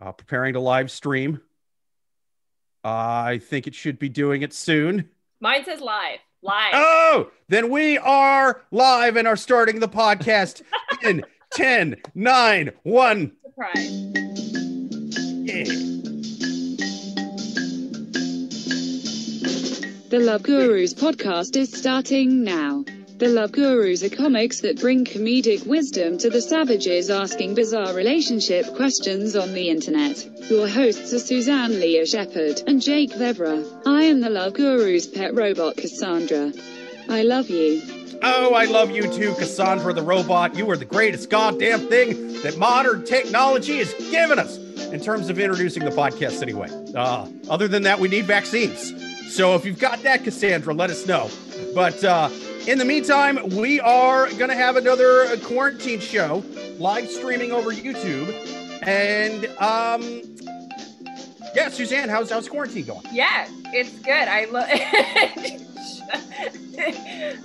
uh, 0.00 0.12
preparing 0.12 0.54
to 0.54 0.60
live 0.60 0.90
stream. 0.90 1.40
I 2.82 3.38
think 3.38 3.66
it 3.66 3.74
should 3.74 3.98
be 3.98 4.08
doing 4.08 4.42
it 4.42 4.52
soon. 4.52 5.08
Mine 5.40 5.64
says 5.64 5.80
live. 5.80 6.18
Live. 6.42 6.72
Oh, 6.74 7.30
then 7.48 7.70
we 7.70 7.96
are 7.96 8.62
live 8.70 9.16
and 9.16 9.26
are 9.26 9.36
starting 9.36 9.80
the 9.80 9.88
podcast 9.88 10.60
in 11.02 11.24
10, 11.54 11.96
9, 12.14 12.70
1. 12.82 13.32
Surprise. 13.42 13.90
Yeah. 15.46 15.64
The 20.10 20.20
Love 20.20 20.42
Gurus 20.42 20.92
podcast 20.92 21.56
is 21.56 21.72
starting 21.72 22.44
now. 22.44 22.84
The 23.16 23.28
Love 23.28 23.52
Gurus 23.52 24.02
are 24.02 24.08
comics 24.08 24.60
that 24.62 24.80
bring 24.80 25.04
comedic 25.04 25.64
wisdom 25.68 26.18
to 26.18 26.28
the 26.28 26.42
savages 26.42 27.10
asking 27.10 27.54
bizarre 27.54 27.94
relationship 27.94 28.74
questions 28.74 29.36
on 29.36 29.54
the 29.54 29.68
internet. 29.68 30.50
Your 30.50 30.66
hosts 30.66 31.12
are 31.12 31.20
Suzanne 31.20 31.78
Lea 31.78 32.04
Shepherd 32.06 32.62
and 32.66 32.82
Jake 32.82 33.12
Vevera. 33.12 33.64
I 33.86 34.02
am 34.02 34.20
the 34.20 34.30
Love 34.30 34.54
Gurus' 34.54 35.06
pet 35.06 35.32
robot 35.32 35.76
Cassandra. 35.76 36.52
I 37.08 37.22
love 37.22 37.48
you. 37.48 37.82
Oh, 38.20 38.52
I 38.52 38.64
love 38.64 38.90
you 38.90 39.02
too, 39.02 39.32
Cassandra 39.34 39.92
the 39.92 40.02
robot. 40.02 40.56
You 40.56 40.68
are 40.72 40.76
the 40.76 40.84
greatest 40.84 41.30
goddamn 41.30 41.86
thing 41.86 42.42
that 42.42 42.58
modern 42.58 43.04
technology 43.04 43.78
has 43.78 43.94
given 44.10 44.40
us 44.40 44.58
in 44.92 44.98
terms 44.98 45.28
of 45.30 45.38
introducing 45.38 45.84
the 45.84 45.92
podcast, 45.92 46.42
anyway. 46.42 46.68
Uh, 46.96 47.28
other 47.48 47.68
than 47.68 47.84
that, 47.84 48.00
we 48.00 48.08
need 48.08 48.24
vaccines. 48.24 48.92
So 49.32 49.54
if 49.54 49.64
you've 49.64 49.78
got 49.78 50.02
that, 50.02 50.24
Cassandra, 50.24 50.74
let 50.74 50.90
us 50.90 51.06
know. 51.06 51.30
But 51.74 52.02
uh, 52.02 52.28
in 52.66 52.78
the 52.78 52.84
meantime, 52.84 53.38
we 53.50 53.80
are 53.80 54.28
going 54.34 54.48
to 54.50 54.54
have 54.56 54.76
another 54.76 55.36
quarantine 55.38 56.00
show 56.00 56.42
live 56.78 57.08
streaming 57.10 57.52
over 57.52 57.70
YouTube. 57.70 58.28
And 58.86 59.46
um, 59.58 60.22
yeah, 61.54 61.68
Suzanne, 61.68 62.08
how's 62.08 62.30
how's 62.30 62.48
quarantine 62.48 62.84
going? 62.84 63.02
Yeah, 63.12 63.46
it's 63.72 63.98
good. 64.00 64.12
I 64.12 64.44
love. 64.46 64.66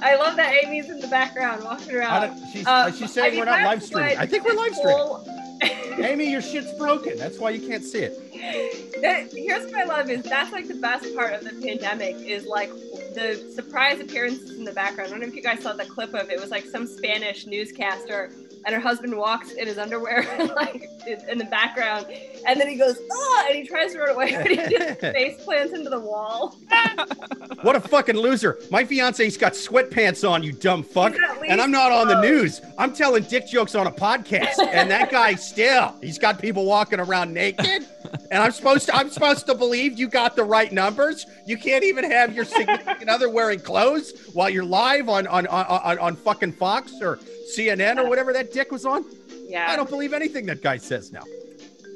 I 0.02 0.16
love 0.16 0.36
that 0.38 0.54
Amy's 0.64 0.90
in 0.90 1.00
the 1.00 1.08
background 1.08 1.64
walking 1.64 1.96
around. 1.96 2.28
don't- 2.38 2.52
she's, 2.52 2.66
Uh, 2.68 2.92
she's 2.92 3.04
I 3.04 3.06
saying 3.08 3.32
mean, 3.32 3.40
we're 3.40 3.46
not 3.46 3.64
live 3.64 3.84
streaming. 3.84 4.18
I 4.18 4.26
think 4.26 4.44
we're 4.46 4.54
live 4.56 4.76
streaming. 4.76 5.39
Amy, 6.00 6.32
your 6.32 6.42
shit's 6.42 6.72
broken. 6.78 7.18
That's 7.18 7.38
why 7.38 7.50
you 7.52 7.68
can't 7.68 7.84
see 7.84 8.00
it. 8.00 9.02
That- 9.02 9.32
here's 9.34 9.66
what 9.66 9.76
I 9.76 9.84
love 9.84 10.10
is 10.10 10.24
that's 10.24 10.52
like 10.52 10.68
the 10.68 10.76
best 10.76 11.14
part 11.16 11.34
of 11.34 11.44
the 11.44 11.52
pandemic 11.66 12.16
is 12.18 12.46
like 12.46 12.70
the 13.14 13.36
surprise 13.54 14.00
appearances 14.00 14.58
in 14.58 14.64
the 14.64 14.72
background. 14.72 15.08
I 15.08 15.12
don't 15.12 15.22
know 15.22 15.28
if 15.28 15.36
you 15.36 15.42
guys 15.42 15.62
saw 15.62 15.74
the 15.74 15.86
clip 15.86 16.14
of 16.14 16.30
it. 16.30 16.34
It 16.34 16.40
was 16.40 16.52
like 16.52 16.66
some 16.66 16.86
Spanish 16.88 17.46
newscaster 17.46 18.32
and 18.66 18.76
her 18.76 18.82
husband 18.82 19.16
walks 19.16 19.52
in 19.52 19.68
his 19.68 19.78
underwear 19.78 20.26
like 20.56 20.90
in 21.08 21.30
in 21.30 21.38
the 21.38 21.46
background 21.46 22.06
and 22.48 22.60
then 22.60 22.68
he 22.68 22.76
goes 22.76 22.98
oh 23.12 23.46
and 23.48 23.58
he 23.58 23.66
tries 23.66 23.94
to 23.94 24.00
run 24.00 24.10
away 24.10 24.32
but 24.32 24.48
he 24.48 24.56
just 24.56 25.00
face 25.00 25.44
plants 25.44 25.74
into 25.74 25.90
the 25.90 26.00
wall. 26.00 26.58
What 27.62 27.76
a 27.76 27.82
fucking 27.82 28.16
loser. 28.16 28.58
My 28.72 28.86
fiance's 28.86 29.36
got 29.36 29.52
sweatpants 29.52 30.30
on, 30.30 30.44
you 30.44 30.54
dumb 30.54 30.82
fuck. 30.82 31.14
And 31.46 31.60
I'm 31.60 31.72
not 31.72 31.92
on 31.92 32.08
the 32.08 32.22
news. 32.22 32.62
I'm 32.78 32.94
telling 32.94 33.24
dick 33.24 33.48
jokes 33.48 33.76
on 33.76 33.86
a 33.86 33.92
podcast. 33.92 34.60
And 34.60 34.90
that 34.90 35.12
guy 35.12 35.36
still, 35.36 35.94
he's 36.02 36.18
got 36.18 36.40
people 36.40 36.64
walking 36.66 37.02
around 37.02 37.34
naked. 37.34 37.86
And 38.32 38.42
I'm 38.42 38.52
supposed 38.52 38.86
to, 38.86 38.96
I'm 38.96 39.10
supposed 39.10 39.46
to 39.48 39.56
believe 39.56 40.00
you 40.00 40.08
got 40.08 40.38
the 40.38 40.44
right 40.46 40.72
numbers. 40.72 41.26
You 41.46 41.58
can't 41.58 41.84
even 41.84 42.10
have 42.10 42.34
your 42.34 42.46
significant 42.46 43.10
other 43.10 43.30
wearing 43.30 43.60
clothes 43.60 44.14
while 44.32 44.50
you're 44.50 44.64
live 44.64 45.10
on 45.10 45.28
on, 45.28 45.46
on, 45.48 45.66
on 45.66 46.00
on 46.00 46.16
fucking 46.16 46.54
Fox 46.54 46.94
or 47.02 47.20
CNN 47.56 47.98
or 47.98 48.08
whatever 48.10 48.34
that 48.34 48.52
dick 48.54 48.72
was 48.72 48.86
on. 48.86 49.06
Yeah, 49.48 49.68
I 49.70 49.76
don't 49.76 49.90
believe 49.90 50.14
anything 50.14 50.46
that 50.48 50.62
guy 50.62 50.78
says 50.78 51.12
now. 51.12 51.24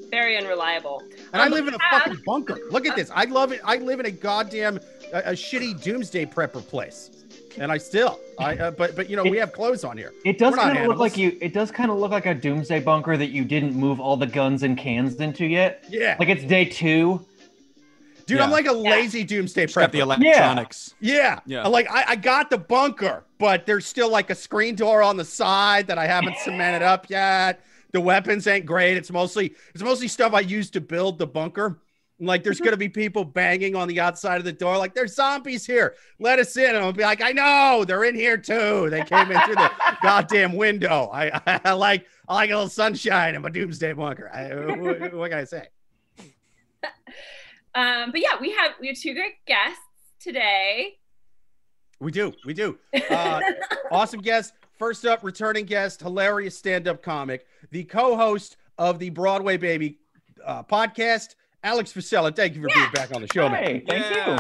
very 0.10 0.38
unreliable. 0.38 1.02
And 1.34 1.42
I 1.42 1.48
Um, 1.48 1.52
live 1.54 1.68
in 1.68 1.74
a 1.74 1.78
have- 1.82 2.04
fucking 2.04 2.22
bunker. 2.26 2.60
Look 2.70 2.86
at 2.86 2.96
this. 2.96 3.10
I 3.16 3.24
love 3.26 3.52
it. 3.52 3.62
I 3.66 3.78
live 3.78 4.00
in 4.00 4.06
a 4.06 4.12
goddamn 4.12 4.80
a, 5.12 5.18
a 5.18 5.32
shitty 5.34 5.82
doomsday 5.82 6.26
prepper 6.28 6.66
place, 6.68 7.10
and 7.58 7.72
I 7.72 7.78
still. 7.80 8.20
I 8.38 8.56
uh, 8.58 8.72
but 8.72 8.96
but 8.96 9.10
you 9.10 9.16
know 9.16 9.24
we 9.24 9.38
have 9.38 9.52
clothes 9.54 9.84
on 9.84 9.98
here. 9.98 10.12
It 10.24 10.38
doesn't 10.38 10.60
kind 10.60 10.78
of 10.78 10.88
look 10.88 11.00
like 11.00 11.18
you. 11.18 11.36
It 11.42 11.52
does 11.54 11.72
kind 11.72 11.90
of 11.90 11.98
look 11.98 12.12
like 12.12 12.28
a 12.28 12.36
doomsday 12.36 12.80
bunker 12.82 13.18
that 13.18 13.30
you 13.30 13.44
didn't 13.44 13.74
move 13.74 14.00
all 14.00 14.16
the 14.18 14.28
guns 14.28 14.62
and 14.62 14.78
cans 14.78 15.20
into 15.20 15.46
yet. 15.48 15.84
Yeah, 15.90 16.16
Like 16.20 16.30
it's 16.30 16.44
day 16.44 16.66
two. 16.66 17.26
Dude, 18.26 18.38
Yeah. 18.38 18.44
I'm 18.44 18.52
like 18.52 18.68
a 18.68 18.74
lazy 18.74 19.24
doomsday 19.24 19.68
prep. 19.68 19.86
got 19.88 19.92
the 19.92 20.00
electronics. 20.00 20.96
yeah, 21.00 21.40
Yeah. 21.46 21.66
I'm 21.66 21.72
Like 21.72 21.90
I, 21.90 22.06
I 22.10 22.16
got 22.16 22.50
the 22.50 22.58
bunker, 22.58 23.24
but 23.38 23.66
there's 23.66 23.86
still 23.86 24.10
like 24.10 24.30
a 24.30 24.36
screen 24.36 24.76
door 24.76 25.02
on 25.02 25.18
the 25.18 25.26
side 25.26 25.88
that 25.88 25.98
I 25.98 26.08
haven't 26.08 26.38
cemented 26.38 26.82
up 26.82 27.10
yet. 27.10 27.62
The 27.92 28.02
weapons 28.02 28.48
ain't 28.48 28.66
great. 28.66 28.98
It's 28.98 29.12
mostly 29.12 29.56
it's 29.74 29.84
mostly 29.84 30.08
stuff 30.08 30.34
I 30.34 30.42
used 30.42 30.74
to 30.74 30.82
build 30.82 31.20
the 31.20 31.28
bunker. 31.28 31.80
Like 32.20 32.44
there's 32.44 32.58
mm-hmm. 32.58 32.66
gonna 32.66 32.78
be 32.78 32.90
people 32.90 33.26
banging 33.26 33.76
on 33.76 33.88
the 33.88 34.00
outside 34.00 34.38
of 34.38 34.46
the 34.46 34.54
door, 34.54 34.78
like 34.78 34.94
there's 34.94 35.16
zombies 35.16 35.66
here. 35.66 35.96
Let 36.20 36.40
us 36.40 36.56
in. 36.58 36.76
And 36.76 36.78
I'll 36.78 36.94
be 36.94 37.04
like, 37.04 37.22
I 37.22 37.32
know 37.32 37.84
they're 37.86 38.04
in 38.04 38.16
here 38.16 38.38
too. 38.38 38.90
They 38.90 39.04
came 39.04 39.32
in 39.32 39.40
through 39.42 39.56
the 39.56 39.72
goddamn 40.02 40.54
window. 40.56 41.10
I, 41.12 41.60
I, 41.66 41.74
like 41.74 42.06
I 42.28 42.34
like 42.36 42.50
a 42.50 42.54
little 42.54 42.70
sunshine 42.70 43.36
in 43.36 43.42
my 43.42 43.50
doomsday 43.50 43.94
bunker. 43.94 44.30
I, 44.34 44.54
what, 44.76 45.14
what 45.14 45.30
can 45.32 45.40
I 45.40 45.44
say? 45.44 45.68
Um, 47.76 48.12
but 48.12 48.22
yeah, 48.22 48.40
we 48.40 48.52
have 48.52 48.72
we 48.80 48.88
have 48.88 48.98
two 48.98 49.14
great 49.14 49.34
guests 49.48 49.80
today. 50.20 50.96
We 52.00 52.12
do, 52.12 52.34
we 52.46 52.54
do. 52.54 52.78
Uh, 53.10 53.42
awesome 53.92 54.22
guest. 54.22 54.54
First 54.78 55.06
up, 55.06 55.24
returning 55.24 55.66
guest, 55.66 56.02
hilarious 56.02 56.58
stand-up 56.58 57.02
comic, 57.04 57.46
the 57.72 57.84
co-host 57.84 58.58
of 58.78 59.00
the 59.00 59.10
Broadway 59.12 59.56
Baby 59.58 60.00
uh, 60.46 60.64
podcast, 60.64 61.36
Alex 61.64 61.94
Fossella. 61.94 62.36
Thank 62.36 62.56
you 62.56 62.62
for 62.62 62.68
being 62.74 62.92
back 62.92 63.16
on 63.16 63.22
the 63.22 63.28
show, 63.34 63.48
man. 63.48 63.64
Hey, 63.64 63.84
thank 63.88 64.16
you. 64.16 64.38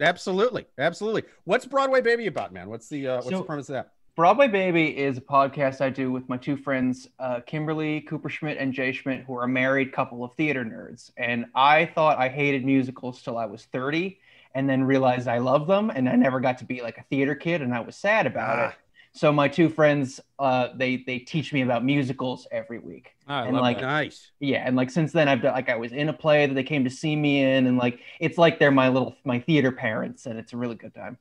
Absolutely, 0.00 0.66
absolutely. 0.78 1.24
What's 1.44 1.64
Broadway 1.66 2.02
Baby 2.02 2.26
about, 2.26 2.52
man? 2.52 2.68
What's 2.68 2.88
the 2.88 3.08
uh, 3.08 3.14
what's 3.16 3.30
So- 3.30 3.38
the 3.38 3.44
premise 3.44 3.68
of 3.70 3.74
that? 3.74 3.92
Broadway 4.16 4.48
Baby 4.48 4.96
is 4.96 5.18
a 5.18 5.20
podcast 5.20 5.82
I 5.82 5.90
do 5.90 6.10
with 6.10 6.26
my 6.26 6.38
two 6.38 6.56
friends, 6.56 7.06
uh, 7.18 7.40
Kimberly 7.46 8.00
Cooper 8.00 8.30
Schmidt 8.30 8.56
and 8.56 8.72
Jay 8.72 8.90
Schmidt, 8.92 9.24
who 9.26 9.36
are 9.36 9.44
a 9.44 9.48
married 9.48 9.92
couple 9.92 10.24
of 10.24 10.32
theater 10.36 10.64
nerds. 10.64 11.10
And 11.18 11.44
I 11.54 11.84
thought 11.94 12.16
I 12.18 12.30
hated 12.30 12.64
musicals 12.64 13.20
till 13.22 13.36
I 13.36 13.44
was 13.44 13.64
30 13.66 14.18
and 14.54 14.68
then 14.70 14.84
realized 14.84 15.28
I 15.28 15.36
love 15.38 15.66
them. 15.66 15.90
And 15.90 16.08
I 16.08 16.16
never 16.16 16.40
got 16.40 16.56
to 16.58 16.64
be 16.64 16.80
like 16.80 16.96
a 16.96 17.02
theater 17.10 17.34
kid 17.34 17.60
and 17.60 17.74
I 17.74 17.80
was 17.80 17.94
sad 17.94 18.26
about 18.26 18.58
Ah. 18.58 18.68
it. 18.70 18.74
So 19.12 19.32
my 19.32 19.48
two 19.48 19.68
friends, 19.68 20.18
uh, 20.38 20.68
they 20.76 20.96
they 21.06 21.18
teach 21.18 21.52
me 21.52 21.60
about 21.62 21.84
musicals 21.84 22.46
every 22.50 22.78
week. 22.78 23.14
Oh, 23.28 23.34
And, 23.34 23.56
like, 23.56 23.78
that. 23.80 23.86
Nice. 23.86 24.30
Yeah, 24.40 24.62
and 24.66 24.76
like 24.76 24.90
since 24.90 25.12
then 25.12 25.26
I've 25.28 25.40
done 25.42 25.52
like 25.54 25.68
I 25.70 25.76
was 25.76 25.92
in 25.92 26.08
a 26.10 26.12
play 26.12 26.46
that 26.46 26.52
they 26.54 26.62
came 26.62 26.84
to 26.84 26.90
see 26.90 27.16
me 27.16 27.42
in, 27.42 27.66
and 27.66 27.78
like 27.78 28.00
it's 28.20 28.36
like 28.38 28.58
they're 28.58 28.70
my 28.70 28.88
little 28.88 29.14
my 29.24 29.40
theater 29.40 29.72
parents, 29.72 30.26
and 30.26 30.38
it's 30.38 30.52
a 30.52 30.56
really 30.58 30.74
good 30.74 30.94
time. 30.94 31.16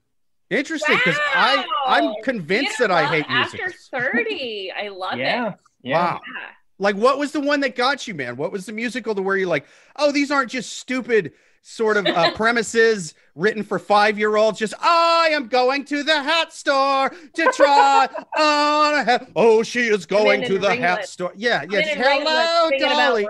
Interesting, 0.50 0.98
because 0.98 1.18
I 1.34 1.66
I'm 1.88 2.14
convinced 2.24 2.78
that 2.80 2.92
I 2.92 3.04
know, 3.04 3.08
hate 3.10 3.26
after 3.30 3.58
musicals. 3.58 3.88
30. 3.92 4.72
I 4.80 4.88
love 4.90 5.18
Yeah, 5.18 5.48
it. 5.50 5.54
yeah. 5.84 5.98
Wow. 6.14 6.22
Yeah. 6.26 6.48
Like, 6.78 6.96
what 6.98 7.18
was 7.18 7.32
the 7.32 7.40
one 7.40 7.62
that 7.62 7.76
got 7.76 8.06
you, 8.08 8.14
man? 8.14 8.36
What 8.36 8.52
was 8.52 8.66
the 8.66 8.74
musical 8.74 9.16
to 9.16 9.22
where 9.22 9.38
you're 9.38 9.48
like, 9.48 9.66
oh, 9.96 10.12
these 10.12 10.30
aren't 10.30 10.52
just 10.52 10.74
stupid 10.78 11.32
sort 11.62 11.98
of 11.98 12.06
uh, 12.06 12.32
premises 12.36 13.14
written 13.34 13.64
for 13.64 13.80
five 13.80 14.20
year 14.20 14.36
olds. 14.36 14.60
Just 14.60 14.74
I 14.82 15.30
am 15.32 15.48
going 15.48 15.84
to 15.86 16.04
the 16.04 16.22
hat 16.22 16.54
store 16.54 17.10
to 17.34 17.52
try 17.56 18.08
on 18.38 18.94
a 19.00 19.04
hat. 19.04 19.32
Oh, 19.36 19.64
she 19.64 19.88
is 19.88 20.06
going 20.06 20.44
to 20.44 20.60
the 20.60 20.76
hat 20.76 21.08
store. 21.08 21.32
Yeah, 21.36 21.62
I'm 21.64 21.72
yeah. 21.72 21.82
just, 21.82 21.96
Hello, 21.96 22.70
Dolly. 22.78 23.28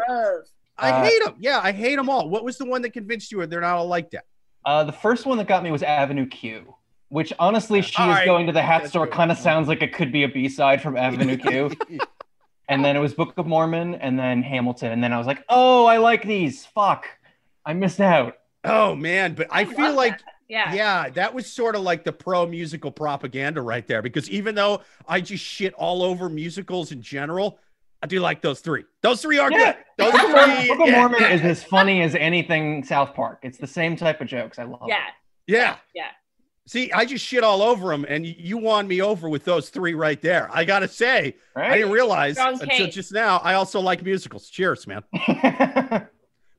I 0.78 0.90
Uh, 0.92 1.04
hate 1.04 1.24
them. 1.24 1.36
Yeah, 1.40 1.62
I 1.64 1.72
hate 1.72 1.96
them 1.96 2.10
all. 2.10 2.28
What 2.28 2.44
was 2.44 2.58
the 2.58 2.66
one 2.66 2.82
that 2.82 2.92
convinced 2.92 3.32
you 3.32 3.40
or 3.40 3.48
they're 3.48 3.62
not 3.62 3.78
all 3.78 3.88
like 3.88 4.12
that? 4.12 4.26
Uh, 4.66 4.84
the 4.84 4.92
first 4.92 5.26
one 5.26 5.38
that 5.38 5.48
got 5.48 5.64
me 5.64 5.72
was 5.72 5.84
Avenue 5.84 6.26
Q, 6.26 6.76
which 7.10 7.32
honestly, 7.40 7.82
she 7.82 8.02
All 8.02 8.10
is 8.10 8.16
right. 8.16 8.26
going 8.26 8.48
to 8.48 8.54
the 8.54 8.62
hat 8.62 8.80
That's 8.84 8.90
store 8.92 9.08
kind 9.08 9.32
of 9.32 9.38
sounds 9.38 9.68
like 9.68 9.82
it 9.82 9.94
could 9.94 10.12
be 10.12 10.24
a 10.24 10.28
B 10.30 10.50
side 10.50 10.82
from 10.82 10.98
Avenue 10.98 11.38
Q. 11.38 11.72
and 12.70 12.84
then 12.84 12.96
it 12.96 13.00
was 13.00 13.14
Book 13.14 13.34
of 13.38 13.46
Mormon, 13.46 13.96
and 13.96 14.18
then 14.18 14.42
Hamilton, 14.42 14.92
and 14.92 15.04
then 15.04 15.14
I 15.14 15.18
was 15.18 15.28
like, 15.28 15.44
oh, 15.50 15.86
I 15.86 15.98
like 15.98 16.24
these. 16.24 16.66
Fuck, 16.66 17.08
I 17.66 17.74
missed 17.74 18.00
out. 18.02 18.38
Oh 18.64 18.96
man, 18.96 19.34
but 19.36 19.48
I, 19.52 19.62
I 19.62 19.66
feel 19.66 19.86
love 19.86 19.96
like 19.96 20.20
Yeah. 20.48 20.74
yeah, 20.74 21.10
that 21.12 21.34
was 21.34 21.52
sort 21.52 21.76
of 21.76 21.82
like 21.84 22.04
the 22.04 22.12
pro 22.12 22.48
musical 22.48 22.92
propaganda 22.92 23.62
right 23.62 23.86
there. 23.88 24.02
Because 24.02 24.30
even 24.30 24.56
though 24.56 24.82
I 25.08 25.22
just 25.22 25.44
shit 25.44 25.74
all 25.76 26.02
over 26.02 26.30
musicals 26.30 26.92
in 26.92 27.02
general, 27.04 27.60
I 28.02 28.08
do 28.08 28.20
like 28.20 28.42
those 28.42 28.60
three. 28.62 28.84
Those 29.02 29.22
three 29.22 29.38
are 29.38 29.52
Yeah. 29.52 29.74
good. 29.74 29.76
Those 29.98 30.12
Book 30.12 30.24
of 30.24 30.30
Mormon, 30.32 30.58
three, 30.58 30.68
Book 30.68 30.80
of 30.82 30.88
yeah. 30.88 31.00
Mormon 31.00 31.24
is 31.32 31.42
as 31.42 31.64
funny 31.64 32.02
as 32.02 32.16
anything 32.16 32.84
South 32.84 33.14
Park. 33.16 33.40
It's 33.44 33.58
the 33.58 33.68
same 33.68 33.96
type 33.96 34.20
of 34.20 34.28
jokes. 34.28 34.60
I 34.60 34.64
love. 34.64 34.82
it. 34.84 34.90
Yeah. 34.90 35.06
yeah. 35.48 35.76
Yeah. 35.94 36.08
See, 36.68 36.92
I 36.92 37.06
just 37.06 37.24
shit 37.24 37.44
all 37.44 37.62
over 37.62 37.90
them, 37.90 38.06
and 38.10 38.26
you 38.26 38.58
won 38.58 38.88
me 38.88 39.02
over 39.02 39.30
with 39.30 39.46
those 39.46 39.70
three 39.70 39.94
right 39.94 40.20
there. 40.22 40.50
I 40.52 40.66
gotta 40.66 40.88
say, 40.88 41.36
Right? 41.56 41.72
I 41.72 41.78
didn't 41.78 41.92
realize 41.92 42.38
until 42.38 42.88
just 42.88 43.12
now. 43.12 43.38
I 43.38 43.54
also 43.54 43.80
like 43.80 44.04
musicals. 44.04 44.50
Cheers, 44.50 44.88
man. 44.88 45.04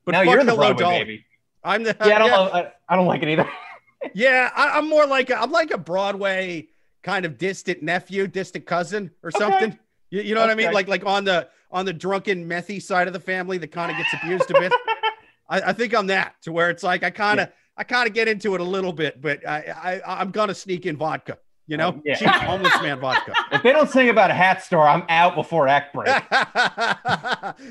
But 0.07 0.13
now 0.13 0.21
you're 0.21 0.37
the 0.45 0.51
Hello 0.51 0.67
Broadway 0.73 0.83
Dolly. 0.83 0.99
baby. 0.99 1.25
I'm 1.65 1.83
the 1.83 1.93
Yeah, 1.99 2.15
I 2.15 2.19
don't, 2.19 2.27
yeah, 2.29 2.37
love- 2.37 2.53
I, 2.53 2.71
I 2.87 2.95
don't 2.95 3.07
like 3.07 3.23
it 3.23 3.27
either. 3.27 3.49
yeah, 4.13 4.49
I, 4.55 4.77
I'm 4.77 4.87
more 4.87 5.05
like 5.05 5.29
a, 5.29 5.37
I'm 5.37 5.51
like 5.51 5.71
a 5.71 5.77
Broadway 5.77 6.69
kind 7.03 7.25
of 7.25 7.37
distant 7.37 7.83
nephew, 7.83 8.25
distant 8.25 8.65
cousin, 8.65 9.11
or 9.21 9.31
something. 9.31 9.77
You, 10.09 10.21
you 10.21 10.33
know 10.33 10.39
what 10.39 10.49
I 10.49 10.55
mean? 10.55 10.71
Like 10.71 10.87
like 10.87 11.05
on 11.05 11.25
the 11.25 11.49
on 11.71 11.85
the 11.85 11.91
drunken 11.91 12.47
methy 12.47 12.81
side 12.81 13.07
of 13.07 13.13
the 13.13 13.19
family 13.19 13.57
that 13.57 13.73
kind 13.73 13.91
of 13.91 13.97
gets 13.97 14.13
abused 14.13 14.49
a 14.49 14.53
bit. 14.53 14.71
I, 15.49 15.59
I 15.61 15.73
think 15.73 15.93
I'm 15.93 16.07
that 16.07 16.35
to 16.43 16.53
where 16.53 16.69
it's 16.69 16.83
like 16.83 17.03
I 17.03 17.09
kind 17.09 17.41
of 17.41 17.49
I 17.77 17.83
kind 17.83 18.07
of 18.07 18.13
get 18.13 18.27
into 18.27 18.55
it 18.55 18.61
a 18.61 18.63
little 18.63 18.93
bit, 18.93 19.21
but 19.21 19.47
I, 19.47 20.01
I 20.05 20.19
I'm 20.21 20.31
gonna 20.31 20.55
sneak 20.55 20.85
in 20.85 20.97
vodka. 20.97 21.37
You 21.69 21.75
know, 21.75 21.89
Oh, 21.97 22.01
yeah. 22.05 22.15
cheap 22.15 22.29
homeless 22.29 22.81
man 22.81 22.97
vodka. 23.01 23.33
If 23.51 23.61
they 23.61 23.73
don't 23.73 23.89
sing 23.89 24.07
about 24.09 24.31
a 24.31 24.33
hat 24.33 24.63
store, 24.63 24.87
I'm 24.87 25.03
out 25.09 25.35
before 25.35 25.67
act 25.67 25.93
break. 25.93 26.07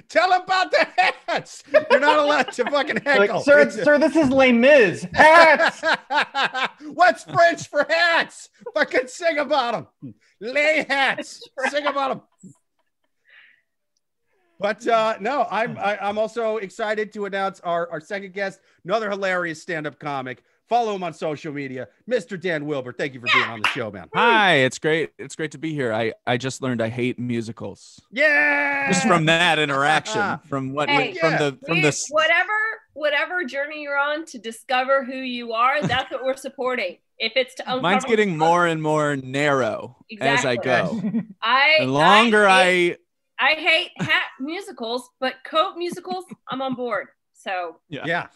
Tell 0.08 0.30
them 0.30 0.42
about 0.42 0.70
the 0.70 0.86
hats. 1.26 1.62
You're 1.90 2.00
not 2.00 2.18
allowed 2.18 2.52
to 2.52 2.64
fucking 2.70 2.98
heckle. 3.04 3.36
Like, 3.36 3.44
sir, 3.44 3.70
sir, 3.70 3.98
this 3.98 4.14
is 4.14 4.28
Les 4.28 4.52
Mis. 4.52 5.06
Hats. 5.14 5.82
What's 6.92 7.24
French 7.24 7.68
for 7.68 7.86
hats? 7.88 8.50
Fucking 8.74 9.08
sing 9.08 9.38
about 9.38 9.88
them. 10.02 10.14
Lay 10.40 10.84
hats. 10.88 11.40
Sing 11.70 11.86
about 11.86 12.08
them. 12.42 12.52
But 14.58 14.86
uh, 14.86 15.16
no, 15.20 15.46
I'm 15.50 15.76
I, 15.78 15.98
I'm 15.98 16.18
also 16.18 16.56
excited 16.58 17.12
to 17.14 17.26
announce 17.26 17.60
our, 17.60 17.90
our 17.90 18.00
second 18.00 18.32
guest, 18.32 18.60
another 18.84 19.10
hilarious 19.10 19.60
stand-up 19.60 19.98
comic. 19.98 20.42
Follow 20.68 20.96
him 20.96 21.04
on 21.04 21.12
social 21.12 21.52
media, 21.52 21.86
Mr. 22.10 22.40
Dan 22.40 22.66
Wilbur. 22.66 22.92
Thank 22.92 23.14
you 23.14 23.20
for 23.20 23.26
being 23.32 23.44
on 23.44 23.60
the 23.60 23.68
show, 23.68 23.88
man. 23.90 24.08
Hi, 24.14 24.54
it's 24.56 24.80
great. 24.80 25.12
It's 25.16 25.36
great 25.36 25.52
to 25.52 25.58
be 25.58 25.72
here. 25.72 25.92
I 25.92 26.12
I 26.26 26.38
just 26.38 26.60
learned 26.62 26.82
I 26.82 26.88
hate 26.88 27.18
musicals 27.20 28.00
Yeah. 28.10 28.90
just 28.92 29.06
from 29.06 29.26
that 29.26 29.58
interaction, 29.60 30.38
from 30.48 30.72
what 30.72 30.88
Hey, 30.88 31.14
from 31.14 31.32
yeah. 31.32 31.38
the 31.38 31.58
from 31.66 31.82
the 31.82 32.06
whatever 32.10 32.52
whatever 32.94 33.44
journey 33.44 33.82
you're 33.82 33.98
on 33.98 34.24
to 34.24 34.38
discover 34.38 35.04
who 35.04 35.18
you 35.18 35.52
are, 35.52 35.82
that's 35.82 36.10
what 36.10 36.24
we're 36.24 36.36
supporting. 36.36 36.96
If 37.18 37.32
it's 37.36 37.54
to 37.56 37.62
uncover 37.62 37.82
Mine's 37.82 38.04
getting 38.04 38.36
more 38.36 38.66
and 38.66 38.82
more 38.82 39.14
narrow 39.16 39.96
as 40.20 40.44
I 40.44 40.56
go. 40.56 41.00
I 41.42 41.76
The 41.80 41.86
longer 41.86 42.46
I 42.48 42.64
hate, 42.64 42.92
I, 42.94 42.96
I 43.38 43.52
hate 43.54 43.90
hat 43.98 44.24
musicals, 44.40 45.08
but 45.20 45.34
coat 45.44 45.76
musicals, 45.76 46.24
I'm 46.48 46.62
on 46.62 46.74
board. 46.74 47.08
So 47.34 47.76
Yeah. 47.88 48.26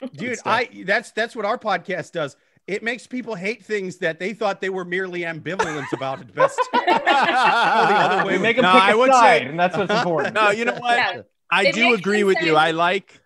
Dude. 0.14 0.38
I 0.44 0.68
that's 0.84 1.10
that's 1.12 1.34
what 1.34 1.44
our 1.46 1.56
podcast 1.58 2.12
does. 2.12 2.36
It 2.66 2.82
makes 2.82 3.06
people 3.06 3.34
hate 3.36 3.64
things 3.64 3.98
that 3.98 4.18
they 4.18 4.34
thought 4.34 4.60
they 4.60 4.70
were 4.70 4.84
merely 4.84 5.20
ambivalent 5.20 5.90
about 5.92 6.20
at 6.20 6.34
best. 6.34 6.58
other 6.74 8.26
way 8.26 8.32
We 8.36 8.38
make 8.42 8.56
them 8.56 8.64
No, 8.64 8.72
pick 8.72 8.82
I 8.82 8.90
a 8.92 8.98
would 8.98 9.10
side, 9.12 9.40
say- 9.42 9.46
and 9.46 9.58
that's 9.58 9.76
what's 9.76 9.92
important. 9.92 10.34
no, 10.34 10.50
you 10.50 10.64
know 10.64 10.74
what? 10.74 10.96
yeah, 10.98 11.22
I 11.50 11.66
It 11.68 11.74
do 11.74 11.94
agree 11.94 12.18
me 12.18 12.24
with 12.24 12.42
you. 12.42 12.56
I 12.56 12.72
like 12.72 13.20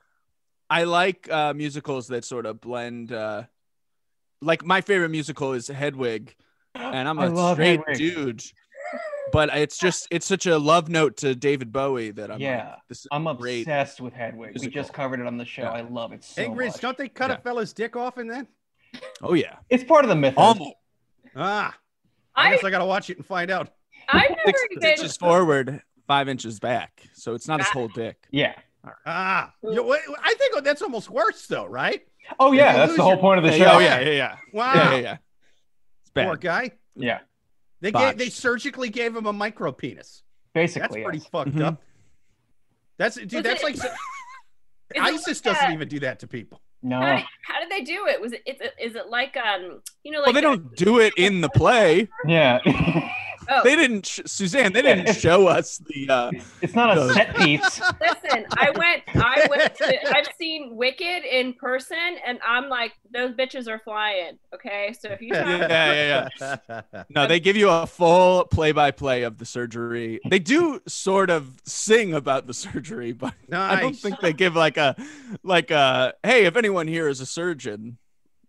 I 0.68 0.84
like 0.84 1.28
uh 1.30 1.54
musicals 1.54 2.08
that 2.08 2.24
sort 2.24 2.46
of 2.46 2.60
blend 2.60 3.12
uh 3.12 3.44
like 4.42 4.64
my 4.64 4.80
favorite 4.80 5.08
musical 5.10 5.54
is 5.54 5.66
Hedwig 5.68 6.34
and 6.74 7.08
I'm 7.08 7.18
a 7.18 7.54
straight 7.54 7.80
Hedwig. 7.88 7.96
dude. 7.96 8.42
But 9.32 9.50
it's 9.56 9.78
just 9.78 10.08
it's 10.10 10.26
such 10.26 10.46
a 10.46 10.58
love 10.58 10.88
note 10.88 11.16
to 11.18 11.34
David 11.34 11.72
Bowie 11.72 12.10
that 12.12 12.30
I'm 12.30 12.40
Yeah. 12.40 12.70
like, 12.70 12.78
this 12.88 13.06
I'm 13.12 13.24
great. 13.36 13.62
obsessed 13.62 14.00
with 14.00 14.12
Hedwig. 14.14 14.56
We 14.60 14.68
just 14.68 14.92
covered 14.92 15.20
it 15.20 15.26
on 15.26 15.36
the 15.36 15.44
show. 15.44 15.62
Yeah. 15.62 15.70
I 15.72 15.80
love 15.82 16.12
it 16.12 16.24
so 16.24 16.42
Angry, 16.42 16.66
much. 16.68 16.80
don't 16.80 16.96
they 16.98 17.08
cut 17.08 17.30
Yeah. 17.30 17.36
a 17.36 17.40
fella's 17.40 17.72
dick 17.72 17.96
off 17.96 18.18
in 18.18 18.28
that? 18.28 18.46
Oh 19.22 19.34
yeah. 19.34 19.56
It's 19.68 19.84
part 19.84 20.04
of 20.04 20.08
the 20.08 20.16
myth. 20.16 20.34
Almost 20.36 20.72
Ah, 21.36 21.76
I, 22.34 22.48
I 22.48 22.50
guess 22.54 22.64
I 22.64 22.70
gotta 22.70 22.86
watch 22.86 23.08
it 23.10 23.18
and 23.18 23.26
find 23.26 23.50
out. 23.50 23.68
I've 24.08 24.30
never 24.30 24.40
six 24.46 24.62
even 24.72 24.84
inches 24.88 25.16
forward, 25.16 25.82
five 26.08 26.28
inches 26.28 26.58
back. 26.58 27.02
So 27.12 27.34
it's 27.34 27.46
not 27.46 27.60
his 27.60 27.68
whole 27.68 27.88
dick. 27.88 28.16
Yeah. 28.30 28.54
Ah, 29.06 29.52
you- 29.62 29.92
I 29.92 30.34
think 30.38 30.64
that's 30.64 30.82
almost 30.82 31.08
worse 31.10 31.46
though, 31.46 31.66
right? 31.66 32.02
Oh 32.40 32.52
yeah, 32.52 32.72
that's 32.78 32.96
the 32.96 33.02
whole 33.02 33.12
your- 33.12 33.20
point 33.20 33.38
of 33.38 33.44
the 33.44 33.52
show. 33.56 33.72
oh 33.74 33.78
yeah, 33.78 34.00
yeah, 34.00 34.10
yeah. 34.10 34.36
Wow, 34.52 34.74
Yeah, 34.74 34.90
yeah, 34.92 34.96
yeah. 35.00 35.16
It's 36.02 36.10
poor 36.14 36.36
guy. 36.36 36.72
Yeah. 36.96 37.20
They 37.80 37.92
gave, 37.92 38.18
they 38.18 38.28
surgically 38.28 38.88
gave 38.90 39.16
him 39.16 39.26
a 39.26 39.32
micro 39.32 39.72
penis. 39.72 40.22
Basically, 40.54 40.80
that's 40.80 40.94
pretty 41.04 41.18
yes. 41.18 41.26
fucked 41.28 41.52
Mhm. 41.52 41.64
up. 41.64 41.82
That's 42.98 43.16
dude. 43.16 43.32
Was 43.32 43.42
that's 43.42 43.62
it- 43.62 43.64
like 43.64 43.76
ISIS 45.00 45.44
like 45.44 45.54
doesn't 45.54 45.70
a- 45.70 45.74
even 45.74 45.88
do 45.88 46.00
that 46.00 46.18
to 46.20 46.26
people. 46.26 46.60
No. 46.82 46.98
How 47.00 47.16
did, 47.16 47.24
how 47.46 47.60
did 47.60 47.70
they 47.70 47.82
do 47.82 48.06
it? 48.06 48.20
Was 48.20 48.32
it 48.32 48.42
is 48.46 48.60
it, 48.60 48.74
is 48.80 48.94
it 48.96 49.08
like 49.08 49.36
um 49.36 49.80
you 50.02 50.10
know 50.12 50.18
like 50.20 50.26
Well, 50.26 50.34
they 50.34 50.40
don't 50.40 50.74
do 50.76 50.98
it 50.98 51.12
in 51.16 51.40
the 51.40 51.48
play. 51.50 52.08
Yeah. 52.26 52.58
oh, 53.50 53.60
They 53.64 53.76
didn't, 53.76 54.06
sh- 54.06 54.20
Suzanne. 54.26 54.72
They 54.72 54.82
didn't 54.82 55.14
show 55.18 55.46
us 55.48 55.78
the. 55.78 56.08
uh 56.08 56.30
it's 56.62 56.74
not 56.74 56.92
a 56.92 56.94
No. 57.06 57.12
set 57.12 57.36
piece. 57.36 57.80
listen, 58.00 58.46
I 58.52 58.70
went 58.76 59.02
I 59.14 59.46
went 59.50 59.74
to, 59.76 60.16
I've 60.16 60.28
seen 60.38 60.76
Wicked 60.76 61.24
in 61.24 61.52
person 61.54 61.96
and 62.26 62.38
I'm 62.46 62.68
like 62.68 62.92
those 63.12 63.32
bitches 63.34 63.68
are 63.68 63.78
flying. 63.80 64.38
Okay, 64.54 64.94
so 64.98 65.08
if 65.10 65.20
you 65.20 65.30
talk, 65.34 65.46
Yeah, 65.46 66.28
yeah, 66.40 66.58
yeah. 66.70 67.02
No, 67.10 67.26
they 67.26 67.40
give 67.40 67.56
you 67.56 67.68
a 67.68 67.86
full 67.86 68.44
play-by-play 68.44 69.22
of 69.24 69.38
the 69.38 69.44
surgery. 69.44 70.20
They 70.28 70.38
do 70.38 70.80
sort 70.86 71.30
of 71.30 71.50
sing 71.64 72.14
about 72.14 72.46
the 72.46 72.54
surgery, 72.54 73.12
but 73.12 73.34
Nice. 73.48 73.78
I 73.78 73.80
don't 73.80 73.96
think 73.96 74.20
they 74.20 74.32
give 74.32 74.54
like 74.56 74.76
a, 74.76 74.94
like 75.42 75.70
a, 75.70 76.14
hey, 76.22 76.44
if 76.44 76.56
anyone 76.56 76.86
here 76.86 77.08
is 77.08 77.20
a 77.20 77.26
surgeon, 77.26 77.98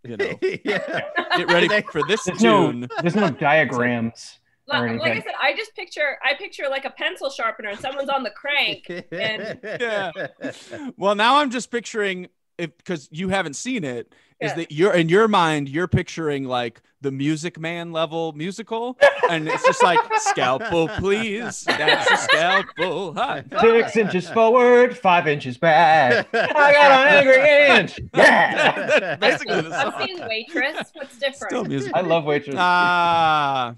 you 0.04 0.18
know, 0.18 0.38
yeah. 0.42 1.02
get 1.38 1.48
ready 1.48 1.68
They- 1.68 1.82
for 1.84 2.02
this 2.08 2.24
There's 2.24 2.42
no 2.42 2.72
tune. 2.72 2.88
there's 3.02 3.16
no 3.16 3.30
diagrams. 3.30 4.40
Or 4.74 4.92
like, 4.92 5.00
like 5.02 5.12
I 5.14 5.22
said, 5.22 5.34
I 5.42 5.54
just 5.56 5.76
picture 5.76 6.18
I 6.24 6.34
picture 6.36 6.66
like 6.70 6.86
a 6.86 6.90
pencil 6.92 7.30
sharpener 7.30 7.70
and 7.70 7.80
someone's 7.80 8.10
on 8.10 8.24
the 8.24 8.32
crank. 8.32 8.86
And- 9.12 9.60
Yeah. 9.64 10.12
Well, 10.98 11.16
now 11.16 11.38
I'm 11.38 11.50
just 11.50 11.72
picturing 11.72 12.28
if 12.58 12.76
because 12.78 13.08
you 13.12 13.30
haven't 13.30 13.56
seen 13.56 13.84
it, 13.84 14.14
is 14.40 14.50
Yeah. 14.52 14.56
that 14.56 14.72
you're 14.72 14.94
in 14.94 15.10
your 15.10 15.28
mind 15.28 15.68
you're 15.70 15.88
picturing 15.88 16.44
like 16.46 16.82
the 17.02 17.12
Music 17.12 17.60
Man 17.60 17.92
level 17.92 18.32
musical, 18.34 18.96
and 19.28 19.48
it's 19.48 19.66
just 19.66 19.82
like 19.82 19.98
scalpel, 20.18 20.88
please, 21.00 21.62
that's 21.64 22.12
a 22.12 22.18
scalpel. 22.18 23.16
Hi. 23.16 23.44
Six 23.60 23.98
inches 23.98 24.30
forward, 24.30 24.96
five 24.96 25.28
inches 25.28 25.58
back. 25.58 26.28
I 26.32 26.74
got 26.74 26.92
an 26.92 27.08
angry 27.08 27.80
inch. 27.80 28.00
Yeah. 28.16 29.16
That's 29.18 29.20
basically 29.20 29.62
the 29.62 29.76
I'm 29.76 29.92
song. 29.92 30.06
seeing 30.06 30.20
waitress. 30.28 30.92
What's 30.94 31.18
different? 31.18 31.50
Still 31.52 31.66
music. 31.66 31.92
I 31.96 32.02
love 32.02 32.26
waitress. 32.26 32.56
Ah, 32.60 33.74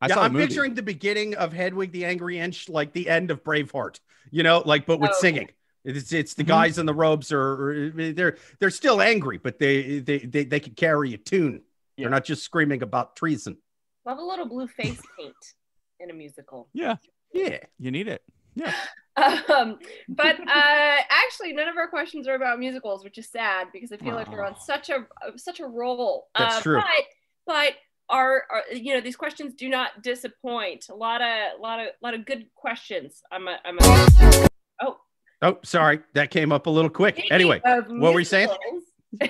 I 0.00 0.06
yeah, 0.08 0.14
saw 0.14 0.20
the 0.20 0.26
I'm 0.26 0.32
movie. 0.32 0.46
picturing 0.46 0.74
the 0.74 0.82
beginning 0.82 1.34
of 1.36 1.52
Hedwig 1.52 1.92
the 1.92 2.04
Angry 2.04 2.38
Inch, 2.38 2.68
like 2.68 2.92
the 2.92 3.08
end 3.08 3.30
of 3.30 3.42
Braveheart. 3.42 4.00
You 4.30 4.42
know, 4.42 4.62
like 4.64 4.86
but 4.86 4.98
with 5.00 5.10
Oh, 5.10 5.12
okay. 5.14 5.20
singing. 5.20 5.50
It's 5.84 6.12
it's 6.12 6.34
the 6.34 6.42
Mhm. 6.44 6.48
guys 6.48 6.78
in 6.78 6.86
the 6.86 6.94
robes 6.94 7.30
are, 7.32 7.70
are- 7.70 7.90
they're 8.12 8.36
they're 8.58 8.70
still 8.70 9.00
angry, 9.00 9.38
but 9.38 9.58
they 9.58 10.00
they 10.00 10.18
they, 10.18 10.44
they 10.44 10.60
can 10.60 10.74
carry 10.74 11.14
a 11.14 11.18
tune. 11.18 11.62
Yeah. 11.96 12.04
They're 12.04 12.10
not 12.10 12.24
just 12.24 12.42
screaming 12.42 12.82
about 12.82 13.14
treason. 13.16 13.56
Love 14.04 14.18
a 14.18 14.22
little 14.22 14.46
blue 14.46 14.66
face 14.68 15.00
paint 15.18 15.34
in 16.00 16.10
a 16.10 16.12
musical. 16.12 16.68
Yeah, 16.74 16.96
Yeah. 17.32 17.58
you 17.78 17.90
need 17.90 18.08
it. 18.08 18.22
Um, 19.16 19.78
but 20.10 20.38
uh, 20.38 20.96
actually, 21.08 21.54
none 21.54 21.68
of 21.68 21.78
our 21.78 21.88
questions 21.88 22.28
are 22.28 22.34
about 22.34 22.58
musicals, 22.58 23.02
which 23.02 23.16
is 23.16 23.30
sad 23.30 23.68
because 23.72 23.90
I 23.90 23.96
feel 23.96 24.14
like 24.14 24.30
we're 24.30 24.44
on 24.44 24.60
such 24.60 24.90
a 24.90 25.06
such 25.36 25.58
a 25.60 25.66
roll. 25.66 26.26
That's 26.38 26.56
uh, 26.56 26.60
true. 26.60 26.76
But 26.76 27.04
but 27.46 27.72
our, 28.08 28.44
our 28.50 28.62
you 28.72 28.94
know 28.94 29.00
these 29.00 29.16
questions 29.16 29.54
do 29.54 29.68
not 29.68 30.02
disappoint. 30.02 30.86
A 30.90 30.94
lot 30.94 31.20
of 31.22 31.60
lot 31.60 31.80
of 31.80 31.88
lot 32.02 32.14
of 32.14 32.24
good 32.26 32.46
questions. 32.54 33.22
I'm 33.32 33.48
a 33.48 33.58
I'm 33.64 33.76
a. 33.80 34.48
Oh, 34.82 34.96
Oh, 35.42 35.58
sorry, 35.64 36.00
that 36.14 36.30
came 36.30 36.50
up 36.50 36.66
a 36.66 36.70
little 36.70 36.88
quick. 36.90 37.16
speaking 37.16 37.32
Anyway, 37.32 37.60
of 37.64 37.88
what 37.88 38.14
were 38.14 38.18
you 38.20 38.24
saying? 38.24 38.48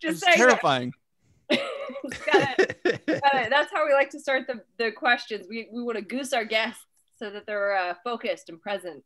Just 0.00 0.22
saying. 0.24 0.36
terrifying. 0.38 0.92
gotta- 1.50 2.76
gotta- 2.84 3.48
that's 3.50 3.70
how 3.72 3.86
we 3.86 3.92
like 3.92 4.08
to 4.10 4.18
start 4.20 4.46
the, 4.46 4.62
the 4.78 4.92
questions. 4.92 5.46
We, 5.48 5.68
we 5.72 5.82
want 5.82 5.98
to 5.98 6.02
goose 6.04 6.32
our 6.32 6.44
guests 6.46 6.82
so 7.16 7.28
that 7.30 7.44
they're 7.46 7.76
uh, 7.76 7.94
focused 8.02 8.48
and 8.48 8.58
present. 8.60 9.04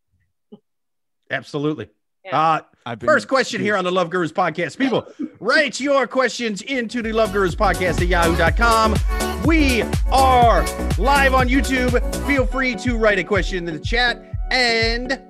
Absolutely. 1.31 1.89
Yeah. 2.25 2.41
Uh, 2.41 2.61
I've 2.87 2.99
been 2.99 3.07
First 3.07 3.29
question 3.29 3.61
here 3.61 3.77
on 3.77 3.85
the 3.85 3.93
Love 3.93 4.11
Gurus 4.11 4.33
podcast. 4.33 4.79
People, 4.79 5.07
write 5.41 5.81
your 5.81 6.07
questions 6.07 6.63
into 6.63 7.03
the 7.03 7.13
Love 7.13 7.33
Gurus 7.33 7.55
podcast 7.55 8.01
at 8.01 8.09
yahoo.com. 8.09 8.95
We 9.45 9.83
are 10.11 10.67
live 10.99 11.35
on 11.35 11.49
YouTube. 11.49 11.93
Feel 12.27 12.47
free 12.47 12.75
to 12.77 12.97
write 12.97 13.19
a 13.19 13.25
question 13.25 13.69
in 13.69 13.75
the 13.75 13.81
chat 13.81 14.23
and 14.51 15.21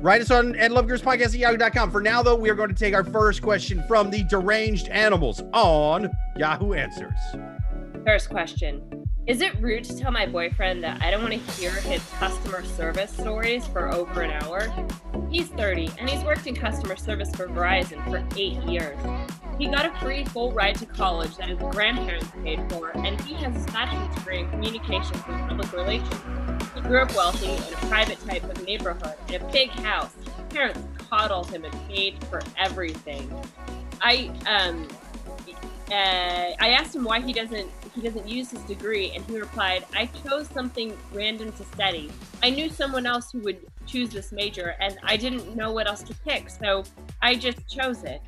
write 0.00 0.22
us 0.22 0.30
on 0.30 0.54
at 0.56 0.70
Love 0.70 0.86
Gurus 0.86 1.02
podcast 1.02 1.26
at 1.26 1.34
yahoo.com. 1.34 1.90
For 1.90 2.00
now, 2.00 2.22
though, 2.22 2.36
we 2.36 2.50
are 2.50 2.54
going 2.54 2.68
to 2.68 2.74
take 2.74 2.94
our 2.94 3.04
first 3.04 3.42
question 3.42 3.82
from 3.88 4.10
the 4.10 4.22
deranged 4.24 4.88
animals 4.88 5.42
on 5.52 6.10
Yahoo 6.36 6.72
Answers. 6.72 7.18
First 8.02 8.28
question 8.28 9.06
Is 9.26 9.40
it 9.40 9.58
rude 9.60 9.84
to 9.84 9.96
tell 9.96 10.10
my 10.10 10.26
boyfriend 10.26 10.82
that 10.82 11.00
I 11.02 11.10
don't 11.10 11.22
want 11.22 11.32
to 11.32 11.52
hear 11.52 11.70
his 11.70 12.02
customer 12.18 12.64
service 12.64 13.12
stories 13.12 13.66
for 13.66 13.92
over 13.92 14.22
an 14.22 14.30
hour? 14.42 14.72
He's 15.30 15.48
30 15.48 15.90
and 15.98 16.10
he's 16.10 16.22
worked 16.24 16.46
in 16.46 16.54
customer 16.54 16.96
service 16.96 17.30
for 17.34 17.46
Verizon 17.46 18.04
for 18.10 18.22
eight 18.36 18.62
years. 18.64 18.98
He 19.58 19.68
got 19.68 19.86
a 19.86 19.92
free 20.00 20.24
full 20.24 20.52
ride 20.52 20.74
to 20.76 20.86
college 20.86 21.36
that 21.36 21.48
his 21.48 21.58
grandparents 21.58 22.26
paid 22.42 22.60
for, 22.70 22.90
and 22.96 23.20
he 23.20 23.34
has 23.34 23.54
his 23.54 23.66
bachelor's 23.66 24.14
degree 24.16 24.40
in 24.40 24.50
communications 24.50 25.22
and 25.28 25.48
public 25.48 25.72
relations. 25.72 26.20
He 26.74 26.80
grew 26.80 27.00
up 27.00 27.14
wealthy 27.14 27.46
in 27.46 27.74
a 27.74 27.86
private 27.88 28.18
type 28.26 28.42
of 28.44 28.64
neighborhood 28.64 29.14
in 29.28 29.40
a 29.40 29.52
big 29.52 29.70
house. 29.70 30.12
His 30.16 30.44
parents 30.50 30.80
coddled 31.08 31.50
him 31.50 31.64
and 31.64 31.88
paid 31.88 32.22
for 32.24 32.42
everything. 32.58 33.32
I 34.00 34.30
um 34.46 34.88
uh, 35.90 36.54
I 36.60 36.70
asked 36.70 36.94
him 36.94 37.04
why 37.04 37.20
he 37.20 37.32
doesn't 37.32 37.70
he 37.94 38.00
doesn't 38.00 38.28
use 38.28 38.50
his 38.50 38.60
degree. 38.62 39.12
And 39.14 39.24
he 39.26 39.38
replied, 39.38 39.84
I 39.94 40.06
chose 40.06 40.48
something 40.48 40.96
random 41.12 41.52
to 41.52 41.64
study. 41.64 42.10
I 42.42 42.50
knew 42.50 42.68
someone 42.68 43.06
else 43.06 43.30
who 43.30 43.40
would 43.40 43.58
choose 43.86 44.10
this 44.10 44.32
major, 44.32 44.74
and 44.80 44.98
I 45.02 45.16
didn't 45.16 45.54
know 45.56 45.72
what 45.72 45.86
else 45.86 46.02
to 46.04 46.14
pick, 46.14 46.50
so 46.50 46.84
I 47.22 47.34
just 47.34 47.68
chose 47.68 48.02
it. 48.04 48.20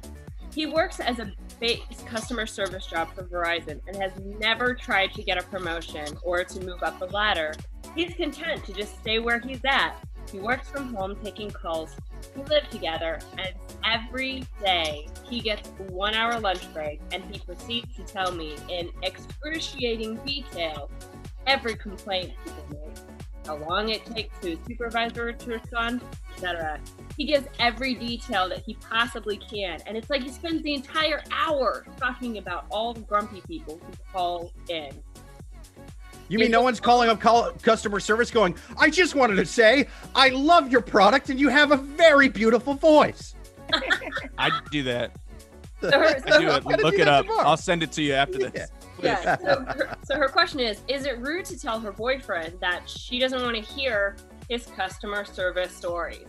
He 0.54 0.66
works 0.66 1.00
as 1.00 1.18
a 1.18 1.32
base 1.60 1.80
customer 2.06 2.46
service 2.46 2.86
job 2.86 3.12
for 3.14 3.24
Verizon 3.24 3.80
and 3.86 3.96
has 3.96 4.12
never 4.40 4.74
tried 4.74 5.12
to 5.14 5.22
get 5.22 5.38
a 5.38 5.42
promotion 5.42 6.16
or 6.22 6.44
to 6.44 6.60
move 6.60 6.82
up 6.82 6.98
the 6.98 7.06
ladder. 7.06 7.54
He's 7.94 8.14
content 8.14 8.64
to 8.64 8.72
just 8.72 8.98
stay 9.00 9.18
where 9.18 9.38
he's 9.38 9.60
at. 9.64 9.96
He 10.30 10.40
works 10.40 10.68
from 10.68 10.94
home 10.94 11.16
taking 11.22 11.50
calls. 11.50 11.96
We 12.34 12.42
live 12.44 12.68
together, 12.70 13.20
and 13.38 13.54
every 13.84 14.44
day 14.62 15.08
he 15.28 15.40
gets 15.40 15.68
one 15.88 16.14
hour 16.14 16.38
lunch 16.40 16.72
break 16.74 17.00
and 17.12 17.22
he 17.32 17.38
proceeds 17.38 17.94
to 17.96 18.02
tell 18.02 18.32
me 18.32 18.56
in 18.68 18.90
excruciating 19.02 20.16
detail 20.26 20.90
every 21.46 21.76
complaint 21.76 22.32
he 22.44 22.50
makes, 22.74 23.02
how 23.46 23.56
long 23.56 23.90
it 23.90 24.04
takes 24.04 24.38
to 24.40 24.58
supervisor 24.66 25.32
to 25.32 25.50
respond, 25.50 26.02
etc. 26.34 26.80
He 27.16 27.24
gives 27.24 27.46
every 27.60 27.94
detail 27.94 28.48
that 28.48 28.62
he 28.66 28.74
possibly 28.74 29.36
can, 29.36 29.80
and 29.86 29.96
it's 29.96 30.10
like 30.10 30.22
he 30.22 30.30
spends 30.30 30.62
the 30.62 30.74
entire 30.74 31.22
hour 31.30 31.86
talking 31.98 32.38
about 32.38 32.66
all 32.70 32.92
the 32.92 33.02
grumpy 33.02 33.42
people 33.46 33.80
who 33.84 33.92
call 34.12 34.52
in. 34.68 34.90
You 36.28 36.38
mean 36.38 36.50
no 36.50 36.62
one's 36.62 36.80
calling 36.80 37.08
up 37.08 37.20
call 37.20 37.50
customer 37.62 38.00
service 38.00 38.30
going, 38.30 38.56
I 38.78 38.90
just 38.90 39.14
wanted 39.14 39.36
to 39.36 39.46
say, 39.46 39.88
I 40.14 40.30
love 40.30 40.70
your 40.70 40.80
product 40.80 41.30
and 41.30 41.38
you 41.38 41.48
have 41.48 41.72
a 41.72 41.76
very 41.76 42.28
beautiful 42.28 42.74
voice. 42.74 43.34
I'd 44.38 44.52
do 44.70 44.82
that. 44.84 45.12
So 45.80 45.90
her, 45.90 46.04
I 46.04 46.18
so 46.18 46.40
do 46.40 46.50
it. 46.50 46.64
Look 46.64 46.96
do 46.96 47.02
it 47.02 47.08
up. 47.08 47.26
tomorrow. 47.26 47.46
I'll 47.46 47.56
send 47.56 47.82
it 47.82 47.92
to 47.92 48.02
you 48.02 48.14
after 48.14 48.38
this. 48.38 48.70
Yeah. 49.02 49.20
yeah. 49.24 49.36
So 49.36 49.60
her, 49.66 49.96
so 50.04 50.16
her 50.16 50.28
question 50.28 50.60
is: 50.60 50.80
Is 50.88 51.04
it 51.04 51.18
rude 51.20 51.44
to 51.46 51.58
tell 51.58 51.78
her 51.80 51.92
boyfriend 51.92 52.58
that 52.60 52.88
she 52.88 53.18
doesn't 53.18 53.42
want 53.42 53.56
to 53.56 53.62
hear 53.62 54.16
his 54.48 54.66
customer 54.66 55.24
service 55.24 55.72
stories? 55.72 56.26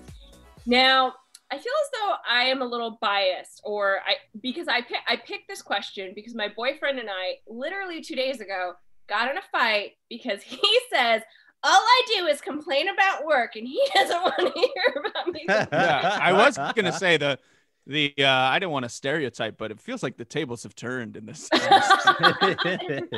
Now, 0.66 1.14
I 1.50 1.56
feel 1.56 1.74
as 1.84 1.90
though 1.94 2.14
I 2.30 2.44
am 2.44 2.62
a 2.62 2.66
little 2.66 2.98
biased, 3.02 3.62
or 3.64 4.00
I 4.06 4.16
because 4.42 4.68
I 4.68 4.82
pick, 4.82 4.98
I 5.08 5.16
picked 5.16 5.48
this 5.48 5.62
question 5.62 6.12
because 6.14 6.36
my 6.36 6.50
boyfriend 6.50 7.00
and 7.00 7.10
I 7.10 7.38
literally 7.48 8.02
two 8.02 8.16
days 8.16 8.42
ago 8.42 8.74
got 9.08 9.32
in 9.32 9.38
a 9.38 9.42
fight 9.52 9.94
because 10.10 10.42
he 10.44 10.80
says. 10.94 11.22
All 11.64 11.72
I 11.74 12.02
do 12.16 12.28
is 12.28 12.40
complain 12.40 12.88
about 12.88 13.26
work, 13.26 13.56
and 13.56 13.68
he 13.68 13.82
doesn't 13.96 14.22
want 14.22 14.38
to 14.38 14.52
hear 14.54 15.04
about 15.06 15.28
me. 15.34 15.44
Yeah, 15.50 16.20
I 16.22 16.32
was 16.32 16.56
gonna 16.76 16.94
say 16.94 17.18
the 17.18 17.40
the 17.88 18.14
uh, 18.20 18.30
I 18.30 18.60
didn't 18.60 18.72
want 18.72 18.84
to 18.84 18.90
stereotype, 18.90 19.58
but 19.58 19.72
it 19.72 19.80
feels 19.80 20.04
like 20.04 20.18
the 20.18 20.24
tables 20.24 20.64
have 20.64 20.76
turned 20.76 21.18
in 21.18 21.26
this. 21.26 21.50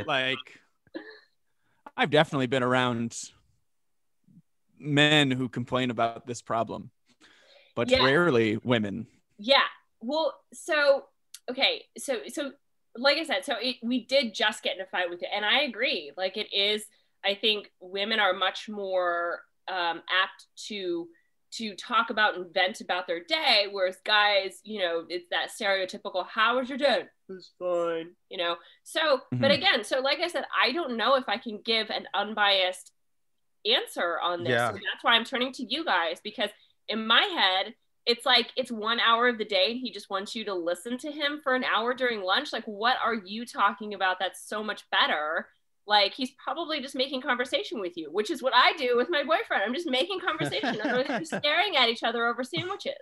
like, 0.07 0.59
I've 1.97 2.09
definitely 2.09 2.47
been 2.47 2.63
around 2.63 3.17
men 4.79 5.31
who 5.31 5.49
complain 5.49 5.91
about 5.91 6.25
this 6.25 6.41
problem, 6.41 6.91
but 7.75 7.89
Yeah. 7.89 8.03
rarely 8.03 8.57
women. 8.63 9.07
Yeah. 9.37 9.67
Well, 9.99 10.33
so 10.53 11.05
okay, 11.49 11.85
so 11.97 12.21
so 12.27 12.53
like 12.99 13.17
I 13.17 13.23
said, 13.23 13.45
so 13.45 13.55
it, 13.61 13.77
we 13.81 14.05
did 14.05 14.33
just 14.33 14.63
get 14.63 14.75
in 14.75 14.81
a 14.81 14.85
fight 14.85 15.09
with 15.09 15.21
it, 15.23 15.29
and 15.33 15.45
I 15.45 15.61
agree. 15.61 16.11
Like 16.17 16.37
it 16.37 16.53
is, 16.53 16.85
I 17.23 17.35
think 17.35 17.71
women 17.79 18.19
are 18.19 18.33
much 18.33 18.69
more 18.69 19.41
um, 19.67 20.01
apt 20.23 20.45
to 20.67 21.07
to 21.51 21.75
talk 21.75 22.11
about 22.11 22.35
and 22.35 22.53
vent 22.53 22.79
about 22.79 23.07
their 23.07 23.23
day, 23.23 23.67
whereas 23.71 23.97
guys, 24.05 24.59
you 24.63 24.79
know, 24.79 25.05
it's 25.09 25.25
that 25.31 25.49
stereotypical 25.49 26.25
"How 26.27 26.57
was 26.59 26.69
your 26.69 26.77
day?" 26.77 27.05
It's 27.27 27.51
fine, 27.57 28.11
you 28.29 28.37
know. 28.37 28.55
So, 28.83 29.21
but 29.31 29.49
Mhm. 29.51 29.57
again, 29.57 29.83
so 29.83 29.99
like 29.99 30.19
I 30.19 30.27
said, 30.27 30.45
I 30.61 30.71
don't 30.71 30.95
know 30.97 31.15
if 31.15 31.27
I 31.27 31.37
can 31.37 31.59
give 31.63 31.89
an 31.89 32.07
unbiased 32.13 32.91
answer 33.65 34.19
on 34.19 34.43
this. 34.43 34.51
Yeah. 34.51 34.67
So 34.67 34.73
that's 34.73 35.03
why 35.03 35.13
I'm 35.13 35.25
turning 35.25 35.51
to 35.53 35.63
you 35.63 35.83
guys 35.83 36.19
because 36.23 36.49
in 36.87 37.05
my 37.05 37.21
head, 37.21 37.75
it's 38.05 38.25
like 38.25 38.51
it's 38.55 38.71
one 38.71 38.99
hour 38.99 39.27
of 39.27 39.37
the 39.37 39.45
day 39.45 39.67
and 39.71 39.79
he 39.79 39.91
just 39.91 40.09
wants 40.09 40.35
you 40.35 40.45
to 40.45 40.53
listen 40.53 40.97
to 40.99 41.11
him 41.11 41.39
for 41.43 41.55
an 41.55 41.63
hour 41.63 41.93
during 41.93 42.21
lunch. 42.21 42.51
Like, 42.53 42.65
what 42.65 42.97
are 43.03 43.13
you 43.13 43.45
talking 43.45 43.93
about 43.93 44.17
that's 44.19 44.47
so 44.47 44.63
much 44.63 44.83
better? 44.91 45.47
Like, 45.85 46.13
he's 46.13 46.31
probably 46.43 46.81
just 46.81 46.95
making 46.95 47.21
conversation 47.21 47.79
with 47.79 47.97
you, 47.97 48.09
which 48.11 48.29
is 48.29 48.43
what 48.43 48.53
I 48.55 48.73
do 48.77 48.95
with 48.95 49.09
my 49.09 49.23
boyfriend. 49.23 49.63
I'm 49.65 49.73
just 49.73 49.89
making 49.89 50.19
conversation. 50.19 50.79
Otherwise, 50.83 51.07
we're 51.09 51.19
just 51.19 51.35
staring 51.39 51.75
at 51.75 51.89
each 51.89 52.03
other 52.03 52.27
over 52.27 52.43
sandwiches. 52.43 52.93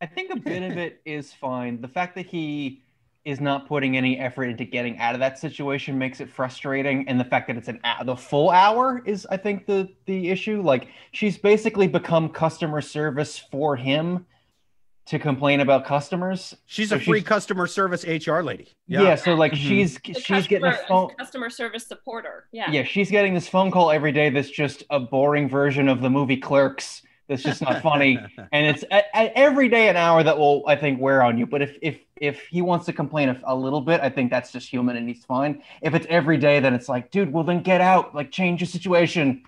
I 0.00 0.06
think 0.06 0.30
a 0.30 0.36
bit 0.36 0.62
of 0.62 0.76
it 0.76 1.00
is 1.04 1.32
fine. 1.32 1.80
The 1.80 1.88
fact 1.88 2.14
that 2.16 2.26
he 2.26 2.82
is 3.24 3.40
not 3.40 3.68
putting 3.68 3.96
any 3.96 4.18
effort 4.18 4.44
into 4.44 4.64
getting 4.64 4.98
out 4.98 5.14
of 5.14 5.20
that 5.20 5.38
situation 5.38 5.96
makes 5.96 6.20
it 6.20 6.28
frustrating, 6.28 7.06
and 7.08 7.20
the 7.20 7.24
fact 7.24 7.46
that 7.46 7.56
it's 7.56 7.68
an 7.68 7.78
hou- 7.84 8.04
the 8.04 8.16
full 8.16 8.50
hour 8.50 9.02
is, 9.06 9.26
I 9.30 9.36
think, 9.36 9.66
the 9.66 9.88
the 10.06 10.30
issue. 10.30 10.60
Like 10.62 10.88
she's 11.12 11.38
basically 11.38 11.86
become 11.86 12.28
customer 12.28 12.80
service 12.80 13.38
for 13.38 13.76
him 13.76 14.26
to 15.06 15.18
complain 15.18 15.60
about 15.60 15.84
customers. 15.84 16.56
She's 16.66 16.90
So 16.90 16.96
a 16.96 16.98
free 17.00 17.18
she's- 17.18 17.28
customer 17.28 17.66
service 17.66 18.04
HR 18.04 18.40
lady. 18.40 18.68
Yeah, 18.86 19.14
so 19.16 19.34
like 19.34 19.52
Mhm. 19.52 19.56
she's 19.56 19.98
The 19.98 20.14
she's 20.14 20.46
getting 20.46 20.66
a 20.66 20.72
phone. 20.88 21.10
customer 21.18 21.50
service 21.50 21.86
supporter. 21.86 22.46
Yeah. 22.52 22.70
Yeah, 22.70 22.84
she's 22.84 23.10
getting 23.10 23.34
this 23.34 23.48
phone 23.48 23.70
call 23.72 23.90
every 23.90 24.12
day 24.12 24.30
that's 24.30 24.50
just 24.50 24.84
a 24.90 25.00
boring 25.00 25.48
version 25.48 25.88
of 25.88 26.02
the 26.02 26.10
movie 26.10 26.36
Clerks. 26.36 27.02
That's 27.32 27.42
just 27.42 27.62
not 27.62 27.80
funny, 27.82 28.18
and 28.52 28.66
it's 28.66 28.84
a, 28.90 29.02
a- 29.14 29.38
every 29.38 29.68
day 29.68 29.88
an 29.88 29.96
hour 29.96 30.22
that 30.22 30.36
will 30.38 30.62
I 30.66 30.76
think 30.76 31.00
wear 31.00 31.22
on 31.22 31.38
you. 31.38 31.46
But 31.46 31.62
if 31.62 31.78
if 31.80 31.98
if 32.20 32.40
he 32.48 32.60
wants 32.62 32.84
to 32.86 32.92
complain 32.92 33.30
a, 33.30 33.40
a 33.44 33.56
little 33.56 33.80
bit, 33.80 34.00
I 34.02 34.10
think 34.10 34.30
that's 34.30 34.52
just 34.52 34.68
human 34.68 34.96
and 34.96 35.08
he's 35.08 35.24
fine. 35.24 35.62
If 35.80 35.94
it's 35.94 36.06
every 36.10 36.36
day, 36.36 36.60
then 36.60 36.74
it's 36.74 36.88
like, 36.88 37.10
dude, 37.10 37.32
well 37.32 37.42
then 37.44 37.62
get 37.62 37.80
out, 37.80 38.14
like 38.14 38.30
change 38.30 38.60
your 38.60 38.68
situation. 38.68 39.42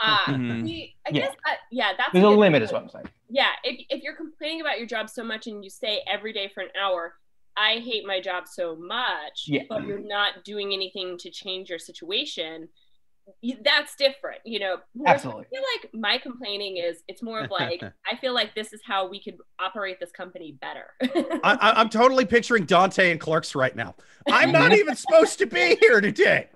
Ah, 0.00 0.24
Mhm. 0.26 0.64
see, 0.66 0.94
I 1.06 1.10
Yeah. 1.10 1.20
guess 1.20 1.36
that, 1.44 1.56
yeah, 1.70 1.92
that's 1.96 2.12
There's 2.12 2.24
a 2.24 2.28
good 2.28 2.38
limit, 2.38 2.60
point. 2.60 2.64
is 2.64 2.72
what 2.72 2.82
I'm 2.82 2.88
saying. 2.88 3.04
yeah 3.28 3.50
if, 3.62 3.84
if 3.90 4.02
you're 4.02 4.16
complaining 4.16 4.60
about 4.62 4.78
your 4.78 4.86
job 4.86 5.08
so 5.10 5.22
much 5.22 5.46
and 5.46 5.62
you 5.62 5.70
stay 5.70 6.00
every 6.10 6.32
day 6.32 6.48
for 6.52 6.60
an 6.62 6.70
hour 6.82 7.14
i 7.56 7.74
hate 7.84 8.04
my 8.06 8.18
job 8.20 8.48
so 8.48 8.74
much 8.74 9.44
Yeah. 9.46 9.62
but 9.68 9.86
you're 9.86 10.00
not 10.00 10.42
doing 10.44 10.72
anything 10.72 11.18
to 11.18 11.30
change 11.30 11.68
your 11.70 11.78
situation 11.78 12.62
y- 12.62 12.68
that's 13.64 13.94
different 13.96 14.40
you 14.44 14.58
know 14.58 14.76
Absolutely. 15.06 15.44
i 15.44 15.48
feel 15.48 15.62
like 15.82 15.94
my 15.94 16.18
complaining 16.18 16.76
is 16.76 17.02
it's 17.08 17.22
more 17.22 17.40
of 17.40 17.50
like 17.50 17.82
i 18.10 18.16
feel 18.16 18.34
like 18.34 18.54
this 18.54 18.72
is 18.72 18.80
how 18.84 19.08
we 19.08 19.22
could 19.22 19.36
operate 19.60 20.00
this 20.00 20.10
company 20.10 20.56
better 20.60 20.86
I, 21.02 21.38
I, 21.44 21.80
I'm 21.80 21.88
totally 21.88 22.24
picturing 22.24 22.64
Dante 22.64 23.10
and 23.10 23.20
Clerks 23.20 23.54
right 23.54 23.74
now. 23.74 23.94
I'm 24.30 24.52
not 24.52 24.72
even 24.78 24.94
supposed 24.96 25.38
to 25.38 25.46
be 25.46 25.76
here 25.80 26.00
today. 26.00 26.48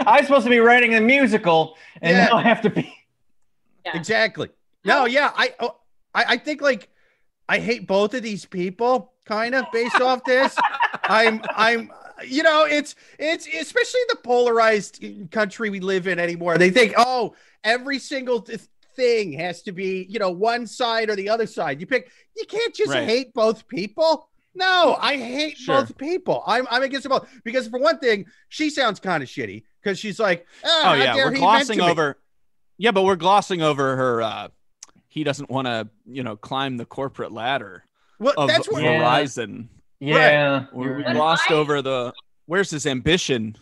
I'm 0.00 0.24
supposed 0.24 0.44
to 0.44 0.50
be 0.50 0.58
writing 0.58 0.94
a 0.94 1.00
musical, 1.00 1.76
and 2.02 2.16
Yeah. 2.16 2.26
now 2.26 2.36
I 2.38 2.42
have 2.42 2.60
to 2.62 2.70
be. 2.70 2.92
Yeah. 3.86 3.96
Exactly. 3.96 4.48
No, 4.84 5.04
yeah, 5.06 5.30
I, 5.34 5.54
oh, 5.60 5.76
I, 6.14 6.24
I 6.30 6.36
think 6.38 6.60
like 6.60 6.88
I 7.48 7.58
hate 7.58 7.86
both 7.86 8.14
of 8.14 8.22
these 8.22 8.44
people, 8.44 9.12
kind 9.24 9.54
of 9.54 9.66
based 9.72 10.00
off 10.00 10.24
this. 10.24 10.56
I'm, 11.04 11.42
I'm, 11.50 11.90
you 12.26 12.42
know, 12.42 12.64
it's, 12.64 12.94
it's 13.18 13.46
especially 13.46 14.00
the 14.08 14.16
polarized 14.22 15.02
country 15.30 15.70
we 15.70 15.80
live 15.80 16.06
in 16.06 16.18
anymore. 16.18 16.58
They 16.58 16.70
think, 16.70 16.94
oh, 16.96 17.34
every 17.62 17.98
single 17.98 18.40
th- 18.42 18.60
thing 18.96 19.32
has 19.32 19.62
to 19.62 19.72
be, 19.72 20.06
you 20.08 20.18
know, 20.18 20.30
one 20.30 20.66
side 20.66 21.10
or 21.10 21.16
the 21.16 21.28
other 21.28 21.46
side. 21.46 21.80
You 21.80 21.86
pick. 21.86 22.10
You 22.36 22.44
can't 22.46 22.74
just 22.74 22.90
Right. 22.90 23.08
hate 23.08 23.34
both 23.34 23.66
people. 23.66 24.28
No, 24.54 24.96
I 25.00 25.16
hate 25.16 25.56
Sure. 25.56 25.80
both 25.80 25.96
people. 25.98 26.44
I'm, 26.46 26.66
I'm 26.70 26.82
against 26.84 27.02
them 27.02 27.10
both 27.10 27.28
because 27.42 27.66
for 27.66 27.80
one 27.80 27.98
thing, 27.98 28.26
she 28.48 28.70
sounds 28.70 29.00
kind 29.00 29.20
of 29.22 29.28
shitty 29.28 29.64
because 29.82 29.98
she's 29.98 30.20
like, 30.20 30.46
ah, 30.64 30.92
Oh 30.92 30.94
yeah, 30.94 31.16
we're 31.16 31.32
he 31.32 31.38
glossing 31.38 31.78
to 31.78 31.84
me." 31.84 31.90
over. 31.90 32.18
Yeah, 32.78 32.92
but 32.92 33.02
we're 33.02 33.16
glossing 33.16 33.62
over 33.62 33.96
her. 33.96 34.22
uh 34.22 34.48
He 35.08 35.24
doesn't 35.24 35.50
want 35.50 35.66
to, 35.66 35.88
you 36.06 36.22
know, 36.22 36.36
climb 36.36 36.76
the 36.76 36.84
corporate 36.86 37.32
ladder 37.32 37.84
Well, 38.20 38.34
of 38.36 38.48
that's 38.48 38.68
what. 38.70 38.82
Yeah. 38.84 39.00
Verizon. 39.02 39.58
Yeah, 39.58 39.64
We 40.04 40.84
you're 40.84 40.96
we 40.98 41.04
right. 41.04 41.14
glossed 41.14 41.50
I- 41.50 41.54
over 41.54 41.82
the. 41.82 42.12
Where's 42.46 42.70
his 42.70 42.86
ambition? 42.86 43.56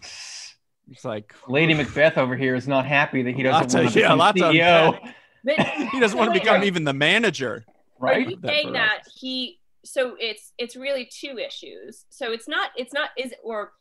It's 0.90 1.04
like 1.04 1.34
Lady 1.46 1.72
Macbeth 1.75 2.18
over 2.18 2.37
here 2.37 2.54
is 2.56 2.66
not 2.66 2.84
happy 2.84 3.22
that 3.22 3.34
he 3.34 3.42
doesn't 3.44 3.72
want 3.80 3.92
to 3.94 4.00
yeah, 4.00 4.08
become 4.08 4.18
lots 4.18 4.40
CEO, 4.40 5.12
but 5.44 5.61
he 5.92 6.00
doesn't 6.00 6.18
want 6.18 6.34
to 6.34 6.38
become 6.40 6.64
even 6.64 6.84
the 6.84 6.92
manager. 6.92 7.64
Right? 8.00 8.16
Are 8.16 8.18
right? 8.20 8.30
you 8.30 8.38
saying 8.44 8.68
Verizon. 8.68 8.72
that 8.75 8.99
he? 9.14 9.61
So 9.84 10.16
it's 10.18 10.52
it's 10.58 10.75
really 10.76 11.08
two 11.11 11.38
issues. 11.38 12.04
So 12.11 12.32
it's 12.32 12.49
not 12.49 12.70
it's 12.76 12.92
not 12.92 13.11
is 13.16 13.32
or 13.44 13.72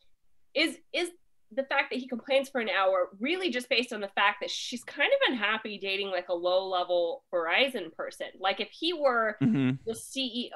is 0.54 0.76
is 0.92 1.10
the 1.54 1.64
fact 1.64 1.90
that 1.90 1.98
he 1.98 2.08
complains 2.08 2.48
for 2.48 2.60
an 2.62 2.70
hour 2.70 3.08
really 3.20 3.50
just 3.50 3.68
based 3.68 3.92
on 3.92 4.00
the 4.00 4.08
fact 4.14 4.38
that 4.40 4.50
she's 4.50 4.82
kind 4.84 5.10
of 5.12 5.32
unhappy 5.32 5.78
dating 5.78 6.10
like 6.10 6.28
a 6.30 6.34
low 6.34 6.66
level 6.68 7.24
Verizon 7.34 7.92
person. 7.92 8.28
Like 8.40 8.60
if 8.60 8.68
he 8.70 8.92
were 8.94 9.36
Mhm. 9.42 9.78
the 9.84 9.92
CEO 9.92 10.52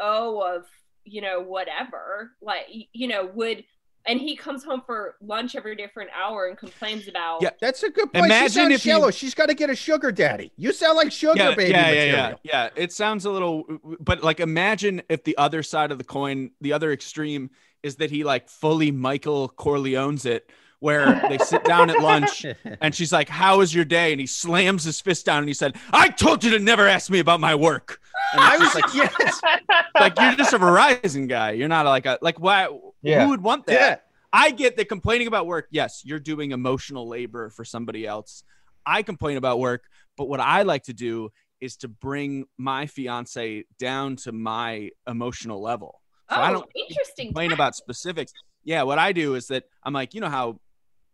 of 0.57 0.65
you 1.07 1.21
know 1.23 1.41
whatever, 1.41 2.33
like 2.43 2.67
you 2.93 3.09
know 3.09 3.27
would. 3.35 3.65
And 4.09 4.21
he 4.21 4.37
comes 4.37 4.63
home 4.63 4.83
for 4.87 5.17
lunch 5.21 5.57
every 5.57 5.75
day 5.75 5.89
for 5.93 6.01
an 6.01 6.07
hour 6.17 6.47
and 6.47 6.57
complains 6.57 7.09
about 7.09 7.43
Yeah, 7.43 7.51
That's 7.61 7.83
a 7.83 7.91
good 7.91 8.13
point. 8.13 8.27
Imagine 8.27 8.49
she 8.49 8.55
sounds 8.55 8.75
if 8.75 8.87
you- 8.87 8.93
shallow. 8.93 9.11
She's 9.11 9.35
got 9.35 9.47
to 9.49 9.55
get 9.55 9.69
a 9.69 9.75
sugar 9.75 10.13
daddy. 10.13 10.53
You 10.57 10.73
sound 10.73 10.97
like 10.97 11.11
sugar 11.11 11.35
Yeah, 11.37 11.57
baby 11.57 11.73
yeah, 11.73 11.91
yeah, 11.91 12.05
material. 12.05 12.41
yeah, 12.45 12.53
yeah. 12.53 12.69
It 12.77 12.93
sounds 12.93 13.25
a 13.25 13.33
little, 13.33 13.65
but 13.99 14.23
like 14.23 14.39
imagine 14.39 15.03
if 15.09 15.25
the 15.25 15.37
other 15.37 15.65
side 15.65 15.91
of 15.91 15.99
the 15.99 16.05
coin, 16.05 16.53
the 16.61 16.73
other 16.73 16.93
extreme, 16.93 17.51
is 17.83 17.97
that 17.97 18.13
he 18.13 18.23
like 18.23 18.49
fully 18.49 18.93
Michael 18.93 19.49
Corleone's 19.49 20.25
it, 20.25 20.51
where 20.81 21.21
they 21.29 21.39
sit 21.39 21.65
down 21.65 21.91
at 21.91 22.01
lunch 22.01 22.45
and 22.81 22.95
she's 22.95 23.13
like, 23.13 23.29
How 23.29 23.59
was 23.59 23.75
your 23.75 23.85
day? 23.85 24.13
And 24.13 24.21
he 24.21 24.27
slams 24.27 24.85
his 24.85 25.01
fist 25.01 25.27
down 25.27 25.39
and 25.39 25.49
he 25.49 25.55
said, 25.55 25.77
I 25.93 26.09
told 26.09 26.45
you 26.45 26.51
to 26.53 26.59
never 26.59 26.87
ask 26.87 27.11
me 27.11 27.19
about 27.19 27.41
my 27.41 27.55
work. 27.55 28.01
And 28.33 28.41
I 28.41 28.59
was 28.59 28.75
like, 28.75 28.95
yes, 28.95 29.41
like 30.01 30.19
you're 30.19 30.35
just 30.35 30.53
a 30.53 30.59
Verizon 30.59 31.29
guy. 31.29 31.53
You're 31.53 31.69
not 31.69 31.87
like 31.87 32.07
a 32.07 32.19
like 32.21 32.39
why 32.41 32.69
Yeah. 33.03 33.25
who 33.25 33.31
would 33.31 33.43
want 33.43 33.67
that? 33.67 33.73
yeah. 33.73 33.97
I 34.33 34.51
get 34.51 34.77
that 34.77 34.89
complaining 34.89 35.29
about 35.29 35.47
work, 35.47 35.69
yes, 35.71 36.03
you're 36.05 36.19
doing 36.19 36.51
emotional 36.51 37.09
labor 37.09 37.49
for 37.51 37.65
somebody 37.65 38.07
else. 38.07 38.43
I 38.85 39.03
complain 39.03 39.37
about 39.39 39.61
work, 39.61 39.85
but 40.19 40.29
what 40.29 40.41
I 40.41 40.63
like 40.63 40.83
to 40.85 40.93
do 40.93 41.31
is 41.61 41.77
to 41.79 41.89
bring 41.89 42.45
my 42.59 42.87
fiance 42.87 43.65
down 43.79 44.17
to 44.17 44.33
my 44.33 44.91
emotional 45.07 45.63
level. 45.63 46.03
So 46.31 46.37
oh, 46.37 46.41
I 46.43 46.51
don't 46.53 46.69
interesting. 46.75 47.29
complain 47.29 47.53
about 47.53 47.77
specifics. 47.77 48.33
Yeah, 48.65 48.83
what 48.83 48.99
I 48.99 49.13
do 49.13 49.37
is 49.37 49.47
that 49.47 49.65
I'm 49.85 49.93
like, 49.95 50.13
you 50.13 50.21
know 50.21 50.29
how 50.29 50.61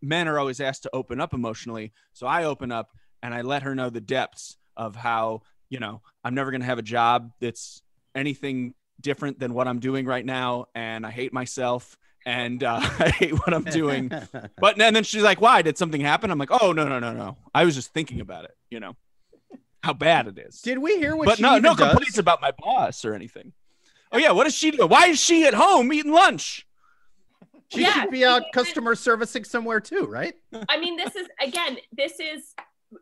men 0.03 0.29
are 0.29 0.39
always 0.39 0.61
asked 0.61 0.83
to 0.83 0.91
open 0.93 1.21
up 1.21 1.33
emotionally. 1.33 1.93
So 2.13 2.27
I 2.27 2.45
open 2.45 2.73
up 2.73 2.91
and 3.23 3.33
I 3.33 3.43
let 3.43 3.63
her 3.63 3.75
know 3.75 3.89
the 3.89 4.01
depths 4.01 4.57
of 4.77 4.97
how, 4.97 5.43
you 5.71 5.79
know, 5.79 6.03
I'm 6.25 6.35
never 6.35 6.51
going 6.51 6.61
to 6.61 6.67
have 6.67 6.79
a 6.79 6.83
job 6.83 7.33
that's 7.41 7.83
anything 8.15 8.75
different 9.01 9.39
than 9.39 9.55
what 9.55 9.69
I'm 9.69 9.79
doing 9.79 10.07
right 10.07 10.25
now. 10.25 10.67
And 10.75 11.07
I 11.07 11.11
hate 11.11 11.33
myself 11.33 11.97
and 12.27 12.63
uh, 12.63 12.81
I 12.99 13.11
hate 13.11 13.33
what 13.33 13.55
I'm 13.55 13.65
doing. 13.65 14.11
But 14.59 14.81
and 14.81 14.95
then 14.95 15.05
she's 15.05 15.23
like, 15.23 15.41
why? 15.41 15.63
Did 15.63 15.77
something 15.77 16.01
happen? 16.01 16.31
I'm 16.31 16.39
like, 16.39 16.51
oh, 16.63 16.73
no, 16.73 16.89
no, 16.89 16.99
no, 16.99 17.13
no. 17.13 17.37
I 17.55 17.65
was 17.65 17.75
just 17.75 17.93
thinking 17.93 18.21
about 18.21 18.45
it, 18.45 18.57
you 18.71 18.79
know, 18.81 18.95
how 19.83 19.93
bad 19.93 20.29
it 20.29 20.39
is. 20.39 20.63
Did 20.63 20.79
we 20.79 20.99
hear 20.99 21.17
what 21.17 21.27
but 21.27 21.37
she 21.39 21.43
no, 21.43 21.59
no 21.59 21.75
does? 21.75 21.89
complaints 21.89 22.19
about 22.19 22.41
my 22.41 22.53
boss 22.57 23.05
or 23.05 23.15
anything. 23.15 23.53
Oh, 24.13 24.19
yeah. 24.19 24.31
What 24.33 24.45
does 24.45 24.55
she 24.55 24.71
do? 24.71 24.87
Why 24.87 25.07
is 25.07 25.21
she 25.21 25.47
at 25.47 25.55
home 25.55 25.93
eating 25.93 26.13
lunch? 26.13 26.67
She 27.73 27.81
Yeah, 27.83 28.03
should 28.03 28.11
be 28.11 28.25
out 28.25 28.45
customer 28.53 28.95
servicing 28.95 29.45
somewhere 29.45 29.81
too, 29.81 30.07
right? 30.07 30.35
I 30.69 30.79
mean, 30.79 30.97
this 30.97 31.17
is 31.17 31.27
again, 31.41 31.79
this 31.97 32.21
is, 32.21 32.55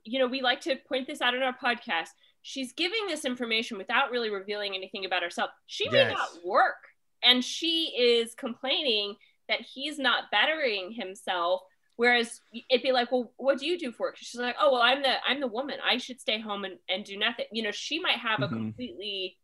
you 0.04 0.18
know, 0.20 0.26
we 0.28 0.42
like 0.42 0.60
to 0.62 0.76
point 0.88 1.06
this 1.08 1.20
out 1.20 1.34
in 1.34 1.42
our 1.42 1.56
podcast. 1.56 2.08
She's 2.42 2.72
giving 2.72 3.06
this 3.08 3.24
information 3.24 3.78
without 3.78 4.10
really 4.10 4.30
revealing 4.30 4.74
anything 4.74 5.04
about 5.04 5.22
herself. 5.22 5.50
She 5.66 5.88
may 5.88 5.98
Yes. 5.98 6.12
not 6.12 6.44
work, 6.44 6.76
and 7.22 7.44
she 7.44 7.92
is 7.98 8.34
complaining 8.34 9.16
that 9.48 9.60
he's 9.60 9.98
not 9.98 10.30
bettering 10.30 10.92
himself. 10.92 11.62
Whereas 11.96 12.40
it'd 12.70 12.82
be 12.82 12.92
like, 12.92 13.12
well, 13.12 13.32
what 13.36 13.58
do 13.58 13.66
you 13.66 13.76
do 13.78 13.92
for 13.92 14.06
work? 14.06 14.16
She's 14.16 14.40
like, 14.40 14.56
oh, 14.58 14.72
well, 14.72 14.80
I'm 14.80 15.02
the 15.02 15.16
I'm 15.26 15.40
the 15.40 15.46
woman. 15.48 15.78
I 15.84 15.96
should 15.98 16.20
stay 16.20 16.40
home 16.40 16.64
and, 16.64 16.78
and 16.88 17.04
do 17.04 17.18
nothing. 17.18 17.46
You 17.52 17.64
know, 17.64 17.72
she 17.72 17.98
might 17.98 18.18
have 18.18 18.40
a 18.40 18.46
Mhm. 18.48 18.50
completely 18.56 19.36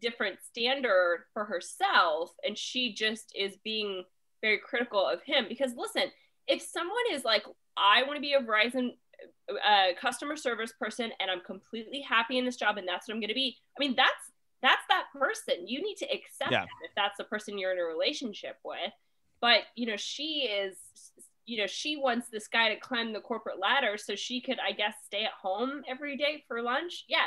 different 0.00 0.38
standard 0.42 1.24
for 1.34 1.44
herself, 1.44 2.32
and 2.46 2.56
she 2.56 2.94
just 2.94 3.32
is 3.34 3.56
being 3.64 4.04
very 4.40 4.58
critical 4.58 5.06
of 5.06 5.22
him. 5.22 5.46
Because 5.48 5.72
listen, 5.76 6.04
if 6.46 6.62
someone 6.62 6.96
is 7.12 7.24
like, 7.24 7.44
I 7.76 8.02
want 8.04 8.16
to 8.16 8.20
be 8.20 8.34
a 8.34 8.40
Verizon 8.40 8.90
uh, 9.50 9.94
customer 10.00 10.36
service 10.36 10.72
person 10.78 11.10
and 11.20 11.30
I'm 11.30 11.40
completely 11.40 12.00
happy 12.00 12.38
in 12.38 12.44
this 12.44 12.56
job 12.56 12.76
and 12.78 12.86
that's 12.86 13.08
what 13.08 13.14
I'm 13.14 13.20
going 13.20 13.28
to 13.28 13.34
be. 13.34 13.56
I 13.76 13.80
mean, 13.80 13.94
that's 13.96 14.32
that's 14.60 14.82
that 14.88 15.04
person. 15.16 15.68
You 15.68 15.80
need 15.82 15.96
to 15.96 16.06
accept 16.06 16.50
Yeah. 16.50 16.60
that 16.62 16.68
if 16.84 16.90
that's 16.96 17.16
the 17.16 17.24
person 17.24 17.58
you're 17.58 17.72
in 17.72 17.78
a 17.78 17.84
relationship 17.84 18.58
with. 18.64 18.92
But 19.40 19.60
you 19.76 19.86
know, 19.86 19.96
she 19.96 20.48
is, 20.50 20.76
you 21.46 21.58
know, 21.58 21.66
she 21.66 21.96
wants 21.96 22.28
this 22.28 22.48
guy 22.48 22.74
to 22.74 22.80
climb 22.80 23.12
the 23.12 23.20
corporate 23.20 23.60
ladder 23.60 23.96
so 23.96 24.14
she 24.16 24.40
could, 24.40 24.58
I 24.58 24.72
guess, 24.72 24.94
stay 25.06 25.24
at 25.24 25.30
home 25.40 25.82
every 25.88 26.16
day 26.16 26.44
for 26.48 26.60
lunch. 26.60 27.04
Yeah, 27.08 27.26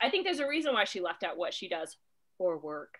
I 0.00 0.10
think 0.10 0.24
there's 0.24 0.40
a 0.40 0.48
reason 0.48 0.74
why 0.74 0.84
she 0.84 1.00
left 1.00 1.22
out 1.22 1.36
what 1.36 1.54
she 1.54 1.68
does 1.68 1.96
for 2.38 2.58
work. 2.58 2.98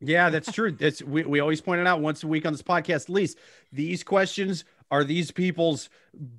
Yeah, 0.00 0.30
that's 0.30 0.52
true. 0.52 0.76
It's 0.78 1.02
we, 1.02 1.24
we 1.24 1.40
always 1.40 1.60
point 1.60 1.80
it 1.80 1.86
out 1.86 2.00
once 2.00 2.22
a 2.22 2.28
week 2.28 2.46
on 2.46 2.52
this 2.52 2.62
podcast. 2.62 3.04
At 3.04 3.10
least 3.10 3.38
these 3.72 4.04
questions 4.04 4.64
are 4.90 5.04
these 5.04 5.30
people's 5.30 5.90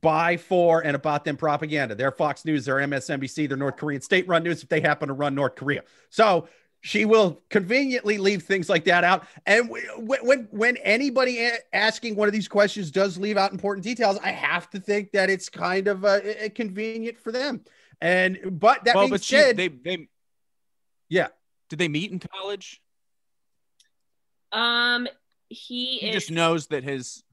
by, 0.02 0.38
for, 0.38 0.84
and 0.84 0.96
about 0.96 1.24
them 1.24 1.38
propaganda. 1.38 1.94
They're 1.94 2.12
Fox 2.12 2.46
News, 2.46 2.66
they're 2.66 2.78
MSNBC, 2.78 3.48
they're 3.48 3.58
North 3.58 3.78
Korean 3.78 4.02
state-run 4.02 4.44
news 4.44 4.64
if 4.64 4.70
they 4.70 4.82
happen 4.82 5.08
to 5.08 5.14
run 5.14 5.36
North 5.36 5.56
Korea. 5.56 5.84
So 6.10 6.48
she 6.82 7.06
will 7.06 7.42
conveniently 7.50 8.18
leave 8.18 8.44
things 8.44 8.70
like 8.70 8.86
that 8.86 9.04
out. 9.04 9.28
And 9.46 9.70
when 9.98 10.48
when 10.52 10.78
anybody 10.78 11.46
a- 11.46 11.60
asking 11.74 12.16
one 12.16 12.28
of 12.28 12.34
these 12.34 12.48
questions 12.48 12.90
does 12.90 13.18
leave 13.18 13.38
out 13.38 13.52
important 13.52 13.84
details, 13.84 14.18
I 14.24 14.32
have 14.32 14.70
to 14.72 14.80
think 14.80 15.12
that 15.12 15.30
it's 15.30 15.50
kind 15.50 15.88
of 15.88 16.06
uh, 16.06 16.22
convenient 16.56 17.20
for 17.20 17.32
them. 17.32 17.62
And 18.02 18.40
but 18.60 18.86
that 18.86 18.96
well, 18.96 19.04
being 19.04 19.12
but 19.12 19.24
she, 19.24 19.36
they, 19.52 19.68
they, 19.68 20.08
Yeah. 21.10 21.28
Did 21.70 21.80
they 21.80 21.90
meet 21.90 22.12
in 22.12 22.20
college? 22.20 22.82
Um, 24.52 25.08
he, 25.50 25.98
He 26.00 26.08
is 26.10 26.14
just 26.14 26.32
knows 26.32 26.68
that 26.68 26.84
his, 26.84 27.24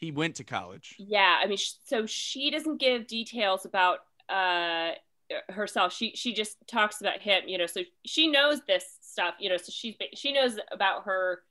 he 0.00 0.10
went 0.12 0.36
to 0.36 0.44
college. 0.44 0.94
yeah 0.98 1.38
i 1.42 1.46
mean 1.46 1.58
so 1.84 2.06
she 2.06 2.50
doesn't 2.50 2.78
give 2.78 3.06
details 3.06 3.64
about 3.66 3.98
uh 4.28 4.92
herself 5.48 5.92
she 5.92 6.12
she 6.16 6.32
just 6.32 6.56
talks 6.66 7.00
about 7.00 7.20
him 7.20 7.42
you 7.46 7.58
know 7.58 7.66
so 7.66 7.82
she 8.06 8.26
knows 8.28 8.60
this 8.66 8.84
stuff 9.00 9.34
you 9.38 9.48
know 9.50 9.56
so 9.56 9.70
she's 9.70 9.94
she 10.14 10.32
knows 10.32 10.58
about 10.72 11.04
her 11.04 11.42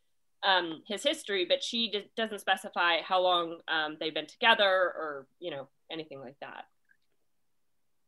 um 0.43 0.81
his 0.87 1.03
history 1.03 1.45
but 1.45 1.63
she 1.63 1.91
just 1.91 2.07
doesn't 2.15 2.39
specify 2.39 3.01
how 3.01 3.21
long 3.21 3.59
um 3.67 3.95
they've 3.99 4.13
been 4.13 4.25
together 4.25 4.65
or 4.65 5.27
you 5.39 5.51
know 5.51 5.67
anything 5.91 6.19
like 6.19 6.35
that 6.41 6.65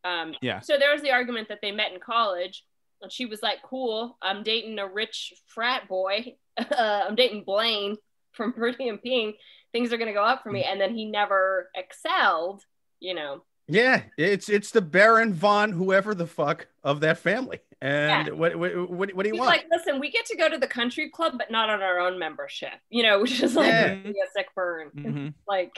um 0.03 0.33
Yeah. 0.41 0.59
so 0.61 0.77
there 0.79 0.91
was 0.91 1.01
the 1.01 1.11
argument 1.11 1.49
that 1.49 1.59
they 1.61 1.71
met 1.71 1.91
in 1.93 1.99
college 1.99 2.65
and 3.01 3.11
she 3.11 3.25
was 3.25 3.41
like 3.43 3.61
cool 3.63 4.17
i'm 4.21 4.43
dating 4.43 4.79
a 4.79 4.87
rich 4.87 5.33
frat 5.47 5.87
boy 5.87 6.35
uh, 6.71 7.05
i'm 7.07 7.15
dating 7.15 7.43
blaine 7.43 7.97
from 8.31 8.53
pretty 8.61 8.87
and 8.87 9.01
pink 9.01 9.35
things 9.71 9.91
are 9.93 9.97
going 9.97 10.07
to 10.07 10.13
go 10.13 10.23
up 10.23 10.43
for 10.43 10.51
me 10.51 10.63
and 10.63 10.79
then 10.81 10.93
he 10.95 11.05
never 11.05 11.69
excelled 11.75 12.61
you 12.99 13.13
know 13.13 13.43
Yeah, 13.67 14.03
it's 14.17 14.49
it's 14.49 14.71
the 14.71 14.81
Baron 14.81 15.33
von 15.33 15.71
whoever 15.71 16.13
the 16.13 16.27
fuck 16.27 16.67
of 16.83 16.99
that 17.01 17.17
family. 17.19 17.59
And 17.81 18.27
Yeah. 18.27 18.33
what, 18.33 18.55
what 18.57 18.89
what 18.89 19.13
what 19.15 19.23
do 19.23 19.29
you 19.29 19.33
he's 19.35 19.39
want? 19.39 19.49
like 19.49 19.65
listen 19.71 19.99
we 19.99 20.11
get 20.11 20.25
to 20.27 20.35
go 20.37 20.49
to 20.49 20.57
the 20.57 20.67
country 20.67 21.09
club 21.09 21.33
but 21.37 21.49
not 21.51 21.69
on 21.69 21.81
our 21.81 21.99
own 21.99 22.19
membership 22.19 22.73
you 22.89 23.01
know 23.03 23.19
which 23.23 23.41
is 23.41 23.55
like 23.55 23.67
Yeah. 23.67 23.93
a 23.93 24.13
sick 24.35 24.47
burn 24.55 24.91
Mhm. 24.95 25.33
like 25.47 25.71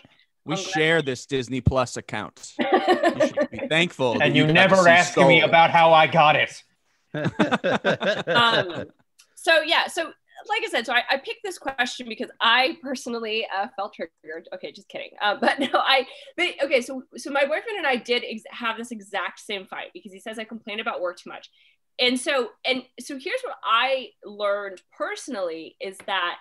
We 0.45 0.55
I'm 0.55 0.61
glad- 0.63 0.73
share 0.73 1.01
this 1.01 1.25
Disney 1.25 1.61
Plus 1.61 1.95
account. 1.97 2.53
You 2.59 3.27
should 3.27 3.49
be 3.51 3.67
thankful. 3.69 4.21
And 4.21 4.35
you 4.35 4.43
got 4.43 4.47
to 4.47 4.53
never 4.53 4.75
see 4.77 4.89
asked 4.89 5.17
me 5.17 5.41
about 5.41 5.69
how 5.69 5.93
I 5.93 6.07
got 6.07 6.35
it. 6.35 6.51
um, 8.27 8.85
so 9.35 9.61
yeah 9.61 9.87
so 9.87 10.11
like 10.47 10.61
i 10.65 10.69
said 10.69 10.85
so 10.85 10.93
i, 10.93 11.03
I 11.09 11.17
picked 11.17 11.43
this 11.43 11.57
question 11.57 12.07
because 12.07 12.29
i 12.41 12.77
personally 12.81 13.45
uh, 13.55 13.67
felt 13.75 13.93
triggered. 13.93 14.47
Okay 14.53 14.71
just 14.71 14.89
kidding. 14.89 15.11
Uh, 15.21 15.35
but 15.41 15.59
no 15.59 15.67
i 15.73 16.05
but, 16.37 16.47
okay 16.63 16.81
so 16.81 17.03
so 17.17 17.31
my 17.31 17.43
boyfriend 17.43 17.77
and 17.77 17.87
i 17.87 17.95
did 17.95 18.23
ex- 18.25 18.43
have 18.49 18.77
this 18.77 18.91
exact 18.91 19.39
same 19.39 19.65
fight 19.65 19.91
because 19.93 20.11
he 20.11 20.19
says 20.19 20.39
i 20.39 20.43
complain 20.43 20.79
about 20.79 21.01
work 21.01 21.17
too 21.17 21.29
much. 21.29 21.49
And 21.99 22.19
so 22.19 22.49
and 22.65 22.83
so 22.99 23.17
here's 23.19 23.41
what 23.43 23.57
i 23.63 24.09
learned 24.23 24.81
personally 24.97 25.75
is 25.79 25.97
that 26.07 26.37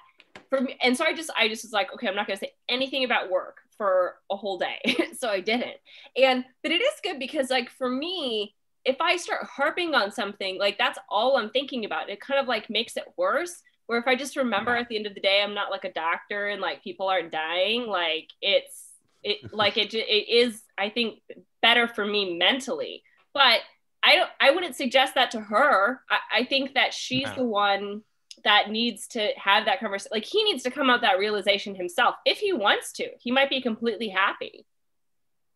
for 0.48 0.60
me 0.60 0.76
and 0.82 0.96
so 0.96 1.04
i 1.04 1.12
just 1.12 1.30
i 1.36 1.48
just 1.48 1.64
was 1.64 1.72
like 1.72 1.92
okay 1.92 2.08
i'm 2.08 2.14
not 2.14 2.26
going 2.26 2.38
to 2.38 2.44
say 2.44 2.52
anything 2.68 3.04
about 3.04 3.30
work 3.30 3.58
for 3.76 4.16
a 4.30 4.36
whole 4.36 4.58
day. 4.58 4.78
So 5.18 5.28
i 5.28 5.40
didn't. 5.40 5.76
And 6.16 6.44
but 6.62 6.72
it 6.72 6.82
is 6.82 6.94
good 7.02 7.18
because 7.18 7.48
like 7.50 7.70
for 7.70 7.88
me 7.88 8.54
if 8.84 9.00
I 9.00 9.16
start 9.16 9.44
harping 9.44 9.94
on 9.94 10.10
something, 10.10 10.58
like 10.58 10.78
that's 10.78 10.98
all 11.08 11.36
I'm 11.36 11.50
thinking 11.50 11.84
about. 11.84 12.10
It 12.10 12.20
kind 12.20 12.40
of 12.40 12.48
like 12.48 12.68
makes 12.68 12.96
it 12.96 13.04
worse. 13.16 13.62
Where 13.86 13.98
if 13.98 14.06
I 14.06 14.14
just 14.14 14.36
remember 14.36 14.74
at 14.76 14.88
the 14.88 14.96
end 14.96 15.06
of 15.06 15.14
the 15.14 15.20
day, 15.20 15.42
I'm 15.42 15.54
not 15.54 15.70
like 15.70 15.84
a 15.84 15.92
doctor 15.92 16.48
and 16.48 16.60
like 16.60 16.82
people 16.82 17.08
aren't 17.08 17.32
dying, 17.32 17.86
like 17.86 18.28
it's 18.40 18.90
it 19.22 19.38
like 19.52 19.76
it 19.76 19.92
it 19.94 20.28
is 20.28 20.62
I 20.78 20.88
think 20.90 21.20
better 21.60 21.86
for 21.88 22.06
me 22.06 22.36
mentally. 22.38 23.02
But 23.34 23.60
I 24.02 24.16
don't 24.16 24.30
I 24.40 24.50
wouldn't 24.50 24.76
suggest 24.76 25.14
that 25.14 25.30
to 25.32 25.40
her. 25.40 26.00
I, 26.10 26.40
I 26.40 26.44
think 26.44 26.74
that 26.74 26.94
she's 26.94 27.28
No. 27.28 27.34
the 27.36 27.44
one 27.44 28.02
that 28.44 28.70
needs 28.70 29.06
to 29.08 29.30
have 29.36 29.66
that 29.66 29.78
conversation. 29.78 30.10
Like 30.12 30.24
he 30.24 30.42
needs 30.44 30.62
to 30.64 30.70
come 30.70 30.90
out 30.90 31.02
that 31.02 31.18
realization 31.18 31.74
himself 31.74 32.16
if 32.24 32.38
he 32.38 32.52
wants 32.52 32.92
to. 32.94 33.08
He 33.20 33.30
might 33.30 33.50
be 33.50 33.60
completely 33.60 34.08
happy. 34.08 34.66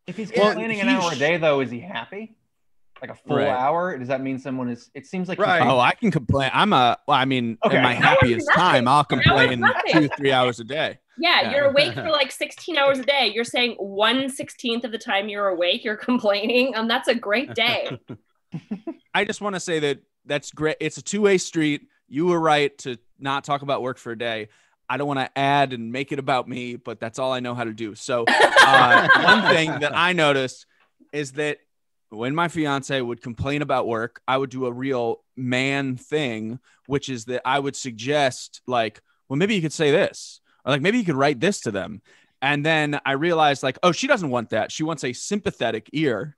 If 0.05 0.15
he's 0.15 0.31
Well, 0.31 0.51
complaining 0.51 0.79
an 0.79 0.87
he 0.87 0.93
hour 0.93 1.11
a 1.11 1.15
day, 1.15 1.35
though, 1.37 1.59
is 1.59 1.69
he 1.69 1.81
happy? 1.81 2.35
Like 3.01 3.11
a 3.11 3.15
full 3.15 3.37
Right. 3.37 3.47
hour? 3.47 3.97
Does 3.97 4.07
that 4.07 4.21
mean 4.21 4.39
someone 4.39 4.69
is? 4.69 4.89
It 4.93 5.05
seems 5.05 5.27
like 5.29 5.39
Right. 5.39 5.61
Oh, 5.61 5.79
I 5.79 5.93
can 5.93 6.11
complain. 6.11 6.49
I'm 6.53 6.73
a. 6.73 6.97
Well, 7.07 7.17
I 7.17 7.25
mean, 7.25 7.57
Okay. 7.65 7.77
in 7.77 7.83
my 7.83 7.93
happiest 7.93 8.49
time, 8.53 8.87
I'll 8.87 9.03
complain 9.03 9.63
two, 9.89 10.07
three 10.17 10.31
hours 10.31 10.59
a 10.59 10.63
day. 10.63 10.99
Yeah, 11.19 11.41
Yeah. 11.41 11.51
you're 11.51 11.65
awake 11.69 11.93
for 11.93 12.09
like 12.09 12.31
16 12.31 12.77
hours 12.77 12.99
a 12.99 13.03
day. 13.03 13.31
You're 13.33 13.43
saying 13.43 13.75
one 13.79 14.29
sixteenth 14.29 14.83
of 14.83 14.91
the 14.91 14.97
time 14.97 15.29
you're 15.29 15.47
awake, 15.47 15.83
you're 15.83 15.95
complaining. 15.97 16.75
Um, 16.75 16.87
that's 16.87 17.07
a 17.07 17.15
great 17.15 17.53
day. 17.53 17.97
I 19.13 19.25
just 19.25 19.41
want 19.41 19.55
to 19.55 19.59
say 19.59 19.79
that 19.79 19.99
that's 20.25 20.51
great. 20.51 20.77
It's 20.79 20.97
a 20.97 21.01
two 21.03 21.21
way 21.21 21.37
street. 21.37 21.87
You 22.07 22.27
were 22.27 22.39
right 22.39 22.75
to 22.79 22.97
not 23.19 23.43
talk 23.43 23.61
about 23.61 23.81
work 23.81 23.97
for 23.97 24.11
a 24.11 24.17
day. 24.17 24.49
I 24.89 24.95
don't 24.95 25.07
want 25.07 25.19
to 25.19 25.37
add 25.37 25.73
and 25.73 25.91
make 25.91 26.13
it 26.13 26.19
about 26.19 26.47
me, 26.47 26.77
but 26.77 26.99
that's 27.01 27.19
all 27.19 27.33
I 27.33 27.41
know 27.41 27.53
how 27.53 27.65
to 27.65 27.73
do. 27.73 27.93
So, 27.95 28.23
uh, 28.29 29.07
one 29.23 29.53
thing 29.53 29.79
that 29.81 29.91
I 29.93 30.13
noticed 30.13 30.65
is 31.11 31.33
that 31.33 31.57
when 32.09 32.33
my 32.35 32.47
fiance 32.47 33.01
would 33.01 33.21
complain 33.21 33.61
about 33.61 33.87
work, 33.87 34.21
I 34.27 34.37
would 34.37 34.49
do 34.49 34.65
a 34.65 34.71
real 34.71 35.23
man 35.35 35.97
thing, 35.97 36.59
which 36.85 37.09
is 37.09 37.25
that 37.25 37.41
I 37.45 37.59
would 37.59 37.75
suggest, 37.75 38.61
like, 38.67 39.01
well, 39.27 39.37
maybe 39.37 39.55
you 39.55 39.61
could 39.61 39.73
say 39.73 39.91
this, 39.91 40.39
or 40.65 40.71
like, 40.71 40.81
maybe 40.81 40.97
you 40.97 41.03
could 41.05 41.15
write 41.15 41.39
this 41.39 41.61
to 41.61 41.71
them. 41.71 42.01
And 42.41 42.65
then 42.65 42.99
I 43.05 43.13
realized, 43.13 43.63
like, 43.63 43.79
oh, 43.83 43.91
she 43.91 44.07
doesn't 44.07 44.29
want 44.29 44.51
that. 44.51 44.71
She 44.71 44.83
wants 44.83 45.03
a 45.03 45.11
sympathetic 45.13 45.89
ear 45.91 46.37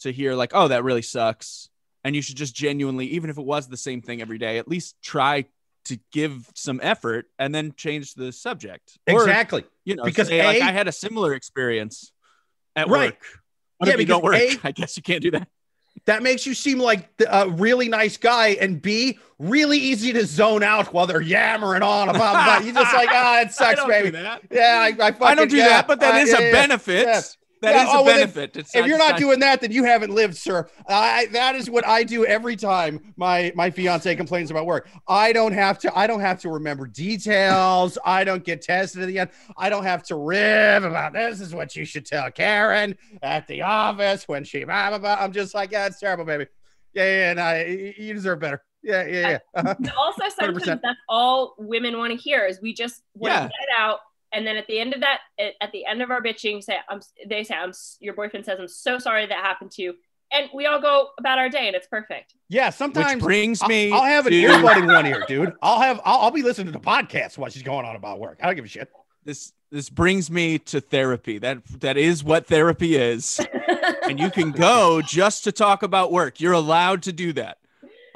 to 0.00 0.10
hear, 0.10 0.34
like, 0.34 0.50
oh, 0.54 0.68
that 0.68 0.84
really 0.84 1.02
sucks. 1.02 1.68
And 2.02 2.16
you 2.16 2.22
should 2.22 2.36
just 2.36 2.54
genuinely, 2.54 3.06
even 3.08 3.30
if 3.30 3.38
it 3.38 3.44
was 3.44 3.68
the 3.68 3.76
same 3.76 4.02
thing 4.02 4.20
every 4.20 4.38
day, 4.38 4.58
at 4.58 4.68
least 4.68 4.96
try 5.02 5.44
to 5.84 5.98
give 6.12 6.50
some 6.54 6.80
effort 6.82 7.26
and 7.38 7.54
then 7.54 7.74
change 7.76 8.14
the 8.14 8.32
subject. 8.32 8.98
Or, 9.06 9.20
Exactly. 9.22 9.64
you 9.84 9.96
know, 9.96 10.04
Because 10.04 10.28
say, 10.28 10.44
like 10.44 10.62
A- 10.62 10.64
I 10.64 10.72
had 10.72 10.88
a 10.88 10.92
similar 10.92 11.34
experience 11.34 12.10
at 12.74 12.88
Right. 12.88 13.10
work. 13.12 13.40
What 13.78 13.88
Yeah, 13.88 13.94
if 13.94 14.00
you 14.00 14.06
don't 14.06 14.24
work? 14.24 14.36
A- 14.36 14.58
I 14.64 14.72
guess 14.72 14.96
you 14.96 15.02
can't 15.02 15.22
do 15.22 15.30
that. 15.32 15.48
That 16.06 16.22
makes 16.22 16.44
you 16.44 16.54
seem 16.54 16.78
like 16.78 17.08
a 17.26 17.48
really 17.48 17.88
nice 17.88 18.16
guy, 18.16 18.48
and 18.60 18.82
B, 18.82 19.18
really 19.38 19.78
easy 19.78 20.12
to 20.12 20.26
zone 20.26 20.62
out 20.62 20.92
while 20.92 21.06
they're 21.06 21.20
yammering 21.20 21.82
on 21.82 22.08
about. 22.08 22.34
about. 22.34 22.64
You 22.64 22.74
just 22.74 22.92
like, 22.92 23.08
ah, 23.10 23.40
it 23.40 23.46
I 23.46 23.50
sucks, 23.50 23.84
baby. 23.84 24.18
Yeah, 24.50 24.80
I, 24.80 24.86
I, 24.88 25.12
fucking, 25.12 25.26
I 25.26 25.34
don't 25.34 25.48
do 25.48 25.56
yeah, 25.56 25.68
that, 25.68 25.86
but 25.86 26.00
that 26.00 26.14
uh, 26.16 26.18
is 26.18 26.30
yeah, 26.30 26.38
a 26.40 26.52
benefit. 26.52 27.36
Yeah. 27.64 27.72
That 27.72 27.76
Yeah, 27.76 27.82
is 27.82 27.88
oh, 27.88 27.92
a 27.92 27.94
well, 27.96 28.04
then, 28.04 28.16
benefit. 28.30 28.56
It's 28.56 28.74
If 28.74 28.86
you're 28.86 28.98
not 28.98 29.10
just- 29.10 29.20
doing 29.20 29.40
that, 29.40 29.60
then 29.60 29.72
you 29.72 29.84
haven't 29.84 30.12
lived, 30.14 30.36
sir. 30.36 30.68
I, 30.88 31.26
that 31.32 31.54
is 31.54 31.68
what 31.70 31.86
I 31.86 32.02
do 32.04 32.24
every 32.24 32.56
time 32.56 33.12
my 33.16 33.52
my 33.54 33.70
fiance 33.70 34.14
complains 34.16 34.50
about 34.50 34.66
work. 34.66 34.88
I 35.08 35.32
don't 35.32 35.52
have 35.52 35.78
to. 35.80 35.98
I 35.98 36.06
don't 36.06 36.20
have 36.20 36.40
to 36.40 36.48
remember 36.50 36.86
details. 36.86 37.98
I 38.04 38.24
don't 38.24 38.44
get 38.44 38.62
tested 38.62 39.02
at 39.02 39.06
the 39.08 39.18
end. 39.18 39.30
I 39.56 39.68
don't 39.68 39.84
have 39.84 40.02
to 40.04 40.16
rib 40.16 40.84
about 40.84 41.12
this. 41.12 41.40
Is 41.40 41.54
what 41.54 41.74
you 41.76 41.84
should 41.84 42.06
tell 42.06 42.30
Karen 42.30 42.96
at 43.22 43.46
the 43.46 43.62
office 43.62 44.28
when 44.28 44.44
she. 44.44 44.64
Blah, 44.64 44.90
blah, 44.90 44.98
blah. 44.98 45.16
I'm 45.18 45.32
just 45.32 45.54
like, 45.54 45.72
yeah, 45.72 45.86
it's 45.86 45.98
terrible, 45.98 46.24
baby. 46.24 46.46
Yeah, 46.92 47.04
yeah, 47.04 47.32
no, 47.34 47.42
y- 47.42 47.94
you 47.98 48.14
deserve 48.14 48.38
better. 48.40 48.62
Yeah, 48.82 49.04
yeah, 49.06 49.28
yeah. 49.30 49.38
Uh-huh. 49.54 49.74
Also 49.98 50.22
sometimes 50.38 50.62
100%. 50.64 50.80
that's 50.82 50.98
all 51.08 51.54
women 51.58 51.96
want 51.98 52.12
to 52.12 52.16
hear 52.18 52.44
is 52.46 52.60
we 52.60 52.74
just 52.74 53.02
want 53.14 53.32
Yeah. 53.32 53.40
to 53.40 53.46
get 53.48 53.62
it 53.62 53.68
out 53.80 53.98
and 54.34 54.46
then 54.46 54.56
at 54.56 54.66
the 54.66 54.78
end 54.78 54.92
of 54.94 55.00
that 55.00 55.20
at- 55.38 55.54
at 55.60 55.72
the 55.72 55.86
end 55.86 56.02
of 56.02 56.10
our 56.10 56.22
bitching 56.22 56.62
say 56.62 56.76
I'm 56.88 57.00
they 57.28 57.44
say 57.44 57.54
I'm 57.54 57.72
your 58.00 58.14
boyfriend 58.14 58.44
says 58.44 58.58
I'm 58.60 58.68
so 58.68 58.98
sorry 58.98 59.26
that 59.26 59.38
happened 59.38 59.70
to 59.72 59.82
you 59.82 59.94
and 60.32 60.48
we 60.54 60.66
all 60.66 60.80
go 60.80 61.08
about 61.18 61.38
our 61.38 61.48
day 61.48 61.66
and 61.68 61.76
it's 61.76 61.86
perfect. 61.86 62.34
Yeah, 62.48 62.66
Which 62.68 62.74
sometimes 62.74 63.22
brings 63.22 63.62
I'll- 63.62 63.68
me. 63.68 63.92
I'll, 63.92 64.02
have 64.02 64.26
an 64.26 64.32
to- 64.32 64.42
earbud 64.42 64.78
in 64.78 64.86
one 64.86 65.06
ear, 65.06 65.24
dude. 65.28 65.52
I'll 65.62 65.80
have. 65.80 66.00
I'll, 66.04 66.18
I'll 66.22 66.30
be 66.32 66.42
listening 66.42 66.66
to 66.72 66.78
the 66.78 66.84
podcast 66.84 67.38
while 67.38 67.50
she's 67.50 67.62
going 67.62 67.86
on 67.86 67.94
about 67.94 68.18
work. 68.18 68.40
I 68.42 68.46
don't 68.46 68.56
give 68.56 68.64
a 68.64 68.68
shit. 68.68 68.88
This 69.24 69.52
this 69.70 69.88
brings 69.90 70.30
me 70.30 70.58
to 70.60 70.80
therapy. 70.80 71.38
That 71.38 71.64
that 71.80 71.96
is 71.96 72.24
what 72.24 72.46
therapy 72.46 72.96
is. 72.96 73.38
and 74.08 74.18
you 74.18 74.30
can 74.30 74.50
go 74.50 75.00
just 75.02 75.44
to 75.44 75.52
talk 75.52 75.82
about 75.82 76.10
work. 76.10 76.40
You're 76.40 76.52
allowed 76.54 77.02
to 77.04 77.12
do 77.12 77.32
that. 77.34 77.58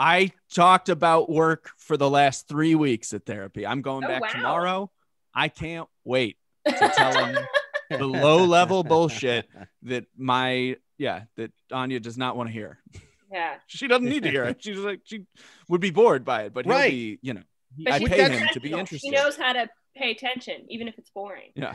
I 0.01 0.33
talked 0.53 0.89
about 0.89 1.29
work 1.31 1.71
for 1.77 1.97
the 1.97 2.09
last 2.11 2.49
three 2.49 2.75
weeks 2.75 3.13
at 3.13 3.27
therapy. 3.27 3.67
I'm 3.67 3.83
going 3.83 4.05
Oh, 4.05 4.09
back 4.09 4.23
wow. 4.23 4.29
tomorrow. 4.29 4.91
I 5.35 5.49
can't 5.49 5.89
wait 6.09 6.37
to 6.67 6.93
tell 6.97 7.13
him 7.27 7.39
the 7.91 8.07
low 8.07 8.45
level 8.45 8.83
bullshit 8.83 9.49
that 9.83 10.05
my 10.17 10.77
yeah 10.99 11.23
that 11.37 11.53
Anya 11.73 12.01
does 12.01 12.19
not 12.19 12.37
want 12.37 12.49
to 12.49 12.53
hear. 12.53 12.79
yeah. 13.33 13.57
She 13.67 13.87
doesn't 13.87 14.09
need 14.09 14.23
to 14.25 14.31
hear 14.31 14.45
it. 14.45 14.57
She's 14.63 14.79
like 14.79 15.01
she 15.05 15.25
would 15.69 15.81
be 15.81 15.91
bored 15.91 16.25
by 16.25 16.43
it, 16.45 16.55
but 16.55 16.65
he'll 16.65 16.75
Right. 16.75 16.91
be 16.91 17.19
you 17.23 17.35
know 17.35 17.43
But 17.79 17.93
I 17.95 17.99
pay 18.01 18.29
him 18.31 18.49
to 18.53 18.61
be 18.61 18.73
interested. 18.73 19.01
She 19.07 19.11
knows 19.11 19.37
how 19.37 19.53
to 19.53 19.69
pay 19.97 20.11
attention 20.11 20.67
even 20.69 20.89
if 20.89 20.99
it's 20.99 21.11
boring. 21.11 21.51
Yeah. 21.55 21.75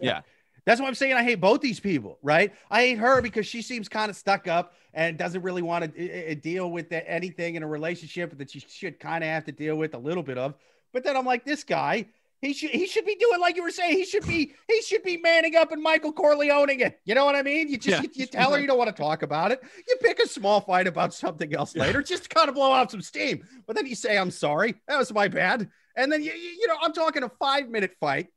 Yeah. 0.00 0.20
That's 0.66 0.80
why 0.82 0.86
I'm 0.86 0.94
saying 0.94 1.14
I 1.14 1.22
hate 1.24 1.36
both 1.40 1.62
these 1.62 1.80
people, 1.80 2.18
right? 2.22 2.52
I 2.70 2.82
hate 2.82 2.98
her 2.98 3.22
because 3.22 3.46
she 3.46 3.62
seems 3.62 3.88
kind 3.88 4.10
of 4.10 4.16
stuck 4.16 4.46
up 4.48 4.74
and 4.92 5.16
doesn't 5.16 5.40
really 5.40 5.62
want 5.62 5.94
to 5.94 6.32
uh, 6.32 6.34
deal 6.42 6.70
with 6.70 6.92
anything 6.92 7.54
in 7.54 7.62
a 7.62 7.66
relationship 7.66 8.36
that 8.36 8.50
she 8.50 8.60
should 8.60 9.00
kind 9.00 9.24
of 9.24 9.28
have 9.30 9.44
to 9.46 9.52
deal 9.52 9.76
with 9.76 9.94
a 9.94 9.98
little 9.98 10.22
bit 10.22 10.36
of. 10.36 10.54
But 10.92 11.04
then 11.04 11.16
I'm 11.16 11.24
like, 11.24 11.44
this 11.46 11.64
guy, 11.64 12.06
he 12.40 12.52
should 12.52 12.70
he 12.70 12.86
should 12.86 13.04
be 13.04 13.16
doing 13.16 13.40
like 13.40 13.56
you 13.56 13.62
were 13.62 13.70
saying. 13.70 13.96
He 13.96 14.04
should 14.04 14.26
be 14.26 14.52
he 14.68 14.82
should 14.82 15.02
be 15.02 15.16
manning 15.16 15.56
up 15.56 15.72
and 15.72 15.82
Michael 15.82 16.12
Corleoneing 16.12 16.80
it. 16.80 17.00
You 17.04 17.14
know 17.14 17.24
what 17.24 17.34
I 17.34 17.42
mean? 17.42 17.68
You 17.68 17.78
just 17.78 18.02
Yeah. 18.02 18.02
you, 18.02 18.10
you 18.14 18.26
tell 18.26 18.52
her 18.52 18.60
you 18.60 18.66
don't 18.66 18.78
want 18.78 18.94
to 18.94 19.02
talk 19.02 19.22
about 19.22 19.50
it. 19.52 19.60
You 19.88 19.96
pick 20.00 20.18
a 20.20 20.28
small 20.28 20.60
fight 20.60 20.86
about 20.86 21.12
something 21.14 21.54
else 21.54 21.74
later, 21.74 22.02
just 22.02 22.24
to 22.24 22.28
kind 22.28 22.48
of 22.48 22.54
blow 22.54 22.70
off 22.70 22.90
some 22.90 23.02
steam. 23.02 23.44
But 23.66 23.74
then 23.76 23.86
you 23.86 23.94
say, 23.94 24.16
"I'm 24.16 24.30
sorry, 24.30 24.74
that 24.86 24.98
was 24.98 25.12
my 25.12 25.28
bad." 25.28 25.68
And 25.96 26.12
then 26.12 26.22
you 26.22 26.32
you, 26.32 26.50
you 26.60 26.66
know 26.68 26.76
I'm 26.80 26.92
talking 26.92 27.22
a 27.24 27.28
five 27.28 27.68
minute 27.68 27.96
fight, 27.98 28.28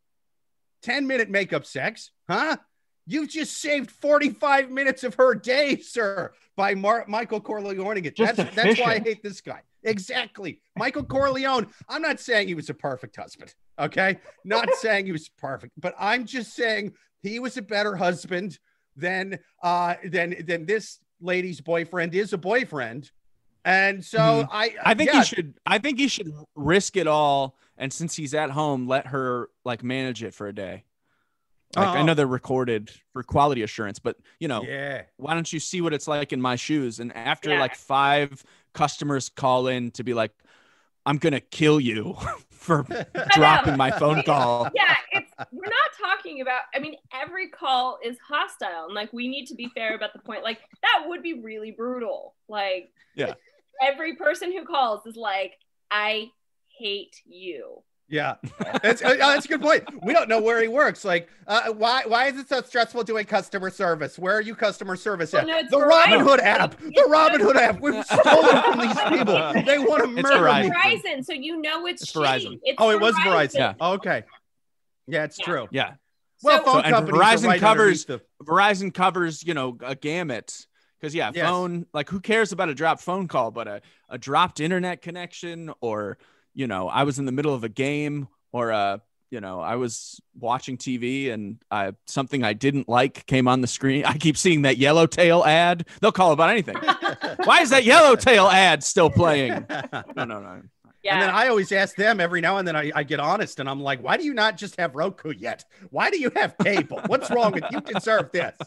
ten 0.81 1.05
minute 1.05 1.29
makeup 1.29 1.65
sex, 1.65 2.11
huh? 2.27 2.57
You 3.07 3.27
just 3.27 3.57
saved 3.61 3.89
45 3.91 4.69
minutes 4.69 5.03
of 5.03 5.15
her 5.15 5.33
day, 5.35 5.77
sir, 5.77 6.31
by 6.55 6.75
Mar- 6.75 7.05
Michael 7.07 7.41
Corleone. 7.41 8.03
That's, 8.17 8.37
that's 8.55 8.79
why 8.79 8.93
I 8.95 8.99
hate 8.99 9.23
this 9.23 9.41
guy. 9.41 9.61
Exactly. 9.83 10.61
Michael 10.77 11.03
Corleone. 11.03 11.67
I'm 11.89 12.01
not 12.01 12.19
saying 12.19 12.47
he 12.47 12.53
was 12.53 12.69
a 12.69 12.73
perfect 12.73 13.15
husband. 13.15 13.53
Okay. 13.79 14.19
Not 14.45 14.69
saying 14.79 15.07
he 15.07 15.11
was 15.11 15.29
perfect, 15.29 15.73
but 15.77 15.95
I'm 15.99 16.25
just 16.25 16.53
saying 16.53 16.93
he 17.23 17.39
was 17.39 17.57
a 17.57 17.61
better 17.61 17.95
husband 17.95 18.59
than 18.95 19.39
uh 19.63 19.95
than 20.03 20.35
than 20.45 20.65
this 20.65 20.99
lady's 21.21 21.61
boyfriend 21.61 22.13
is 22.13 22.33
a 22.33 22.37
boyfriend. 22.37 23.09
And 23.65 24.03
so 24.05 24.19
Mhm. 24.19 24.47
I 24.51 24.75
I 24.83 24.93
think 24.93 25.11
yeah, 25.11 25.19
he 25.19 25.25
should. 25.25 25.53
I 25.65 25.77
think 25.79 25.97
he 25.97 26.07
should 26.07 26.31
risk 26.55 26.97
it 26.97 27.07
all, 27.07 27.55
and 27.77 27.91
since 27.91 28.15
he's 28.15 28.33
at 28.33 28.51
home, 28.51 28.87
let 28.87 29.07
her 29.07 29.49
like 29.65 29.83
manage 29.83 30.23
it 30.23 30.33
for 30.33 30.47
a 30.47 30.53
day. 30.53 30.83
Like 31.75 31.95
I 31.95 32.01
Oh. 32.01 32.05
know 32.05 32.13
they're 32.13 32.27
recorded 32.27 32.91
for 33.13 33.23
quality 33.23 33.61
assurance, 33.63 33.99
but 33.99 34.17
you 34.39 34.47
know, 34.47 34.61
Yeah. 34.67 35.03
why 35.17 35.33
don't 35.33 35.51
you 35.51 35.59
see 35.59 35.81
what 35.81 35.93
it's 35.93 36.07
like 36.07 36.33
in 36.33 36.41
my 36.41 36.55
shoes? 36.55 36.99
And 36.99 37.15
after 37.15 37.51
Yeah. 37.51 37.59
like 37.59 37.75
five 37.75 38.43
customers 38.73 39.29
call 39.29 39.67
in 39.67 39.91
to 39.91 40.03
be 40.03 40.13
like, 40.13 40.31
"I'm 41.05 41.17
gonna 41.17 41.39
kill 41.41 41.79
you 41.79 42.15
for 42.49 42.85
dropping 43.29 43.77
my 43.77 43.91
phone 43.91 44.21
call," 44.23 44.71
yeah, 44.75 44.95
it's 45.11 45.31
we're 45.51 45.65
not 45.67 46.09
talking 46.09 46.41
about 46.41 46.61
I 46.73 46.79
mean 46.79 46.95
every 47.13 47.49
call 47.49 47.99
is 48.03 48.17
hostile 48.25 48.85
and 48.85 48.93
like 48.93 49.11
we 49.13 49.27
need 49.27 49.47
to 49.47 49.55
be 49.55 49.69
fair 49.75 49.95
about 49.95 50.13
the 50.13 50.19
point 50.19 50.43
like 50.43 50.59
that 50.81 51.05
would 51.07 51.23
be 51.23 51.33
really 51.41 51.71
brutal. 51.71 52.35
Like 52.47 52.91
Yeah. 53.15 53.33
every 53.81 54.15
person 54.15 54.51
who 54.51 54.65
calls 54.65 55.05
is 55.05 55.15
like 55.15 55.53
I 55.89 56.29
hate 56.77 57.21
you. 57.25 57.83
Yeah, 58.11 58.35
that's 58.83 59.01
uh, 59.01 59.15
that's 59.17 59.45
a 59.45 59.47
good 59.47 59.61
point. 59.61 59.85
We 60.03 60.11
don't 60.11 60.27
know 60.27 60.41
where 60.41 60.61
he 60.61 60.67
works. 60.67 61.05
Like, 61.05 61.29
uh, 61.47 61.71
why 61.71 62.03
why 62.05 62.27
is 62.27 62.37
it 62.37 62.49
so 62.49 62.61
stressful 62.61 63.03
doing 63.03 63.23
customer 63.25 63.69
service? 63.69 64.19
Where 64.19 64.35
are 64.35 64.41
you 64.41 64.53
customer 64.53 64.97
service 64.97 65.31
Well, 65.31 65.49
at? 65.49 65.71
no, 65.71 65.79
the 65.79 65.85
Verizon. 65.85 65.89
Robin 65.89 66.19
Hood 66.19 66.39
app. 66.41 66.77
The 66.77 67.05
Robin 67.09 67.39
Hood 67.39 67.55
app. 67.55 67.79
We've 67.79 68.03
stolen 68.05 68.63
from 68.63 68.79
these 68.79 68.99
people. 69.17 69.63
They 69.65 69.79
want 69.79 70.03
to 70.03 70.13
It's 70.19 70.23
murder 70.29 70.43
Verizon. 70.43 70.61
me. 70.63 70.69
Verizon, 70.71 71.25
so 71.25 71.31
you 71.31 71.61
know 71.61 71.87
it's, 71.87 72.01
It's. 72.01 72.11
Verizon. 72.11 72.59
It's 72.63 72.75
Oh, 72.77 72.89
it 72.89 72.99
was 72.99 73.15
Verizon. 73.15 73.55
Yeah. 73.55 73.73
Okay. 73.79 74.23
Yeah, 75.07 75.23
it's 75.23 75.39
Yeah. 75.39 75.45
true. 75.45 75.67
yeah. 75.71 75.93
Well, 76.43 76.57
So- 76.57 76.63
phone 76.65 76.73
So- 76.73 76.79
and 76.81 76.93
companies 76.95 77.21
Verizon 77.21 77.47
right 77.47 77.59
covers- 77.61 78.05
the- 78.05 78.21
Verizon 78.43 78.93
covers, 78.93 79.41
you 79.43 79.53
know, 79.53 79.77
a 79.81 79.95
gamut. 79.95 80.65
Because 80.99 81.15
yeah, 81.15 81.31
Yes. 81.33 81.47
phone 81.47 81.85
like 81.93 82.09
who 82.09 82.19
cares 82.19 82.51
about 82.51 82.67
a 82.67 82.75
dropped 82.75 83.01
phone 83.01 83.29
call, 83.29 83.51
but 83.51 83.67
a, 83.69 83.81
a 84.09 84.17
dropped 84.17 84.59
internet 84.59 85.01
connection, 85.01 85.71
or 85.79 86.17
you 86.53 86.67
know, 86.67 86.87
I 86.87 87.03
was 87.03 87.19
in 87.19 87.25
the 87.25 87.31
middle 87.31 87.53
of 87.53 87.63
a 87.63 87.69
game, 87.69 88.27
or 88.51 88.71
uh, 88.71 88.97
you 89.31 89.39
know, 89.39 89.61
I 89.61 89.75
was 89.75 90.21
watching 90.37 90.77
TV 90.77 91.31
and 91.31 91.57
I 91.71 91.93
something 92.05 92.43
I 92.43 92.53
didn't 92.53 92.89
like 92.89 93.25
came 93.25 93.47
on 93.47 93.61
the 93.61 93.67
screen. 93.67 94.05
I 94.05 94.17
keep 94.17 94.37
seeing 94.37 94.63
that 94.63 94.77
yellowtail 94.77 95.43
ad. 95.45 95.87
They'll 96.01 96.11
call 96.11 96.33
about 96.33 96.49
anything. 96.49 96.75
Why 97.45 97.61
is 97.61 97.69
that 97.69 97.85
yellowtail 97.85 98.47
ad 98.47 98.83
still 98.83 99.09
playing? 99.09 99.65
No, 100.15 100.25
no, 100.25 100.39
no. 100.41 100.61
yeah. 101.01 101.13
And 101.13 101.21
then 101.21 101.29
I 101.29 101.47
always 101.47 101.71
ask 101.71 101.95
them 101.95 102.19
every 102.19 102.41
now 102.41 102.57
and 102.57 102.67
then. 102.67 102.75
I, 102.75 102.91
I 102.93 103.03
get 103.03 103.19
honest, 103.19 103.59
and 103.59 103.69
I'm 103.69 103.81
like, 103.81 104.03
"Why 104.03 104.17
do 104.17 104.23
you 104.23 104.33
not 104.33 104.57
just 104.57 104.75
have 104.79 104.95
Roku 104.95 105.33
yet? 105.33 105.63
Why 105.89 106.09
do 106.09 106.19
you 106.19 106.31
have 106.35 106.55
cable? 106.57 106.99
What's 107.07 107.31
wrong 107.31 107.53
with 107.53 107.63
you? 107.71 107.79
Deserve 107.81 108.31
this." 108.31 108.57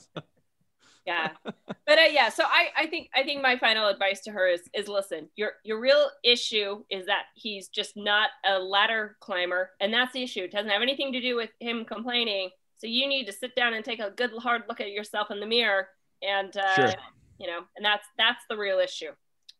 Yeah. 1.06 1.30
But 1.86 1.98
uh, 1.98 2.02
yeah 2.10 2.30
so 2.30 2.44
i 2.44 2.68
i 2.78 2.86
think 2.86 3.10
i 3.14 3.22
think 3.22 3.42
my 3.42 3.58
final 3.58 3.88
advice 3.88 4.22
to 4.22 4.30
her 4.30 4.48
is 4.48 4.62
is 4.72 4.88
listen 4.88 5.28
your 5.36 5.52
your 5.62 5.78
real 5.78 6.08
issue 6.24 6.82
is 6.90 7.04
that 7.06 7.24
he's 7.34 7.68
just 7.68 7.94
not 7.94 8.30
a 8.46 8.58
ladder 8.58 9.16
climber 9.20 9.70
and 9.80 9.92
that's 9.92 10.14
the 10.14 10.22
issue. 10.22 10.44
It 10.44 10.52
doesn't 10.52 10.70
have 10.70 10.80
anything 10.80 11.12
to 11.12 11.20
do 11.20 11.36
with 11.36 11.50
him 11.60 11.84
complaining. 11.84 12.48
So 12.78 12.86
you 12.86 13.06
need 13.06 13.26
to 13.26 13.32
sit 13.32 13.54
down 13.54 13.74
and 13.74 13.84
take 13.84 14.00
a 14.00 14.10
good 14.10 14.30
hard 14.38 14.62
look 14.66 14.80
at 14.80 14.92
yourself 14.92 15.30
in 15.30 15.40
the 15.40 15.46
mirror 15.46 15.88
and 16.22 16.56
uh 16.56 16.74
Sure. 16.74 16.92
you 17.38 17.48
know 17.48 17.60
and 17.76 17.84
that's 17.84 18.06
that's 18.16 18.44
the 18.48 18.56
real 18.56 18.78
issue. 18.78 19.10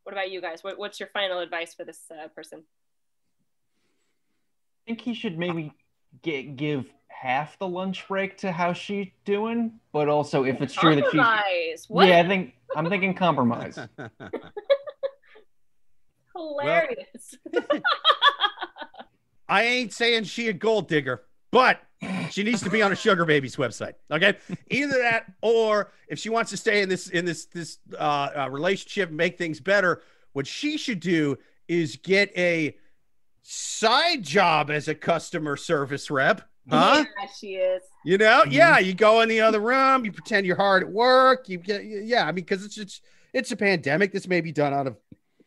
What 0.05 0.13
about 0.13 0.31
you 0.31 0.41
guys? 0.41 0.63
What, 0.63 0.79
what's 0.79 1.01
your 1.01 1.09
final 1.13 1.41
advice 1.41 1.75
for 1.75 1.85
this 1.85 2.01
uh, 2.11 2.29
person? 2.29 2.63
I 4.83 4.91
think 4.91 5.01
he 5.01 5.15
should 5.15 5.39
maybe 5.39 5.73
get, 6.23 6.57
give 6.57 6.85
half 7.25 7.59
the 7.59 7.67
lunch 7.67 8.07
break 8.07 8.37
to 8.37 8.53
how 8.53 8.75
she 8.75 9.15
doing, 9.25 9.73
but 9.93 10.09
also 10.09 10.45
if 10.45 10.61
it's 10.61 10.75
true 10.75 10.95
that 10.95 11.07
she, 11.11 11.19
what 11.89 12.07
yeah, 12.07 12.21
I 12.21 12.29
think 12.29 12.53
I'm 12.77 12.87
thinking 12.91 13.15
compromise. 13.15 13.79
hilarious 16.37 17.37
I 19.49 19.63
ain't 19.63 19.93
saying 19.95 20.25
she 20.25 20.49
a 20.49 20.53
gold 20.53 20.89
digger, 20.89 21.23
but 21.51 21.81
she 22.31 22.43
needs 22.43 22.61
to 22.63 22.69
be 22.69 22.83
on 22.83 22.93
a 22.93 22.97
sugar 22.97 23.25
baby's 23.25 23.57
website. 23.57 23.95
Okay, 24.11 24.37
either 24.69 24.99
that, 24.99 25.33
or 25.41 25.93
if 26.09 26.19
she 26.19 26.29
wants 26.29 26.51
to 26.51 26.59
stay 26.59 26.83
in 26.83 26.91
this 26.91 27.09
in 27.09 27.25
this 27.25 27.47
this 27.47 27.79
uh, 27.99 28.31
uh, 28.37 28.51
relationship 28.51 29.09
and 29.09 29.17
make 29.17 29.39
things 29.39 29.61
better, 29.61 30.03
what 30.35 30.47
she 30.47 30.77
should 30.77 31.01
do 31.01 31.39
is 31.69 31.97
get 31.97 32.31
a 32.37 32.77
side 33.43 34.23
job 34.23 34.71
as 34.71 34.89
a 34.89 34.95
customer 34.95 35.57
service 35.57 36.11
rep. 36.11 36.43
Huh? 36.71 37.05
Yeah, 37.21 37.27
she 37.39 37.55
is. 37.57 37.83
You 38.05 38.19
know, 38.19 38.43
Mhm. 38.47 38.53
yeah, 38.53 38.79
you 38.79 38.95
go 38.95 39.21
in 39.21 39.29
the 39.29 39.41
other 39.41 39.61
room, 39.61 40.05
you 40.05 40.13
pretend 40.13 40.47
you're 40.47 40.57
hard 40.57 40.83
at 40.83 40.91
work. 40.91 41.49
You 41.49 41.59
get, 41.59 41.85
yeah, 41.85 42.23
I 42.23 42.27
mean, 42.33 42.45
because 42.45 42.65
it's 42.65 42.79
it's 42.79 43.01
it's 43.33 43.51
a 43.53 43.57
pandemic. 43.57 44.13
This 44.13 44.27
may 44.29 44.41
be 44.41 44.53
done 44.53 44.73
out 44.73 44.87
of 44.87 44.97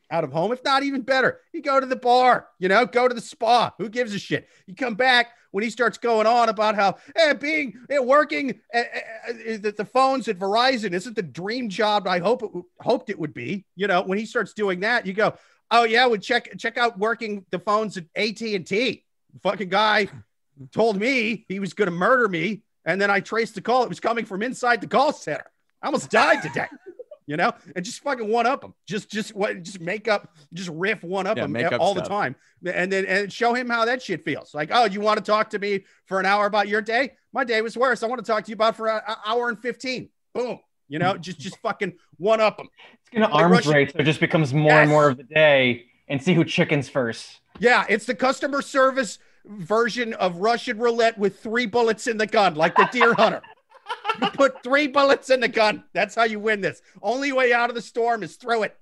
out 0.10 0.24
of 0.24 0.32
home, 0.32 0.52
if 0.54 0.64
not 0.64 0.84
even 0.84 1.02
better. 1.02 1.42
You 1.52 1.62
go 1.62 1.80
to 1.80 1.86
the 1.86 1.96
bar, 1.96 2.48
you 2.60 2.70
know, 2.70 2.86
go 2.86 3.08
to 3.08 3.14
the 3.14 3.22
spa. 3.22 3.74
Who 3.78 3.90
gives 3.90 4.14
a 4.14 4.20
shit? 4.20 4.48
You 4.66 4.74
come 4.76 4.96
back 4.96 5.32
when 5.52 5.64
he 5.64 5.70
starts 5.70 5.98
going 5.98 6.26
on 6.28 6.50
about 6.50 6.76
how 6.76 6.96
eh, 7.16 7.34
being 7.34 7.74
eh, 7.90 8.00
working 8.00 8.60
eh, 8.74 8.84
eh, 8.94 9.02
eh, 9.46 9.58
the, 9.58 9.72
the 9.74 9.86
phones 9.86 10.28
at 10.28 10.38
Verizon 10.40 10.94
isn't 10.94 11.16
the 11.16 11.24
dream 11.24 11.68
job 11.70 12.08
I 12.08 12.20
hope 12.20 12.42
it 12.44 12.48
w- 12.48 12.66
hoped 12.80 13.10
it 13.10 13.20
would 13.20 13.34
be. 13.34 13.66
You 13.76 13.88
know, 13.88 14.02
when 14.02 14.18
he 14.18 14.26
starts 14.26 14.54
doing 14.54 14.80
that, 14.82 15.06
you 15.06 15.14
go, 15.14 15.34
oh 15.72 15.84
yeah, 15.84 16.06
well 16.06 16.20
check 16.20 16.50
check 16.58 16.78
out 16.78 16.98
working 16.98 17.46
the 17.52 17.60
phones 17.60 17.98
at 17.98 18.06
AT 18.16 18.42
and 18.42 18.66
T. 18.66 19.04
Fucking 19.44 19.70
guy 19.70 20.08
told 20.72 20.98
me 21.00 21.46
he 21.48 21.60
was 21.60 21.74
going 21.74 21.88
to 21.88 21.92
murder 21.96 22.28
me, 22.28 22.64
and 22.86 23.00
then 23.02 23.10
I 23.12 23.20
traced 23.20 23.56
the 23.56 23.62
call. 23.62 23.84
It 23.84 23.90
was 23.90 24.00
coming 24.00 24.26
from 24.26 24.42
inside 24.44 24.82
the 24.82 24.88
call 24.88 25.14
center. 25.14 25.46
I 25.82 25.88
almost 25.88 26.10
died 26.10 26.42
today. 26.42 26.68
You 27.30 27.36
know, 27.36 27.52
and 27.76 27.84
just 27.84 28.02
fucking 28.04 28.30
one 28.30 28.46
up 28.48 28.64
him. 28.64 28.74
Just, 28.88 29.12
just 29.12 29.36
what? 29.36 29.62
Just 29.62 29.82
make 29.82 30.08
up, 30.08 30.34
just 30.54 30.70
riff 30.70 31.04
one 31.04 31.28
up 31.28 31.36
Yeah, 31.36 31.44
him 31.44 31.52
make 31.52 31.66
up 31.70 31.82
all 31.82 31.94
the 31.94 32.00
time, 32.02 32.38
and 32.66 32.90
then 32.90 33.06
and 33.06 33.34
show 33.34 33.54
him 33.54 33.70
how 33.70 33.84
that 33.84 34.02
shit 34.02 34.24
feels. 34.24 34.54
Like, 34.54 34.70
oh, 34.72 34.86
you 34.86 35.02
want 35.02 35.18
to 35.18 35.24
talk 35.30 35.50
to 35.50 35.60
me 35.60 35.84
for 36.06 36.22
an 36.22 36.26
hour 36.26 36.46
about 36.46 36.70
your 36.70 36.82
day? 36.82 37.16
My 37.34 37.44
day 37.44 37.62
was 37.62 37.76
worse. 37.76 38.02
I 38.02 38.08
want 38.08 38.24
to 38.24 38.32
talk 38.32 38.46
to 38.46 38.50
you 38.50 38.54
about 38.54 38.78
for 38.78 38.88
an 38.88 39.02
hour 39.26 39.50
and 39.50 39.60
fifteen. 39.60 40.08
Boom. 40.34 40.60
You 40.88 41.00
know, 41.00 41.18
just, 41.18 41.38
just 41.38 41.58
fucking 41.60 41.96
one 42.16 42.40
up 42.40 42.62
him. 42.62 42.70
It's 43.02 43.10
gonna 43.10 43.26
Like 43.26 43.34
arms 43.44 43.52
Russian- 43.58 43.74
race, 43.74 43.92
so 43.92 44.00
it 44.00 44.04
just 44.06 44.22
becomes 44.22 44.54
more 44.54 44.72
Yes. 44.72 44.84
and 44.84 44.90
more 44.90 45.10
of 45.10 45.18
the 45.18 45.24
day, 45.24 45.88
and 46.08 46.24
see 46.24 46.34
who 46.34 46.46
chickens 46.46 46.88
first. 46.88 47.42
Yeah, 47.60 47.84
it's 47.90 48.06
the 48.06 48.16
customer 48.16 48.62
service 48.62 49.20
version 49.48 50.14
of 50.16 50.38
Russian 50.38 50.78
roulette 50.78 51.18
with 51.18 51.40
three 51.40 51.66
bullets 51.66 52.08
in 52.08 52.18
the 52.18 52.28
gun, 52.28 52.56
like 52.56 52.76
the 52.76 52.90
deer 52.92 53.14
hunter. 53.14 53.42
You 54.22 54.30
put 54.32 54.64
three 54.64 54.88
bullets 54.88 55.30
in 55.30 55.40
the 55.40 55.48
gun. 55.48 55.84
That's 55.94 56.16
how 56.16 56.24
you 56.24 56.40
win 56.40 56.62
this. 56.62 56.82
Only 57.02 57.32
way 57.32 57.54
out 57.54 57.70
of 57.70 57.76
the 57.76 57.82
storm 57.82 58.24
is 58.24 58.36
throw 58.36 58.64
it. 58.64 58.76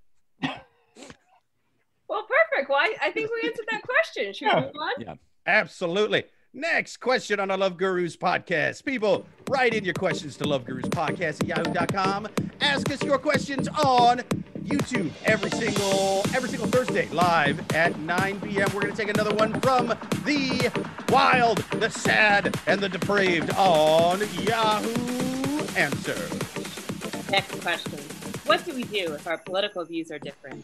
Well, 2.08 2.25
perfect. 2.28 2.69
Well, 2.69 2.80
I, 2.80 2.95
I 3.01 3.12
think 3.12 3.30
we 3.32 3.49
answered 3.49 3.65
that 3.71 3.82
question. 3.84 4.34
Should 4.34 4.47
we 4.54 4.62
move 4.62 4.71
on? 4.80 4.91
Yeah. 4.99 5.15
Absolutely. 5.47 6.23
Next 6.57 7.01
question 7.01 7.41
on 7.41 7.49
the 7.49 7.57
Love 7.57 7.75
Gurus 7.75 8.15
podcast. 8.15 8.85
People, 8.85 9.25
write 9.49 9.73
in 9.73 9.83
your 9.83 9.93
questions 9.93 10.37
to 10.37 10.47
Love 10.47 10.63
Gurus 10.63 10.85
podcast 10.85 11.41
at 11.41 11.47
yahoo.com. 11.47 12.29
Ask 12.61 12.89
us 12.93 13.03
your 13.03 13.17
questions 13.17 13.67
on 13.67 14.19
YouTube 14.63 15.11
every 15.25 15.49
single 15.51 16.23
every 16.33 16.47
single 16.47 16.69
Thursday 16.69 17.09
live 17.09 17.59
at 17.73 17.99
9 17.99 18.39
p.m. 18.39 18.69
We're 18.73 18.83
gonna 18.83 18.95
take 18.95 19.09
another 19.09 19.35
one 19.35 19.59
from 19.59 19.87
the 20.23 20.71
wild, 21.09 21.57
the 21.71 21.89
sad, 21.89 22.57
and 22.67 22.79
the 22.79 22.87
depraved 22.87 23.49
on 23.57 24.21
Yahoo 24.41 25.59
Answer. 25.75 26.15
Next 27.29 27.59
question. 27.59 27.99
What 28.45 28.63
do 28.63 28.73
we 28.73 28.83
do 28.85 29.13
if 29.13 29.27
our 29.27 29.39
political 29.39 29.83
views 29.83 30.09
are 30.09 30.19
different? 30.19 30.63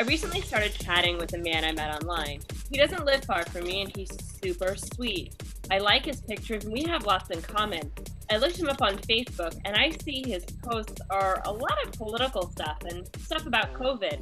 I 0.00 0.04
recently 0.04 0.40
started 0.42 0.72
chatting 0.74 1.18
with 1.18 1.34
a 1.34 1.38
man 1.38 1.64
I 1.64 1.72
met 1.72 2.02
online. 2.02 2.40
He 2.70 2.78
doesn't 2.78 3.04
live 3.04 3.24
far 3.24 3.44
from 3.46 3.64
me 3.64 3.82
and 3.82 3.96
he's 3.96 4.10
super 4.40 4.76
sweet. 4.76 5.34
I 5.72 5.78
like 5.78 6.04
his 6.04 6.20
pictures 6.20 6.64
and 6.64 6.72
we 6.72 6.84
have 6.84 7.04
lots 7.04 7.30
in 7.30 7.42
common. 7.42 7.90
I 8.30 8.36
looked 8.36 8.58
him 8.60 8.68
up 8.68 8.80
on 8.80 8.96
Facebook 8.98 9.60
and 9.64 9.74
I 9.74 9.90
see 10.04 10.22
his 10.24 10.44
posts 10.44 11.02
are 11.10 11.42
a 11.46 11.52
lot 11.52 11.84
of 11.84 11.92
political 11.92 12.48
stuff 12.48 12.78
and 12.88 13.08
stuff 13.18 13.46
about 13.46 13.74
COVID. 13.74 14.20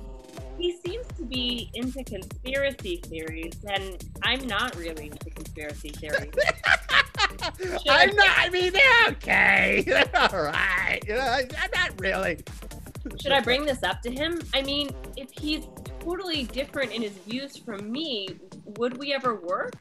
He 0.58 0.78
seems 0.78 1.06
to 1.18 1.24
be 1.26 1.70
into 1.74 2.02
conspiracy 2.04 3.02
theories 3.04 3.52
and 3.68 4.02
I'm 4.22 4.46
not 4.46 4.74
really 4.76 5.08
into 5.08 5.28
conspiracy 5.28 5.90
theories. 5.90 6.32
I'm 7.86 8.16
not, 8.16 8.30
I 8.38 8.48
mean, 8.48 8.72
okay. 9.08 9.84
All 10.14 10.42
right. 10.42 11.00
You 11.06 11.16
know, 11.16 11.20
I'm 11.20 11.70
not 11.74 12.00
really. 12.00 12.38
Should 13.20 13.32
I 13.32 13.40
bring 13.40 13.64
this 13.64 13.82
up 13.82 14.02
to 14.02 14.10
him? 14.10 14.40
I 14.54 14.62
mean, 14.62 14.90
if 15.16 15.30
he's 15.30 15.66
totally 16.00 16.44
different 16.44 16.92
in 16.92 17.02
his 17.02 17.12
views 17.12 17.56
from 17.56 17.90
me, 17.90 18.28
would 18.78 18.98
we 18.98 19.12
ever 19.12 19.34
work? 19.34 19.74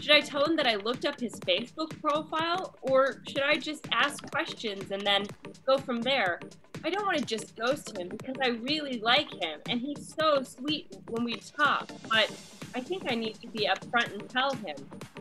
Should 0.00 0.12
I 0.12 0.20
tell 0.20 0.44
him 0.44 0.56
that 0.56 0.66
I 0.66 0.76
looked 0.76 1.04
up 1.04 1.20
his 1.20 1.32
Facebook 1.40 2.00
profile, 2.00 2.76
or 2.82 3.22
should 3.28 3.42
I 3.42 3.56
just 3.56 3.86
ask 3.92 4.28
questions 4.30 4.90
and 4.90 5.02
then 5.02 5.26
go 5.66 5.78
from 5.78 6.02
there? 6.02 6.40
I 6.84 6.90
don't 6.90 7.06
want 7.06 7.18
to 7.18 7.24
just 7.24 7.54
ghost 7.56 7.96
him 7.96 8.08
because 8.08 8.34
I 8.42 8.48
really 8.48 8.98
like 8.98 9.30
him 9.40 9.60
and 9.68 9.80
he's 9.80 10.14
so 10.18 10.42
sweet 10.42 10.96
when 11.08 11.22
we 11.22 11.36
talk, 11.36 11.88
but 12.10 12.28
I 12.74 12.80
think 12.80 13.04
I 13.08 13.14
need 13.14 13.34
to 13.40 13.46
be 13.46 13.68
upfront 13.68 14.12
and 14.12 14.28
tell 14.28 14.54
him. 14.54 14.74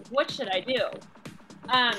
What 0.10 0.32
should 0.32 0.50
I 0.50 0.62
do? 0.62 0.80
Um, 1.70 1.94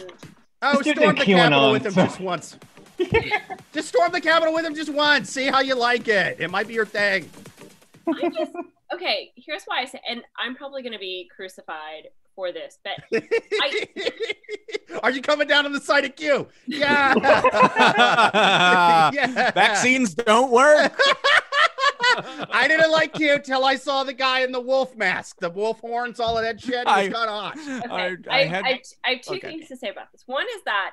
Oh, 0.65 0.79
This 0.81 0.93
storm 0.97 1.11
in 1.11 1.17
the 1.17 1.25
Capitol 1.25 1.73
with 1.73 1.87
him 1.87 1.93
just 1.93 2.21
once. 2.21 2.57
just 3.73 3.89
storm 3.89 4.13
the 4.13 4.21
Capitol 4.21 4.55
with 4.55 4.65
him 4.65 4.75
just 4.75 4.93
once. 4.93 5.31
See 5.31 5.47
how 5.47 5.61
you 5.61 5.75
like 5.75 6.09
it. 6.09 6.41
It 6.41 6.51
might 6.51 6.69
be 6.69 6.75
your 6.75 6.87
thing. 6.87 7.29
I 8.09 8.29
just 8.31 8.53
okay. 8.93 9.33
Here's 9.37 9.65
why 9.65 9.81
I 9.81 9.85
say, 9.87 10.01
and 10.09 10.23
I'm 10.39 10.55
probably 10.55 10.83
going 10.83 10.93
to 10.93 10.99
be 10.99 11.29
crucified 11.35 12.09
for 12.35 12.51
this, 12.53 12.79
but 12.83 12.93
I, 13.61 13.87
Are 15.03 15.11
you 15.11 15.21
coming 15.21 15.47
down 15.49 15.67
on 15.67 15.73
the 15.73 15.81
side 15.81 16.05
of 16.07 16.17
Q? 16.17 16.49
Yeah. 16.67 17.15
yeah. 19.15 19.51
Vaccines 19.53 20.15
don't 20.15 20.51
work. 20.51 20.99
I 22.51 22.67
didn't 22.69 22.91
like 22.91 23.13
Q 23.15 23.39
till 23.39 23.65
I 23.65 23.77
saw 23.77 24.03
the 24.05 24.13
guy 24.13 24.41
in 24.41 24.53
the 24.53 24.61
wolf 24.61 24.97
mask, 24.97 25.39
the 25.41 25.51
wolf 25.51 25.81
horns, 25.81 26.21
all 26.21 26.37
of 26.37 26.45
that 26.45 26.61
shit. 26.61 26.75
It 26.75 26.87
was 26.87 26.95
I- 26.95 27.09
kind 27.09 27.17
of 27.17 27.29
hot. 27.29 27.59
okay, 27.87 28.17
I, 28.31 28.37
I, 28.37 28.41
I 28.41 28.45
had 28.45 28.65
I, 28.65 28.81
I 29.05 29.11
have 29.15 29.21
two 29.23 29.35
Okay. 29.35 29.49
things 29.49 29.69
to 29.69 29.77
say 29.77 29.89
about 29.89 30.11
this. 30.13 30.23
One 30.27 30.47
is 30.57 30.63
that 30.65 30.93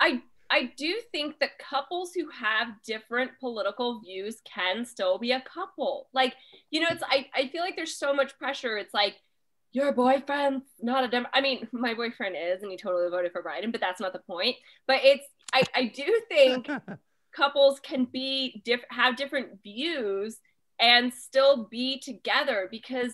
I 0.00 0.22
I 0.50 0.72
do 0.76 1.00
think 1.12 1.38
that 1.38 1.58
couples 1.58 2.12
who 2.12 2.28
have 2.30 2.68
different 2.84 3.30
political 3.38 4.00
views 4.00 4.40
can 4.44 4.84
still 4.84 5.18
be 5.18 5.32
a 5.32 5.42
couple. 5.42 6.08
Like 6.12 6.34
you 6.70 6.80
know, 6.80 6.88
it's 6.90 7.02
I 7.04 7.26
I 7.34 7.48
feel 7.48 7.62
like 7.62 7.76
there's 7.76 7.96
so 7.96 8.12
much 8.12 8.36
pressure. 8.38 8.76
It's 8.76 8.94
like 8.94 9.16
your 9.72 9.92
boyfriend's 9.92 10.64
not 10.80 11.04
a 11.04 11.08
dem. 11.08 11.26
I 11.32 11.40
mean, 11.40 11.68
my 11.72 11.94
boyfriend 11.94 12.36
is, 12.36 12.62
and 12.62 12.70
he 12.70 12.76
totally 12.76 13.08
voted 13.08 13.32
for 13.32 13.42
Biden, 13.42 13.72
but 13.72 13.80
that's 13.80 14.00
not 14.00 14.12
the 14.12 14.18
point. 14.18 14.56
But 14.86 15.00
it's 15.04 15.24
I 15.52 15.62
I 15.74 15.84
do 15.86 16.20
think 16.28 16.68
couples 17.34 17.80
can 17.80 18.06
be 18.06 18.60
diff- 18.64 18.84
have 18.90 19.16
different 19.16 19.62
views 19.62 20.38
and 20.80 21.12
still 21.12 21.68
be 21.70 22.00
together 22.00 22.66
because 22.70 23.12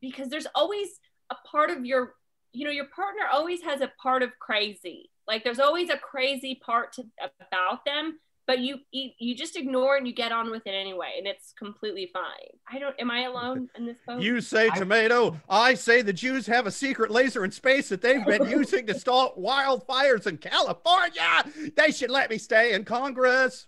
because 0.00 0.28
there's 0.28 0.46
always 0.54 0.88
a 1.30 1.36
part 1.50 1.70
of 1.70 1.84
your 1.84 2.14
you 2.52 2.64
know 2.64 2.70
your 2.70 2.86
partner 2.86 3.22
always 3.32 3.62
has 3.62 3.80
a 3.80 3.90
part 4.00 4.22
of 4.22 4.30
crazy 4.38 5.10
like 5.28 5.44
there's 5.44 5.60
always 5.60 5.90
a 5.90 5.96
crazy 5.96 6.60
part 6.64 6.92
to, 6.94 7.04
about 7.22 7.84
them 7.84 8.18
but 8.46 8.60
you 8.60 8.78
you 8.92 9.10
you 9.18 9.34
just 9.34 9.56
ignore 9.56 9.96
and 9.96 10.06
you 10.06 10.14
get 10.14 10.32
on 10.32 10.50
with 10.50 10.62
it 10.66 10.70
anyway 10.70 11.14
and 11.18 11.26
it's 11.26 11.52
completely 11.58 12.08
fine 12.12 12.22
i 12.70 12.78
don't 12.78 12.94
am 13.00 13.10
i 13.10 13.22
alone 13.22 13.68
in 13.76 13.86
this 13.86 13.96
boat 14.06 14.20
You 14.20 14.40
say 14.40 14.70
tomato. 14.70 15.38
I 15.48 15.74
say 15.74 16.02
the 16.02 16.12
Jews 16.12 16.46
have 16.46 16.66
a 16.66 16.70
secret 16.70 17.10
laser 17.10 17.44
in 17.44 17.50
space 17.50 17.88
that 17.88 18.00
they've 18.00 18.24
been 18.24 18.48
using 18.58 18.86
to 18.86 18.94
start 18.98 19.38
wildfires 19.38 20.26
in 20.26 20.38
California. 20.38 21.44
They 21.76 21.90
should 21.90 22.10
let 22.10 22.30
me 22.30 22.38
stay 22.38 22.74
in 22.74 22.84
Congress. 22.84 23.66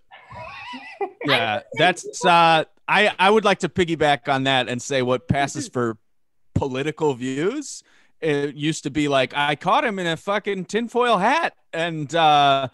yeah, 1.25 1.63
that's 1.75 2.25
uh 2.25 2.65
I 2.87 3.15
I 3.19 3.31
would 3.31 3.45
like 3.45 3.61
to 3.61 3.69
piggyback 3.69 4.33
on 4.33 4.45
that 4.45 4.69
and 4.69 4.81
say 4.81 5.03
what 5.03 5.29
passes 5.29 5.69
for 5.69 5.99
political 6.55 7.15
views. 7.15 7.83
It 8.21 8.57
used 8.57 8.83
to 8.85 8.91
be 8.91 9.09
like 9.09 9.33
I 9.37 9.55
caught 9.55 9.85
him 9.85 9.99
in 9.99 10.07
a 10.07 10.17
fucking 10.17 10.67
tinfoil 10.67 11.19
hat. 11.19 11.55
And 11.73 12.13
uh 12.15 12.69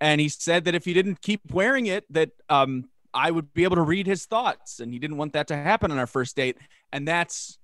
and 0.00 0.20
he 0.20 0.28
said 0.28 0.64
that 0.64 0.74
if 0.74 0.84
he 0.84 0.94
didn't 0.94 1.20
keep 1.20 1.40
wearing 1.52 1.86
it 1.86 2.04
that 2.12 2.30
um 2.48 2.88
I 3.12 3.30
would 3.30 3.52
be 3.52 3.64
able 3.64 3.76
to 3.76 3.82
read 3.82 4.06
his 4.06 4.26
thoughts. 4.26 4.80
And 4.80 4.92
he 4.92 4.98
didn't 4.98 5.16
want 5.16 5.32
that 5.32 5.48
to 5.48 5.56
happen 5.56 5.90
on 5.90 5.98
our 5.98 6.06
first 6.06 6.36
date. 6.36 6.56
And 6.92 7.06
that's 7.06 7.58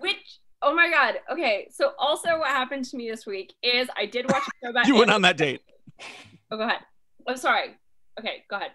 which 0.00 0.40
oh 0.62 0.74
my 0.74 0.90
god. 0.90 1.16
Okay. 1.30 1.68
So 1.70 1.92
also 1.98 2.38
what 2.38 2.48
happened 2.48 2.84
to 2.86 2.96
me 2.96 3.10
this 3.10 3.26
week 3.26 3.54
is 3.62 3.88
i 3.96 4.06
did 4.06 4.30
watch 4.30 4.42
a 4.42 4.66
show 4.66 4.70
about 4.70 4.86
you 4.86 4.96
went 4.96 5.10
on 5.10 5.22
that 5.22 5.36
date. 5.36 5.62
oh 6.50 6.56
go 6.56 6.64
ahead. 6.64 6.80
I'm 7.26 7.36
sorry. 7.36 7.76
Okay 8.18 8.44
go 8.48 8.56
ahead. 8.56 8.72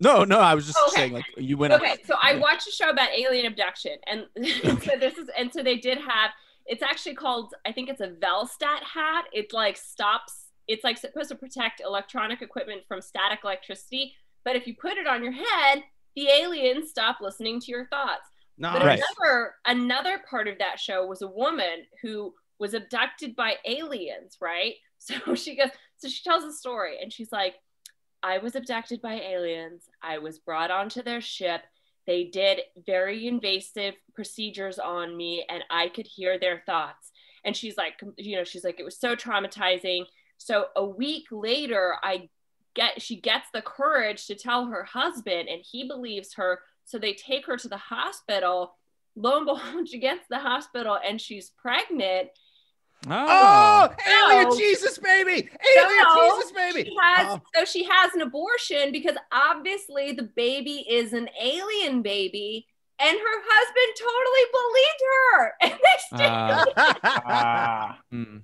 No, 0.00 0.24
no, 0.24 0.40
I 0.40 0.56
was 0.56 0.66
just 0.66 0.78
okay. 0.88 0.96
saying 0.96 1.12
like 1.12 1.24
you 1.36 1.56
went 1.56 1.72
on 1.72 1.80
okay 1.80 1.96
so 2.04 2.16
i 2.20 2.34
watched 2.34 2.66
a 2.66 2.72
show 2.72 2.90
about 2.90 3.10
alien 3.16 3.46
abduction. 3.46 3.96
And 4.06 4.26
so 4.36 4.96
this 4.98 5.16
is 5.18 5.28
and 5.36 5.52
so 5.52 5.62
they 5.62 5.76
did 5.76 5.98
have 5.98 6.30
it's 6.66 6.82
actually 6.82 7.14
called 7.14 7.54
i 7.66 7.72
think 7.72 7.88
it's 7.88 8.00
a 8.00 8.08
Velostat 8.08 8.82
hat 8.82 9.24
it 9.32 9.52
like 9.52 9.76
stops 9.76 10.46
it's 10.68 10.84
like 10.84 10.98
supposed 10.98 11.28
to 11.28 11.34
protect 11.34 11.80
electronic 11.84 12.42
equipment 12.42 12.82
from 12.86 13.00
static 13.00 13.40
electricity 13.44 14.14
but 14.44 14.56
if 14.56 14.66
you 14.66 14.74
put 14.74 14.96
it 14.96 15.06
on 15.06 15.22
your 15.22 15.32
head 15.32 15.82
the 16.16 16.28
aliens 16.28 16.90
stop 16.90 17.18
listening 17.20 17.60
to 17.60 17.70
your 17.70 17.86
thoughts 17.86 18.28
No, 18.58 18.72
but 18.72 18.82
another 18.82 19.54
another 19.66 20.20
part 20.28 20.48
of 20.48 20.58
that 20.58 20.78
show 20.78 21.06
was 21.06 21.22
a 21.22 21.26
woman 21.26 21.86
who 22.02 22.34
was 22.62 22.74
abducted 22.74 23.34
by 23.34 23.56
aliens, 23.66 24.38
right? 24.40 24.74
So 25.04 25.34
she 25.34 25.56
goes, 25.56 25.70
so 25.96 26.06
she 26.08 26.22
tells 26.22 26.44
a 26.44 26.52
story 26.52 26.98
and 27.02 27.12
she's 27.12 27.32
like, 27.32 27.56
I 28.22 28.38
was 28.38 28.54
abducted 28.54 29.02
by 29.02 29.14
aliens. 29.14 29.88
I 30.00 30.18
was 30.18 30.38
brought 30.38 30.70
onto 30.70 31.02
their 31.02 31.20
ship. 31.20 31.62
They 32.06 32.24
did 32.24 32.60
very 32.84 33.26
invasive 33.26 33.94
procedures 34.14 34.78
on 34.78 35.16
me 35.16 35.44
and 35.48 35.62
I 35.70 35.88
could 35.88 36.06
hear 36.06 36.38
their 36.38 36.62
thoughts. 36.66 37.10
and 37.44 37.56
she's 37.56 37.76
like 37.76 38.00
you 38.16 38.36
know 38.36 38.44
she's 38.44 38.64
like 38.64 38.78
it 38.80 38.84
was 38.84 38.98
so 38.98 39.16
traumatizing. 39.16 40.04
So 40.38 40.66
a 40.76 40.84
week 40.84 41.26
later 41.30 41.96
i 42.02 42.28
get 42.74 43.02
she 43.02 43.20
gets 43.20 43.46
the 43.52 43.62
courage 43.62 44.26
to 44.26 44.34
tell 44.34 44.66
her 44.66 44.84
husband 44.84 45.48
and 45.48 45.60
he 45.62 45.86
believes 45.86 46.34
her. 46.34 46.60
So 46.84 46.98
they 46.98 47.14
take 47.14 47.46
her 47.46 47.56
to 47.56 47.68
the 47.68 47.76
hospital. 47.76 48.76
Lo 49.14 49.36
and 49.36 49.46
behold 49.46 49.88
she 49.92 49.98
gets 49.98 50.26
the 50.30 50.38
hospital 50.38 50.98
and 51.06 51.20
she's 51.20 51.50
pregnant 51.50 52.28
Oh, 53.10 53.88
alien 54.06 54.48
No. 54.48 54.56
Jesus 54.56 54.98
baby, 54.98 55.48
alien 55.76 56.02
No. 56.04 56.30
Jesus 56.38 56.52
baby. 56.52 56.84
she 56.84 56.96
has 57.00 57.26
Oh. 57.30 57.40
so 57.54 57.64
she 57.64 57.84
has 57.84 58.14
an 58.14 58.20
abortion 58.22 58.92
because 58.92 59.16
obviously 59.32 60.12
the 60.12 60.22
baby 60.36 60.86
is 60.88 61.12
an 61.12 61.28
alien 61.40 62.02
baby 62.02 62.66
and 63.00 63.16
her 63.18 63.42
husband 63.48 63.90
totally 63.98 64.44
believed 64.52 65.02
her 65.10 65.52
and 65.62 65.72
they 65.72 65.98
stayed 66.16 66.72
Uh, 67.26 67.92
hmm. 68.10 68.36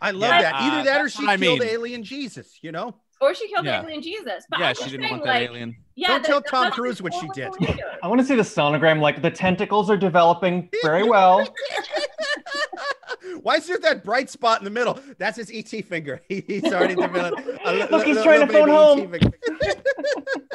I 0.00 0.10
love 0.12 0.30
Yeah, 0.30 0.42
that. 0.42 0.54
Either 0.62 0.80
uh, 0.80 0.84
that 0.84 1.00
or 1.02 1.08
she 1.10 1.22
what 1.24 1.30
I 1.32 1.36
killed 1.36 1.58
mean. 1.60 1.68
alien 1.68 2.02
Jesus. 2.04 2.58
You 2.62 2.72
know. 2.72 2.94
or 3.20 3.34
she 3.34 3.48
killed 3.48 3.66
Yeah. 3.66 3.82
alien 3.82 4.00
jesus 4.02 4.44
but 4.48 4.60
yeah, 4.60 4.68
I'm 4.70 4.74
she 4.74 4.84
didn't 4.84 5.02
saying, 5.02 5.10
want 5.12 5.24
that 5.24 5.30
like, 5.34 5.48
alien. 5.50 5.76
yeah 5.94 6.08
Don't 6.08 6.22
the- 6.22 6.28
tell 6.28 6.40
the 6.40 6.48
Tom 6.48 6.64
husband 6.64 6.74
Cruise 6.82 7.02
what 7.02 7.12
she 7.14 7.28
did. 7.34 7.50
I 8.02 8.08
want 8.08 8.20
to 8.20 8.26
see 8.26 8.34
the 8.34 8.42
sonogram. 8.42 8.98
Like 9.00 9.20
the 9.20 9.30
tentacles 9.30 9.90
are 9.90 9.96
developing 9.98 10.70
very 10.82 11.04
well. 11.04 11.46
Why 13.42 13.56
is 13.56 13.66
there 13.66 13.78
that 13.78 14.04
bright 14.04 14.30
spot 14.30 14.60
in 14.60 14.64
the 14.64 14.70
middle? 14.70 14.98
That's 15.18 15.36
his 15.36 15.50
ET 15.52 15.68
finger. 15.84 16.20
He, 16.28 16.42
he's 16.46 16.64
already 16.64 16.94
developed. 16.94 17.40
a 17.64 17.72
li- 17.72 17.86
Look, 17.90 18.04
he's 18.06 18.16
li- 18.16 18.22
trying 18.22 18.46
to 18.46 18.52
phone 18.52 18.68
home. 18.68 19.14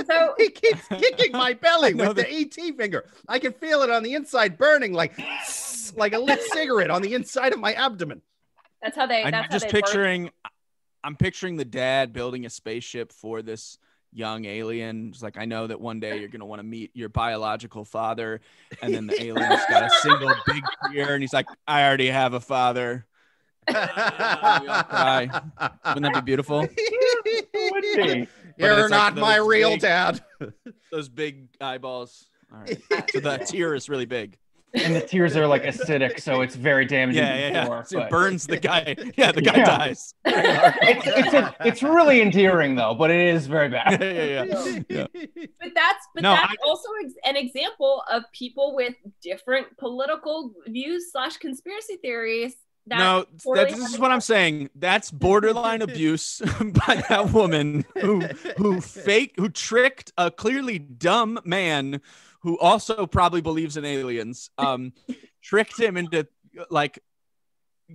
So 0.06 0.34
he 0.38 0.49
keeps 0.49 0.88
kicking 0.88 1.32
my 1.34 1.53
belly 1.53 1.93
know 1.93 2.10
with 2.10 2.17
the 2.17 2.32
ET 2.32 2.53
finger. 2.77 3.06
I 3.27 3.39
can 3.39 3.51
feel 3.53 3.82
it 3.82 3.89
on 3.89 4.03
the 4.03 4.13
inside 4.13 4.58
burning 4.58 4.93
like 4.93 5.17
like 5.95 6.13
a 6.13 6.19
lit 6.19 6.41
cigarette 6.53 6.89
on 6.89 7.01
the 7.01 7.13
inside 7.13 7.51
of 7.53 7.60
my 7.60 7.73
abdomen. 7.73 8.21
that's 8.82 8.95
how 8.95 9.06
they 9.06 9.23
I'm 9.23 9.34
just 9.51 9.51
how 9.51 9.60
they 9.60 9.60
birth- 9.65 9.71
picturing. 9.71 10.30
I'm 11.03 11.15
picturing 11.15 11.58
the 11.58 11.65
dad 11.65 12.13
building 12.13 12.45
a 12.45 12.49
spaceship 12.49 13.12
for 13.12 13.41
this 13.41 13.77
young 14.17 14.45
alien. 14.45 15.10
It's 15.10 15.21
like 15.21 15.38
I 15.38 15.45
know 15.45 15.67
that 15.67 15.80
one 15.80 15.99
day 15.99 16.17
you're 16.19 16.30
gonna 16.30 16.45
want 16.45 16.60
to 16.60 16.63
meet 16.67 16.91
your 16.93 17.10
biological 17.10 17.86
father, 17.86 18.41
and 18.82 18.93
then 18.93 19.08
the 19.08 19.21
alien's 19.23 19.62
got 19.69 19.84
a 19.84 19.89
single 20.01 20.34
big 20.45 20.63
tear, 20.91 21.13
and 21.13 21.23
he's 21.23 21.34
like, 21.34 21.47
"I 21.67 21.86
already 21.86 22.08
have 22.08 22.34
a 22.34 22.39
father." 22.39 23.06
we 23.67 23.73
all 23.75 24.84
cry. 24.84 25.30
Wouldn't 25.88 26.13
that 26.13 26.13
be 26.15 26.21
beautiful? 26.21 26.62
Would 26.62 26.71
be. 27.82 28.27
You're 28.58 28.71
it's 28.80 28.82
like 28.82 28.89
not 28.89 29.15
my 29.17 29.36
real 29.38 29.71
big- 29.71 29.82
dad. 29.82 30.23
Those 30.91 31.10
big 31.10 31.49
eyeballs. 31.60 32.30
All 32.51 32.60
right. 32.60 32.82
So 33.12 33.19
the 33.19 33.38
tear 33.39 33.75
is 33.75 33.89
really 33.89 34.06
big. 34.06 34.38
And 34.73 34.95
the 34.95 35.01
tears 35.01 35.36
are 35.38 35.47
like 35.47 35.63
acidic, 35.63 36.19
so 36.19 36.41
it's 36.41 36.56
very 36.56 36.86
damaging. 36.86 37.23
Yeah, 37.23 37.36
yeah, 37.39 37.47
yeah. 37.51 37.62
before, 37.63 37.86
So 37.86 38.01
it 38.01 38.10
burns 38.10 38.45
the 38.45 38.58
guy. 38.58 38.95
Yeah, 39.17 39.32
the 39.32 39.41
guy 39.41 39.58
Yeah. 39.58 39.77
dies. 39.77 40.13
It's, 40.25 41.08
it's, 41.08 41.34
a- 41.34 41.56
it's 41.62 41.82
really 41.84 42.21
endearing 42.21 42.75
though, 42.75 42.93
but 42.93 43.10
it 43.10 43.34
is 43.34 43.47
very 43.47 43.69
bad. 43.69 44.01
yeah, 44.01 44.43
yeah. 44.43 44.86
Yeah. 44.89 45.08
but 45.60 45.71
that's 45.73 46.08
but 46.13 46.21
No, 46.23 46.34
that's 46.34 46.51
I- 46.51 46.67
also 46.67 46.89
ex- 47.03 47.13
an 47.25 47.36
example 47.38 48.03
of 48.12 48.23
people 48.34 48.75
with 48.75 48.93
different 49.21 49.75
political 49.77 50.53
views 50.67 51.12
slash 51.12 51.38
conspiracy 51.38 51.95
theories 51.97 52.56
that 52.88 52.99
no, 52.99 53.25
that, 53.56 53.69
this 53.69 53.80
is 53.89 53.99
what 53.99 54.12
I'm 54.12 54.21
saying. 54.21 54.69
That's 54.75 55.12
borderline 55.12 55.82
abuse 55.82 56.39
by 56.88 57.03
that 57.10 57.32
woman 57.34 57.84
who 57.99 58.21
who 58.58 58.80
fake 58.80 59.34
who 59.38 59.49
tricked 59.49 60.12
a 60.17 60.30
clearly 60.32 60.80
dumb 60.80 61.39
man 61.43 61.99
who 62.41 62.58
also 62.60 63.06
probably 63.06 63.41
believes 63.41 63.78
in 63.78 63.86
aliens. 63.86 64.50
Um, 64.58 64.93
tricked 65.41 65.80
him 65.80 65.97
into 65.97 66.28
like 66.69 67.00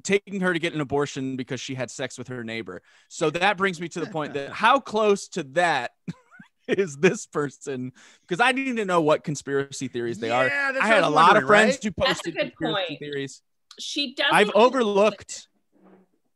taking 0.03 0.41
her 0.41 0.53
to 0.53 0.59
get 0.59 0.73
an 0.75 0.81
abortion 0.81 1.37
because 1.37 1.61
she 1.61 1.75
had 1.75 1.91
sex 1.91 2.17
with 2.17 2.29
her 2.29 2.45
neighbor. 2.45 2.83
So 3.09 3.31
that 3.31 3.57
brings 3.57 3.81
me 3.81 3.89
to 3.91 4.01
the 4.01 4.07
point 4.07 4.35
that 4.35 4.51
how 4.51 4.81
close 4.81 5.29
to 5.29 5.43
that 5.55 5.93
is 6.69 6.97
this 6.97 7.27
person? 7.27 7.93
Because 8.23 8.41
I 8.41 8.53
need 8.53 8.77
to 8.77 8.85
know 8.85 9.03
what 9.03 9.25
conspiracy 9.25 9.89
theories 9.89 10.19
they 10.19 10.31
are. 10.31 10.47
Yeah, 10.47 10.73
that's 10.73 10.85
I 10.85 10.89
had 10.89 11.05
a 11.05 11.09
lot 11.11 11.37
of 11.37 11.45
friends 11.45 11.77
right? 11.77 11.85
who 11.85 11.91
That's 11.97 12.11
a 12.11 12.15
posted 12.15 12.35
good 12.35 12.57
conspiracy 12.57 12.87
point. 12.89 12.99
theories. 12.99 13.43
she 13.79 14.15
doesn't 14.15 14.35
I've 14.35 14.51
overlooked. 14.55 15.49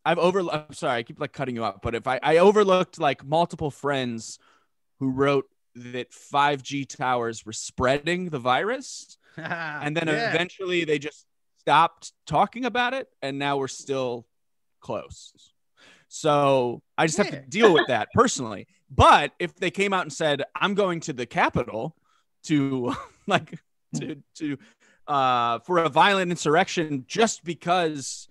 I've 0.05 0.19
over. 0.19 0.41
I'm 0.41 0.73
sorry, 0.73 0.99
I 0.99 1.03
keep 1.03 1.19
like 1.19 1.33
cutting 1.33 1.57
you 1.57 1.65
up, 1.65 1.81
but 1.83 1.95
if 1.97 2.07
I 2.07 2.21
I 2.23 2.37
overlooked 2.39 3.01
like 3.01 3.25
multiple 3.25 3.73
friends 3.73 4.39
who 5.01 5.11
wrote 5.11 5.47
that 5.77 6.13
5G 6.13 6.85
towers 6.89 7.45
were 7.47 7.53
spreading 7.53 8.31
the 8.31 8.39
virus, 8.39 9.19
and 9.37 9.97
then 9.97 10.09
Yeah. 10.09 10.31
eventually 10.31 10.85
they 10.85 10.99
just 10.99 11.27
stopped 11.59 12.13
talking 12.27 12.65
about 12.65 12.95
it, 12.95 13.09
and 13.23 13.39
now 13.39 13.57
we're 13.59 13.69
still 13.69 14.27
close. 14.81 15.33
So 16.09 16.83
I 16.97 17.07
just 17.07 17.19
have 17.19 17.31
to 17.31 17.37
deal 17.49 17.73
with 17.73 17.87
that 17.89 18.09
personally. 18.15 18.67
But 18.91 19.33
if 19.39 19.55
they 19.57 19.71
came 19.71 19.93
out 19.93 20.03
and 20.03 20.13
said, 20.13 20.45
"I'm 20.55 20.75
going 20.75 21.01
to 21.01 21.13
the 21.13 21.27
Capitol 21.27 21.97
to 22.45 22.95
like 23.27 23.59
to 23.97 24.23
to 24.37 24.59
uh, 25.07 25.59
for 25.61 25.79
a 25.79 25.89
violent 25.89 26.31
insurrection 26.31 27.05
just 27.07 27.45
because 27.45 28.29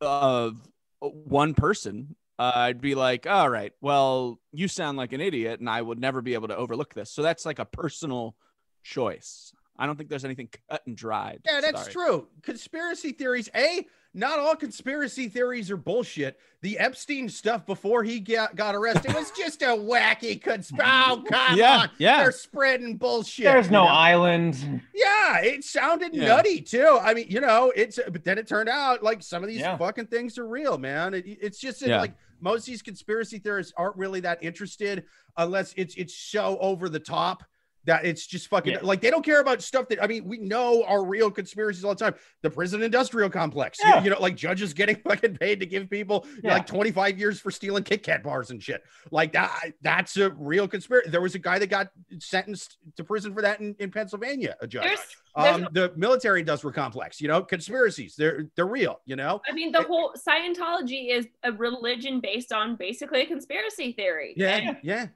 of 0.00 0.56
one 1.00 1.54
person," 1.54 2.14
uh, 2.38 2.52
I'd 2.54 2.80
be 2.80 2.94
like, 2.94 3.26
"All 3.26 3.48
right, 3.48 3.72
well, 3.80 4.38
you 4.52 4.68
sound 4.68 4.98
like 4.98 5.12
an 5.12 5.20
idiot, 5.20 5.60
and 5.60 5.68
I 5.70 5.80
would 5.82 5.98
never 5.98 6.20
be 6.22 6.34
able 6.34 6.48
to 6.48 6.56
overlook 6.56 6.94
this." 6.94 7.10
So 7.10 7.22
that's 7.22 7.46
like 7.46 7.58
a 7.58 7.64
personal 7.64 8.36
choice. 8.82 9.52
I 9.78 9.84
don't 9.86 9.96
think 9.96 10.08
there's 10.08 10.24
anything 10.24 10.48
cut 10.70 10.82
and 10.86 10.96
dried. 10.96 11.40
Yeah, 11.44 11.60
that's 11.60 11.82
Sorry. 11.82 11.92
true. 11.92 12.28
Conspiracy 12.42 13.12
theories. 13.12 13.50
A, 13.54 13.86
not 14.14 14.38
all 14.38 14.56
conspiracy 14.56 15.28
theories 15.28 15.70
are 15.70 15.76
bullshit. 15.76 16.38
The 16.62 16.78
Epstein 16.78 17.28
stuff 17.28 17.66
before 17.66 18.02
he 18.02 18.18
got, 18.18 18.56
got 18.56 18.74
arrested 18.74 19.12
was 19.12 19.30
just 19.36 19.60
a 19.60 19.66
wacky 19.66 20.40
conspiracy. 20.40 20.90
Oh, 20.90 21.22
come 21.28 21.58
Yeah, 21.58 21.80
on. 21.80 21.90
yeah. 21.98 22.22
They're 22.22 22.32
spreading 22.32 22.96
bullshit. 22.96 23.44
There's 23.44 23.66
you 23.66 23.72
no 23.72 23.84
know? 23.84 23.90
island. 23.90 24.80
Yeah, 24.94 25.40
it 25.42 25.62
sounded 25.62 26.14
Yeah. 26.14 26.28
nutty 26.28 26.62
too. 26.62 26.98
I 27.02 27.12
mean, 27.12 27.26
you 27.28 27.42
know, 27.42 27.70
it's 27.76 27.98
but 28.10 28.24
then 28.24 28.38
it 28.38 28.46
turned 28.48 28.70
out 28.70 29.02
like 29.02 29.22
some 29.22 29.42
of 29.42 29.48
these 29.50 29.60
Yeah. 29.60 29.76
fucking 29.76 30.06
things 30.06 30.38
are 30.38 30.48
real, 30.48 30.78
man. 30.78 31.12
It, 31.12 31.26
it's 31.26 31.58
just 31.58 31.80
that, 31.80 31.88
Yeah. 31.90 32.00
like 32.00 32.14
most 32.40 32.60
of 32.60 32.66
these 32.66 32.82
conspiracy 32.82 33.38
theorists 33.38 33.72
aren't 33.76 33.96
really 33.96 34.20
that 34.20 34.42
interested 34.42 35.04
unless 35.36 35.72
it's 35.76 35.94
it's 35.96 36.14
so 36.14 36.58
over 36.60 36.88
the 36.88 37.00
top 37.00 37.44
that 37.86 38.04
it's 38.04 38.26
just 38.26 38.48
fucking 38.48 38.74
Yeah. 38.74 38.78
like 38.82 39.00
they 39.00 39.10
don't 39.10 39.24
care 39.24 39.40
about 39.40 39.62
stuff 39.62 39.88
that 39.88 40.02
I 40.02 40.06
mean, 40.06 40.24
we 40.24 40.38
know 40.38 40.84
are 40.84 41.04
real 41.04 41.30
conspiracies 41.30 41.84
all 41.84 41.94
the 41.94 42.04
time. 42.04 42.14
The 42.42 42.50
prison 42.50 42.82
industrial 42.82 43.30
complex, 43.30 43.78
you- 43.82 43.88
Yeah. 43.88 44.04
you, 44.04 44.10
know, 44.10 44.20
like 44.20 44.36
judges 44.36 44.74
getting 44.74 44.96
fucking 45.08 45.36
paid 45.36 45.60
to 45.60 45.66
give 45.66 45.88
people 45.88 46.26
you 46.36 46.42
know, 46.48 46.50
like 46.54 46.66
25 46.66 47.18
years 47.18 47.40
for 47.40 47.50
stealing 47.50 47.84
Kit 47.84 48.02
Kat 48.02 48.22
bars 48.22 48.50
and 48.50 48.62
shit. 48.62 48.82
Like 49.10 49.32
that, 49.32 49.72
that's 49.82 50.16
a 50.16 50.30
real 50.30 50.68
conspiracy. 50.68 51.10
There 51.10 51.20
was 51.20 51.34
a 51.34 51.38
guy 51.38 51.58
that 51.58 51.68
got 51.70 51.88
sentenced 52.18 52.76
to 52.96 53.04
prison 53.04 53.32
for 53.34 53.42
that 53.42 53.60
in, 53.60 53.74
in 53.78 53.90
Pennsylvania, 53.90 54.56
a 54.60 54.66
judge 54.66 54.84
there's, 54.84 54.98
there's 55.36 55.54
um 55.56 55.68
the 55.72 55.92
military 55.96 56.40
industrial 56.40 56.72
complex 56.72 57.20
you 57.20 57.28
know 57.28 57.42
conspiracies 57.42 58.14
they're 58.16 58.46
they're 58.56 58.66
real 58.66 59.00
you 59.04 59.16
know 59.16 59.40
I 59.48 59.52
mean, 59.52 59.70
the 59.70 59.82
whole 59.82 60.14
Scientology 60.16 61.10
is 61.10 61.26
a 61.42 61.52
religion 61.52 62.20
based 62.20 62.52
on 62.52 62.76
basically 62.76 63.22
a 63.22 63.26
conspiracy 63.26 63.92
theory. 63.92 64.32
yeah 64.36 64.56
And 64.56 64.76
yeah 64.82 65.06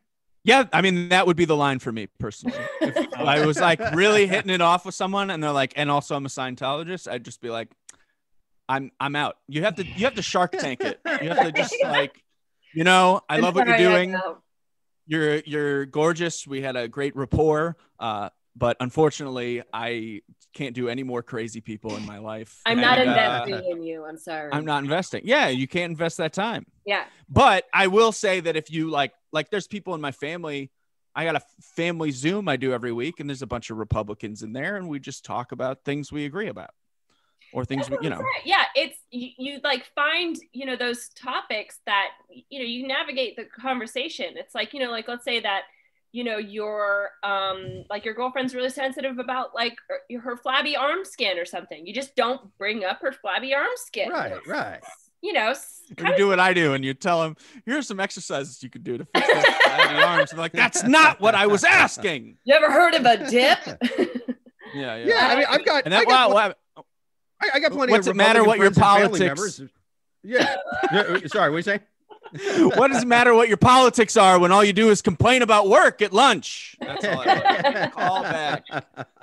Yeah, 0.43 0.65
I 0.73 0.81
mean 0.81 1.11
that 1.11 1.27
would 1.27 1.37
be 1.37 1.45
the 1.45 1.57
line 1.57 1.79
for 1.79 1.93
me 1.93 2.09
personally. 2.19 2.57
If 2.81 3.13
I 3.19 3.45
was 3.45 3.61
like 3.61 3.79
really 3.95 4.27
hitting 4.27 4.51
it 4.51 4.61
off 4.61 4.87
with 4.87 4.95
someone, 4.95 5.31
and 5.31 5.43
they're 5.43 5.53
like, 5.53 5.75
"And 5.77 5.91
also 5.91 6.17
I'm 6.17 6.25
a 6.25 6.31
Scientologist," 6.31 7.11
I'd 7.11 7.25
just 7.25 7.41
be 7.43 7.51
like, 7.51 7.69
"I'm 8.69 8.91
I'm 8.99 9.17
out." 9.17 9.37
You 9.49 9.65
have 9.65 9.77
to 9.77 9.87
you 9.87 10.05
have 10.07 10.15
to 10.15 10.23
Shark 10.23 10.53
Tank 10.53 10.81
it. 10.81 11.01
You 11.23 11.29
have 11.29 11.43
to 11.45 11.53
just 11.53 11.77
like, 11.83 12.23
you 12.75 12.85
know, 12.85 13.21
I 13.29 13.39
love 13.39 13.55
what 13.55 13.67
you're 13.67 13.77
doing. 13.77 14.17
You're 15.07 15.37
you're 15.41 15.87
gorgeous. 15.87 16.47
We 16.47 16.63
had 16.63 16.77
a 16.77 16.89
great 16.89 17.15
rapport, 17.17 17.77
uh, 17.99 18.31
but 18.57 18.77
unfortunately, 18.81 19.63
I 19.73 20.21
can't 20.53 20.75
do 20.75 20.89
any 20.89 21.03
more 21.03 21.23
crazy 21.23 21.61
people 21.61 21.97
in 21.97 22.05
my 22.05 22.19
life. 22.19 22.61
I'm 22.67 22.81
not 22.81 22.99
And, 22.99 23.09
uh, 23.11 23.13
investing 23.13 23.71
in 23.71 23.83
you. 23.83 24.05
I'm 24.05 24.19
sorry. 24.19 24.51
I'm 24.53 24.65
not 24.65 24.83
investing. 24.83 25.23
Yeah, 25.25 25.49
you 25.49 25.69
can't 25.69 25.91
invest 25.91 26.17
that 26.19 26.33
time. 26.33 26.67
Yeah. 26.85 27.05
But 27.29 27.65
I 27.73 27.87
will 27.87 28.13
say 28.13 28.41
that 28.41 28.57
if 28.57 28.71
you 28.71 28.91
like, 28.91 29.13
like, 29.33 29.51
there's 29.51 29.67
people 29.69 29.95
in 29.95 30.01
my 30.01 30.13
family. 30.13 30.71
I 31.15 31.25
got 31.25 31.35
a 31.37 31.43
family 31.77 32.13
Zoom 32.13 32.49
I 32.49 32.57
do 32.57 32.73
every 32.73 32.93
week, 32.93 33.19
and 33.19 33.29
there's 33.29 33.43
a 33.43 33.47
bunch 33.47 33.71
of 33.71 33.79
Republicans 33.79 34.43
in 34.43 34.53
there, 34.53 34.77
and 34.77 34.89
we 34.89 35.01
just 35.01 35.25
talk 35.25 35.51
about 35.51 35.85
things 35.85 36.13
we 36.13 36.25
agree 36.25 36.47
about, 36.47 36.71
or 37.53 37.65
things 37.65 37.89
That's 37.89 38.01
we, 38.01 38.07
you 38.07 38.11
know. 38.11 38.19
saying. 38.19 38.43
Yeah, 38.45 38.65
it's 38.77 38.97
you, 39.11 39.31
you 39.37 39.61
like 39.65 39.87
find 39.97 40.37
you 40.53 40.67
know 40.67 40.77
those 40.77 41.09
topics 41.11 41.81
that 41.87 42.11
you 42.49 42.61
know 42.61 42.65
you 42.65 42.87
navigate 42.87 43.35
the 43.37 43.45
conversation. 43.45 44.35
It's 44.37 44.55
like 44.55 44.73
you 44.73 44.79
know 44.79 44.91
like 44.93 45.09
let's 45.09 45.25
say 45.25 45.41
that 45.41 45.63
you 46.13 46.25
know 46.25 46.39
your 46.39 47.11
um 47.23 47.85
like 47.89 48.05
your 48.05 48.15
girlfriend's 48.15 48.55
really 48.55 48.71
sensitive 48.71 49.19
about 49.19 49.55
like 49.55 49.77
her, 49.89 50.21
her 50.21 50.37
flabby 50.37 50.77
arm 50.77 51.05
skin 51.05 51.39
or 51.39 51.45
something. 51.45 51.87
You 51.87 51.95
just 51.95 52.17
don't 52.17 52.41
bring 52.59 52.85
up 52.85 53.01
her 53.03 53.13
flabby 53.13 53.55
arm 53.55 53.69
skin. 53.77 54.09
right 54.11 54.35
right 54.47 54.81
You 55.23 55.33
know, 55.35 55.51
Or 55.51 55.95
kind 55.97 56.09
you 56.09 56.13
of 56.15 56.17
do 56.19 56.29
what 56.29 56.41
I 56.41 56.55
do, 56.55 56.73
and 56.75 56.83
you 56.85 56.95
tell 56.95 57.21
them, 57.23 57.37
"Here's 57.67 57.87
some 57.87 58.01
exercises 58.01 58.63
you 58.63 58.71
could 58.71 58.83
do 58.85 58.97
to 58.99 59.05
fix 59.15 59.27
those 59.27 59.45
flabby 59.65 60.03
arms." 60.03 60.31
And 60.31 60.41
like, 60.41 60.53
"That's 60.53 60.83
not 60.85 61.21
what 61.21 61.35
I 61.35 61.47
was 61.47 61.63
asking." 61.63 62.39
You 62.45 62.55
ever 62.55 62.71
heard 62.73 62.95
of 62.95 63.05
a 63.05 63.31
dip? 63.31 63.59
Yeah, 64.75 64.97
yeah. 64.97 65.05
yeah 65.07 65.29
i 65.31 65.37
mean 65.37 65.45
i've 65.49 65.65
got 65.65 65.85
And 65.85 65.93
I 65.95 65.99
that 65.99 66.07
got 66.09 66.31
wow, 66.31 66.35
wow, 66.77 66.85
I, 67.43 67.51
I 67.55 67.61
got 67.61 67.73
plenty 67.73 67.93
What's 67.93 68.07
of 68.07 68.13
it 68.15 68.17
matter 68.17 68.45
what 68.45 68.59
your 68.59 68.69
Republican 68.69 69.09
friends 69.11 69.21
and 69.21 69.37
politics- 69.37 69.59
members. 69.61 69.73
Yeah. 70.23 70.57
Yeah, 70.93 71.27
Sorry, 71.27 71.51
what 71.51 71.57
you 71.57 71.63
say? 71.63 71.81
what 72.77 72.89
does 72.93 73.03
it 73.03 73.07
matter 73.07 73.35
what 73.35 73.49
your 73.49 73.57
politics 73.57 74.17
are 74.17 74.39
when 74.39 74.53
all 74.53 74.65
you 74.65 74.73
do 74.73 74.91
is 74.91 75.03
complain 75.03 75.43
about 75.43 75.69
work 75.69 76.01
at 76.03 76.13
lunch? 76.13 76.77
That's 76.81 77.05
all 77.05 77.21
I 77.21 77.27
want. 77.27 77.93
call 77.93 78.23
back. 78.23 78.65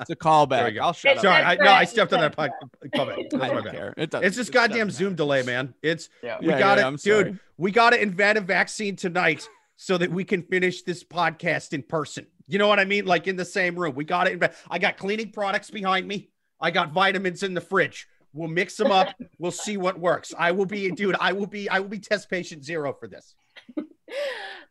It's 0.02 0.10
a 0.10 0.16
callback. 0.16 0.50
There 0.50 0.66
we 0.66 0.72
go. 0.74 0.82
I'll 0.82 0.94
shut 0.94 1.18
up. 1.18 1.24
Sorry, 1.24 1.42
I, 1.44 1.56
That's 1.56 1.66
no, 1.66 1.72
I 1.72 1.84
stepped 1.86 2.14
on 2.14 2.22
that 2.22 2.36
pod. 2.36 2.52
comment. 2.96 3.28
That's 3.32 3.36
I 3.44 3.48
my 3.48 3.54
don't 3.54 3.64
bad. 3.64 3.74
care. 3.74 3.94
It 3.98 4.10
doesn't- 4.10 4.28
It's 4.28 4.36
just 4.36 4.50
it 4.50 4.54
goddamn 4.54 4.88
doesn't 4.88 4.92
Zoom 4.98 5.08
matter. 5.10 5.16
delay, 5.16 5.44
man. 5.44 5.74
It's 5.82 6.10
Yeah. 6.22 6.38
we 6.42 6.48
Yeah, 6.48 6.60
got 6.60 6.78
yeah, 6.78 6.84
it, 6.84 6.88
I'm 6.88 6.96
dude. 6.96 7.02
sorry. 7.04 7.40
We 7.58 7.72
got 7.72 7.92
to 7.92 8.02
invent 8.02 8.38
a 8.38 8.42
vaccine 8.42 8.96
tonight 8.96 9.48
so 9.78 9.98
that 9.98 10.12
we 10.12 10.24
can 10.24 10.42
finish 10.44 10.82
this 10.84 11.04
podcast 11.04 11.74
in 11.74 11.84
person. 11.84 12.28
You 12.48 12.60
know 12.60 12.68
what 12.68 12.80
I 12.80 12.86
mean? 12.86 13.06
Like 13.06 13.28
in 13.28 13.36
the 13.36 13.46
same 13.46 13.76
room. 13.76 13.96
We 13.96 14.06
got 14.06 14.28
it. 14.28 14.56
I 14.70 14.80
got 14.80 14.98
cleaning 14.98 15.32
products 15.32 15.70
behind 15.70 16.08
me. 16.08 16.30
I 16.60 16.72
got 16.72 16.92
vitamins 16.92 17.44
in 17.44 17.54
the 17.54 17.62
fridge. 17.62 18.08
We'll 18.38 18.50
mix 18.50 18.76
them 18.78 18.92
up. 18.92 19.16
we'll 19.40 19.52
see 19.52 19.78
what 19.78 20.00
works. 20.00 20.34
I 20.38 20.52
will 20.52 20.66
be, 20.66 20.90
dude. 20.92 21.16
I 21.20 21.34
will 21.34 21.48
be. 21.48 21.68
I 21.70 21.80
will 21.80 21.90
be 21.90 22.00
test 22.00 22.30
patient 22.30 22.64
zero 22.64 22.94
for 22.94 23.08
this. 23.08 23.36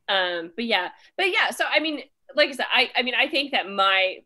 um 0.08 0.52
but 0.54 0.64
yeah 0.64 0.88
but 1.18 1.26
yeah 1.30 1.50
so 1.50 1.64
i 1.70 1.80
mean 1.80 2.00
like 2.36 2.48
i 2.48 2.52
said 2.52 2.66
i 2.72 2.90
i 2.96 3.02
mean 3.02 3.14
i 3.14 3.26
think 3.28 3.50
that 3.50 3.68
my 3.68 4.16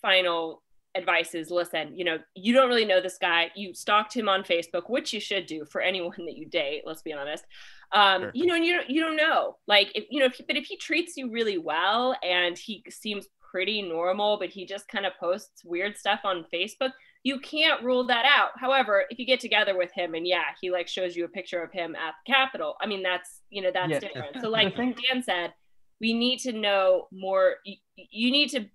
final 0.00 0.62
advice 0.94 1.34
is 1.34 1.50
listen 1.50 1.94
you 1.94 2.04
know 2.04 2.18
you 2.34 2.52
don't 2.54 2.68
really 2.68 2.84
know 2.86 3.00
this 3.00 3.18
guy 3.20 3.50
you 3.54 3.74
stalked 3.74 4.16
him 4.16 4.28
on 4.28 4.42
facebook 4.42 4.88
which 4.88 5.12
you 5.12 5.20
should 5.20 5.44
do 5.46 5.64
for 5.66 5.80
anyone 5.82 6.12
that 6.24 6.36
you 6.36 6.46
date 6.46 6.82
let's 6.86 7.02
be 7.02 7.12
honest 7.12 7.44
um 7.92 8.22
Sure. 8.22 8.30
you 8.34 8.46
know 8.46 8.54
and 8.54 8.64
you 8.64 8.74
don't 8.74 8.88
you 8.90 9.00
don't 9.02 9.16
know 9.16 9.56
like 9.66 9.92
if 9.94 10.06
you 10.10 10.18
know 10.18 10.26
if 10.26 10.34
he, 10.34 10.44
but 10.46 10.56
if 10.56 10.64
he 10.64 10.76
treats 10.78 11.16
you 11.16 11.30
really 11.30 11.58
well 11.58 12.16
and 12.22 12.56
he 12.56 12.82
seems 12.88 13.26
pretty 13.52 13.82
normal 13.82 14.38
but 14.38 14.48
he 14.48 14.64
just 14.66 14.88
kind 14.88 15.04
of 15.06 15.12
posts 15.20 15.62
weird 15.64 15.96
stuff 15.96 16.20
on 16.24 16.44
facebook 16.52 16.90
you 17.24 17.40
can't 17.40 17.82
rule 17.82 18.06
that 18.06 18.24
out. 18.24 18.50
However 18.58 19.04
if 19.10 19.18
you 19.18 19.26
get 19.26 19.40
together 19.40 19.76
with 19.76 19.90
him 19.92 20.14
and 20.14 20.26
yeah 20.26 20.44
he 20.60 20.70
like 20.70 20.88
shows 20.88 21.16
you 21.16 21.24
a 21.24 21.28
picture 21.28 21.62
of 21.62 21.72
him 21.72 21.94
at 21.96 22.14
the 22.24 22.32
capitol 22.32 22.76
i 22.80 22.86
mean 22.86 23.02
that's 23.02 23.42
you 23.50 23.62
know 23.62 23.70
that's 23.72 23.90
Yeah. 23.90 23.98
different. 24.00 24.40
So 24.40 24.48
like 24.48 24.76
dan 24.76 25.22
said 25.22 25.52
we 26.00 26.12
need 26.14 26.38
to 26.40 26.52
know 26.52 27.08
more 27.12 27.56
you 27.96 28.30
need 28.30 28.50
to 28.50 28.66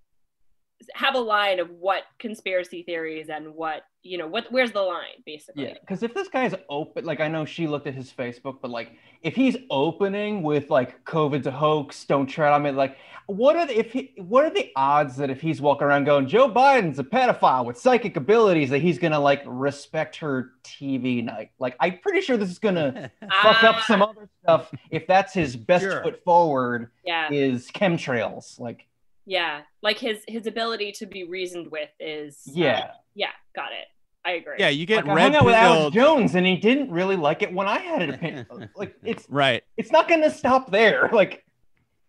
have 0.94 1.14
a 1.14 1.18
line 1.20 1.60
of 1.60 1.70
what 1.70 2.02
conspiracy 2.18 2.82
theories 2.82 3.28
and 3.30 3.54
what 3.54 3.82
you 4.04 4.18
know 4.18 4.26
what 4.28 4.44
where's 4.52 4.70
the 4.72 4.80
line 4.80 5.22
basically 5.24 5.64
Yeah, 5.64 5.74
because 5.80 6.02
if 6.02 6.12
this 6.14 6.28
guy's 6.28 6.54
open, 6.68 7.04
like 7.06 7.20
I 7.20 7.28
know 7.28 7.44
she 7.44 7.66
looked 7.66 7.86
at 7.86 7.94
his 7.94 8.12
Facebook, 8.12 8.58
but 8.60 8.70
like 8.70 8.92
if 9.22 9.34
he's 9.34 9.56
opening 9.70 10.42
with 10.42 10.68
like 10.70 11.02
COVID's 11.04 11.46
a 11.46 11.50
hoax, 11.50 12.04
don't 12.04 12.26
tread 12.26 12.52
on 12.52 12.62
me, 12.62 12.70
like 12.70 12.96
what 13.26 13.56
are 13.56 13.66
the, 13.66 13.78
if 13.78 13.90
he, 13.92 14.12
what 14.18 14.44
are 14.44 14.50
the 14.50 14.70
odds 14.76 15.16
that 15.16 15.30
if 15.30 15.40
he's 15.40 15.58
walking 15.58 15.86
around 15.86 16.04
going 16.04 16.28
Joe 16.28 16.50
Biden's 16.50 16.98
a 16.98 17.04
pedophile 17.04 17.64
with 17.64 17.78
psychic 17.78 18.18
abilities 18.18 18.68
that 18.68 18.80
he's 18.80 18.98
gonna 18.98 19.18
like 19.18 19.42
respect 19.46 20.16
her 20.16 20.50
TV 20.62 21.24
night? 21.24 21.50
Like 21.58 21.74
I'm 21.80 21.98
pretty 22.00 22.20
sure 22.20 22.36
this 22.36 22.50
is 22.50 22.58
gonna 22.58 23.10
fuck 23.42 23.64
up 23.64 23.76
Ah, 23.76 23.84
some 23.86 24.02
other 24.02 24.28
stuff 24.42 24.70
if 24.90 25.06
that's 25.06 25.32
his 25.32 25.56
best 25.56 25.82
Sure. 25.84 26.02
foot 26.02 26.22
forward 26.24 26.90
yeah 27.06 27.32
is 27.32 27.68
chemtrails. 27.70 28.60
Like 28.60 28.86
yeah 29.26 29.62
like 29.80 29.98
his 29.98 30.18
his 30.28 30.46
ability 30.46 30.92
to 30.92 31.06
be 31.06 31.24
reasoned 31.24 31.70
with 31.70 31.88
is 31.98 32.42
uh, 32.48 32.52
yeah, 32.54 32.90
yeah 33.14 33.30
got 33.56 33.72
it 33.72 33.86
i 34.24 34.32
agree 34.32 34.56
Yeah, 34.58 34.68
you 34.70 34.86
get 34.86 35.06
like 35.06 35.16
I 35.18 35.22
hung 35.22 35.34
out 35.36 35.44
with 35.44 35.54
Alex. 35.54 35.94
Jones 35.94 36.34
and 36.34 36.46
he 36.46 36.56
didn't 36.56 36.90
really 36.90 37.16
like 37.16 37.42
it 37.42 37.52
when 37.52 37.66
I 37.68 37.78
had 37.78 38.02
an 38.02 38.10
opinion. 38.14 38.46
like 38.76 38.94
it's 39.04 39.26
Right. 39.28 39.62
it's 39.76 39.90
not 39.92 40.08
gonna 40.08 40.30
stop 40.30 40.70
there. 40.70 41.08
Like 41.12 41.44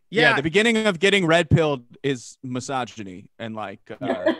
Yeah. 0.09 0.35
The 0.35 0.43
beginning 0.43 0.77
of 0.87 0.99
getting 0.99 1.25
red 1.25 1.49
pilled 1.49 1.83
is 2.03 2.37
misogyny 2.43 3.25
and 3.39 3.55
like, 3.55 3.81
uh, 4.01 4.33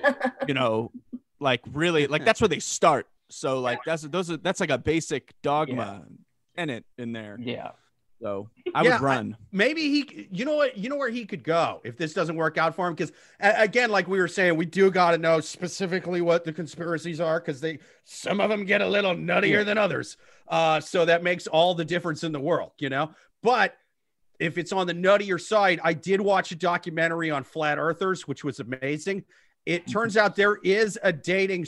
you 0.48 0.54
know, 0.54 0.92
like 1.40 1.62
really, 1.74 2.08
like 2.08 2.24
that's 2.24 2.40
where 2.40 2.48
they 2.48 2.60
start. 2.60 3.08
So 3.30 3.60
like 3.60 3.80
that's 3.86 4.04
those 4.04 4.32
are 4.32 4.38
that's 4.38 4.60
like 4.60 4.70
a 4.70 4.78
basic 4.78 5.34
dogma 5.42 6.04
in 6.56 6.70
it 6.70 6.86
in 6.98 7.12
there. 7.12 7.38
yeah. 7.40 7.72
So 8.22 8.50
I 8.74 8.84
Yeah, 8.84 8.94
would 8.94 9.02
run. 9.02 9.38
maybe 9.52 9.82
he 9.90 10.28
you 10.32 10.46
know 10.46 10.56
what 10.56 10.78
you 10.78 10.90
know 10.90 10.96
where 10.96 11.10
he 11.10 11.26
could 11.26 11.44
go 11.44 11.82
if 11.84 11.98
this 11.98 12.14
doesn't 12.14 12.36
work 12.36 12.58
out 12.58 12.76
for 12.76 12.88
him 12.88 12.94
because 12.96 13.12
again 13.40 13.90
like 13.92 14.08
we 14.08 14.20
were 14.20 14.28
saying 14.28 14.56
we 14.56 14.66
do 14.66 14.90
got 14.90 15.12
to 15.12 15.18
know 15.18 15.40
specifically 15.42 16.22
what 16.22 16.44
the 16.46 16.54
conspiracies 16.54 17.20
are 17.20 17.40
because 17.40 17.60
they 17.60 17.80
some 18.06 18.40
of 18.40 18.50
them 18.50 18.64
get 18.66 18.82
a 18.82 18.88
little 18.88 19.14
nuttier 19.14 19.50
Yeah. 19.60 19.64
than 19.64 19.78
others. 19.78 20.18
Uh 20.48 20.80
so 20.80 21.06
that 21.06 21.24
makes 21.24 21.46
all 21.48 21.76
the 21.76 21.86
difference 21.86 22.24
in 22.24 22.32
the 22.32 22.40
world 22.40 22.72
you 22.80 22.90
know? 22.90 23.12
But 23.44 23.76
if 24.40 24.58
it's 24.58 24.72
on 24.72 24.88
the 24.88 24.94
nuttier 24.94 25.40
side 25.40 25.80
i 25.84 25.94
did 25.94 26.20
watch 26.22 26.52
a 26.52 26.56
documentary 26.56 27.32
on 27.32 27.44
flat 27.44 27.78
earthers 27.78 28.28
which 28.28 28.44
was 28.44 28.60
amazing. 28.60 29.24
It 29.66 29.88
turns 29.88 30.16
out 30.16 30.36
there 30.36 30.58
is 30.64 30.98
a 31.02 31.12
dating 31.12 31.66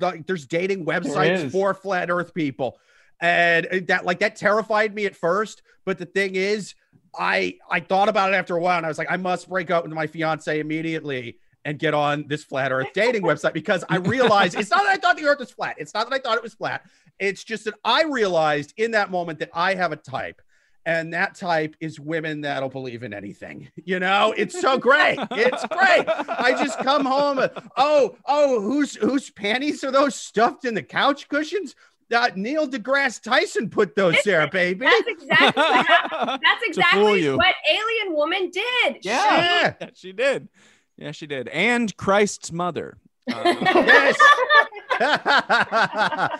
like 0.00 0.26
there's 0.26 0.46
dating 0.46 0.84
websites 0.84 1.50
for 1.52 1.72
flat 1.74 2.10
earth 2.10 2.34
people 2.34 2.78
and 3.20 3.66
uh, 3.66 3.80
that 3.86 4.04
like 4.04 4.20
that 4.20 4.36
terrified 4.36 4.94
me 4.94 5.06
at 5.06 5.16
first 5.16 5.62
but 5.84 5.98
the 5.98 6.06
thing 6.06 6.34
is 6.34 6.74
i 7.18 7.56
i 7.70 7.80
thought 7.80 8.08
about 8.08 8.32
it 8.32 8.36
after 8.36 8.56
a 8.56 8.60
while 8.60 8.76
and 8.76 8.86
i 8.86 8.88
was 8.88 8.98
like 8.98 9.10
i 9.10 9.16
must 9.16 9.48
break 9.48 9.70
up 9.70 9.84
with 9.84 9.92
my 9.92 10.06
fiance 10.06 10.60
immediately 10.60 11.38
and 11.64 11.78
get 11.78 11.94
on 11.94 12.26
this 12.28 12.44
flat 12.44 12.72
earth 12.72 12.88
dating 12.94 13.22
website 13.24 13.52
because 13.52 13.84
i 13.88 13.96
realized 13.96 14.58
it's 14.58 14.70
not 14.70 14.82
that 14.84 14.90
i 14.90 14.96
thought 14.96 15.16
the 15.16 15.24
earth 15.24 15.38
was 15.38 15.50
flat 15.50 15.74
it's 15.78 15.94
not 15.94 16.08
that 16.08 16.14
i 16.14 16.18
thought 16.18 16.36
it 16.36 16.42
was 16.42 16.54
flat 16.54 16.82
it's 17.18 17.42
just 17.42 17.64
that 17.64 17.74
i 17.84 18.04
realized 18.04 18.74
in 18.76 18.90
that 18.90 19.10
moment 19.10 19.38
that 19.38 19.50
i 19.54 19.74
have 19.74 19.92
a 19.92 19.96
type 19.96 20.40
and 20.84 21.12
that 21.12 21.34
type 21.34 21.74
is 21.80 21.98
women 21.98 22.42
that'll 22.42 22.68
believe 22.68 23.02
in 23.02 23.14
anything 23.14 23.68
you 23.84 23.98
know 23.98 24.34
it's 24.36 24.60
so 24.60 24.76
great 24.76 25.18
it's 25.30 25.64
great 25.66 26.06
I 26.46 26.52
just 26.52 26.78
come 26.78 27.04
home. 27.04 27.40
Oh, 27.76 28.16
oh, 28.26 28.60
whose 28.60 28.94
whose 28.94 29.30
panties 29.30 29.82
are 29.82 29.90
those 29.90 30.14
stuffed 30.14 30.64
in 30.64 30.74
the 30.74 30.82
couch 30.82 31.28
cushions? 31.28 31.74
Uh, 32.14 32.30
Neil 32.36 32.68
deGrasse 32.68 33.20
Tyson 33.22 33.68
put 33.68 33.96
those 33.96 34.16
there, 34.24 34.46
baby. 34.48 34.86
that's 34.86 35.08
exactly 35.08 35.60
what 35.62 35.86
happened. 35.86 36.40
that's 36.44 36.62
exactly 36.64 37.30
what 37.30 37.54
alien 37.68 38.14
woman 38.14 38.50
did 38.50 38.98
Yeah. 39.02 39.74
Yeah. 39.80 39.88
she 39.94 40.12
did. 40.12 40.48
Yeah, 40.96 41.10
she 41.12 41.26
did. 41.26 41.48
And 41.48 41.94
Christ's 41.96 42.52
mother. 42.52 42.98
Uh, 43.30 43.42
Yes. 43.60 44.16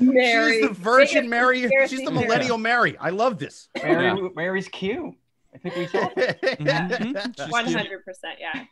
Mary. 0.01 0.53
She's 0.61 0.69
the 0.69 0.75
Virgin 0.75 1.15
Biggest 1.15 1.29
Mary. 1.31 1.71
She's 1.89 2.05
the 2.05 2.11
millennial 2.11 2.59
Mary. 2.59 2.97
I 2.99 3.11
love 3.11 3.39
this. 3.39 3.69
Mary, 3.83 4.05
Yeah. 4.07 4.29
Mary's 4.35 4.69
cute. 4.69 5.15
I 5.55 5.59
think 5.59 5.77
we 5.77 5.87
saw. 5.89 6.09
Mhm. 6.17 7.37
She's 7.37 7.49
One 7.51 7.65
cute. 7.67 7.77
hundred 7.77 8.05
percent, 8.05 8.39
yeah. 8.41 8.65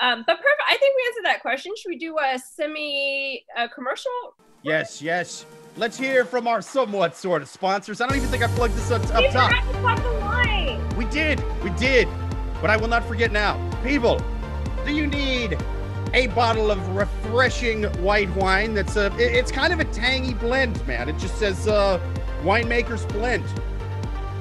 Um, 0.00 0.24
but 0.26 0.36
perfect. 0.36 0.62
I 0.68 0.76
think 0.78 0.96
we 0.96 1.02
answered 1.08 1.24
that 1.24 1.42
question. 1.42 1.72
Should 1.76 1.90
we 1.90 1.98
do 1.98 2.16
a 2.18 2.38
semi 2.38 3.44
uh, 3.56 3.68
commercial? 3.74 4.10
yes, 4.62 5.02
yes. 5.02 5.44
Let's 5.76 5.96
hear 5.98 6.24
from 6.24 6.46
our 6.46 6.60
somewhat 6.60 7.16
sort 7.16 7.40
of 7.42 7.48
sponsors. 7.48 8.00
I 8.00 8.06
don't 8.06 8.16
even 8.16 8.28
think 8.28 8.42
I 8.42 8.46
plugged 8.48 8.74
this 8.74 8.90
up, 8.90 9.02
up 9.14 9.24
top. 9.32 9.50
to 9.50 9.72
plug 9.78 10.02
the 10.02 10.10
line. 10.12 10.96
We 10.96 11.06
did. 11.06 11.42
We 11.62 11.70
did. 11.70 12.08
But 12.60 12.68
I 12.70 12.76
will 12.76 12.88
not 12.88 13.04
forget 13.06 13.32
now. 13.32 13.58
People, 13.82 14.20
do 14.84 14.92
you 14.92 15.06
need 15.06 15.58
a 16.14 16.26
bottle 16.28 16.70
of 16.70 16.86
refreshing 16.94 17.84
white 18.02 18.28
wine 18.36 18.74
that's 18.74 18.96
a 18.96 19.06
it- 19.16 19.32
it's 19.34 19.50
kind 19.50 19.72
of 19.72 19.80
a 19.80 19.84
tangy 19.86 20.34
blend, 20.34 20.86
man. 20.86 21.08
It 21.08 21.18
just 21.18 21.36
says 21.38 21.66
uh 21.66 21.98
winemaker's 22.42 23.06
blend. 23.06 23.44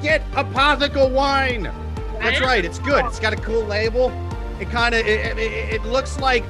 Get 0.02 0.30
Apothecal 0.32 1.12
wine. 1.12 1.64
That's 2.20 2.42
right. 2.42 2.64
It's 2.66 2.80
good. 2.80 3.06
It's 3.06 3.20
got 3.20 3.34
a 3.34 3.38
cool 3.38 3.64
label. 3.64 4.10
It 4.62 4.70
kind 4.70 4.94
of 4.96 5.06
it, 5.06 5.38
it, 5.38 5.74
it 5.74 5.84
looks 5.86 6.20
like 6.20 6.44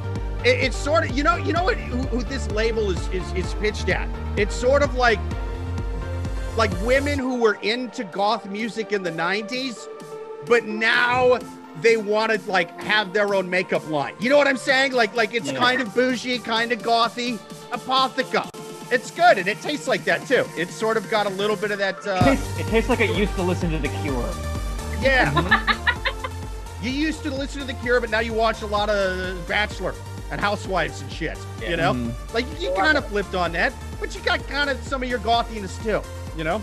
it, 0.43 0.49
it's 0.66 0.76
sort 0.78 1.09
of 1.09 1.18
you 1.18 1.24
know 1.24 1.36
you 1.38 1.53
know 1.53 1.64
what 1.64 1.78
who, 1.78 1.97
who 2.09 2.24
this 2.24 2.49
label 2.51 2.91
is, 2.91 3.07
is 3.09 3.32
is 3.34 3.53
pitched 3.55 3.89
at. 3.89 4.09
It's 4.38 4.53
sort 4.53 4.84
of 4.84 4.95
like 4.95 5.20
like 6.57 6.72
women 6.82 7.18
who 7.18 7.39
were 7.39 7.53
into 7.62 8.03
goth 8.03 8.45
music 8.47 8.91
in 8.91 9.03
the 9.03 9.12
90s, 9.12 9.88
but 10.45 10.66
now 10.66 11.39
they 11.82 11.95
want 11.95 12.34
to 12.34 12.51
like 12.51 12.78
have 12.82 13.14
their 13.14 13.34
own 13.34 13.49
makeup 13.49 13.88
line. 13.89 14.14
You 14.20 14.30
know 14.30 14.38
what 14.38 14.47
I'm 14.47 14.57
saying? 14.57 14.91
Like 14.91 15.16
like 15.16 15.34
it's 15.34 15.51
Yeah. 15.51 15.57
kind 15.59 15.82
of 15.82 15.93
bougie, 15.95 16.39
kind 16.39 16.72
of 16.74 16.80
gothy. 16.80 17.38
Apotheca. 17.72 18.49
It's 18.91 19.09
good 19.12 19.38
and 19.38 19.47
it 19.47 19.62
tastes 19.62 19.88
like 19.88 20.03
that 20.03 20.28
too. 20.28 20.43
It's 20.57 20.76
sort 20.76 20.97
of 20.97 21.09
got 21.09 21.26
a 21.26 21.30
little 21.30 21.55
bit 21.55 21.72
of 21.72 21.78
that 21.80 21.99
It 21.99 22.07
uh 22.07 22.20
tastes, 22.26 22.59
it 22.59 22.68
tastes 22.68 22.89
like 22.89 22.99
it 22.99 23.16
used 23.16 23.34
to 23.36 23.41
listen 23.41 23.72
to 23.72 23.78
The 23.80 23.88
Cure. 24.03 24.30
yeah. 25.01 25.88
you 26.82 26.89
used 26.91 27.23
to 27.23 27.32
listen 27.32 27.61
to 27.61 27.67
The 27.67 27.73
Cure, 27.75 27.99
but 28.01 28.09
now 28.09 28.19
you 28.19 28.34
watch 28.34 28.61
a 28.61 28.65
lot 28.67 28.89
of 28.89 29.47
Bachelor 29.47 29.93
and 30.32 30.39
Housewives 30.41 31.01
and 31.01 31.11
shit. 31.11 31.38
You 31.61 31.77
know, 31.77 31.93
Mhm. 31.93 32.13
like 32.34 32.45
you 32.61 32.71
kind 32.73 32.97
of 32.97 33.07
flipped 33.07 33.36
on 33.36 33.51
that, 33.53 33.73
but 33.99 34.15
you 34.15 34.21
got 34.21 34.45
kind 34.47 34.69
of 34.69 34.82
some 34.88 35.03
of 35.03 35.09
your 35.09 35.19
gothiness 35.19 35.77
too. 35.79 36.01
You 36.38 36.43
know, 36.43 36.61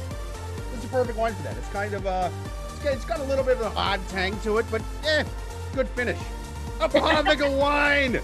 it's 0.74 0.84
a 0.84 0.88
perfect 0.88 1.18
wine 1.18 1.34
for 1.34 1.42
that. 1.42 1.56
It's 1.56 1.68
kind 1.68 1.92
of 1.94 2.06
uh, 2.06 2.30
it's 2.70 2.78
got, 2.82 2.92
it's 2.94 3.04
got 3.04 3.20
a 3.20 3.24
little 3.24 3.44
bit 3.44 3.56
of 3.58 3.66
an 3.66 3.72
odd 3.76 4.00
tang 4.08 4.38
to 4.40 4.58
it, 4.58 4.66
but 4.70 4.82
eh, 5.06 5.24
good 5.74 5.88
finish. 5.90 6.18
Apotheca 6.80 7.48
wine. 7.58 8.20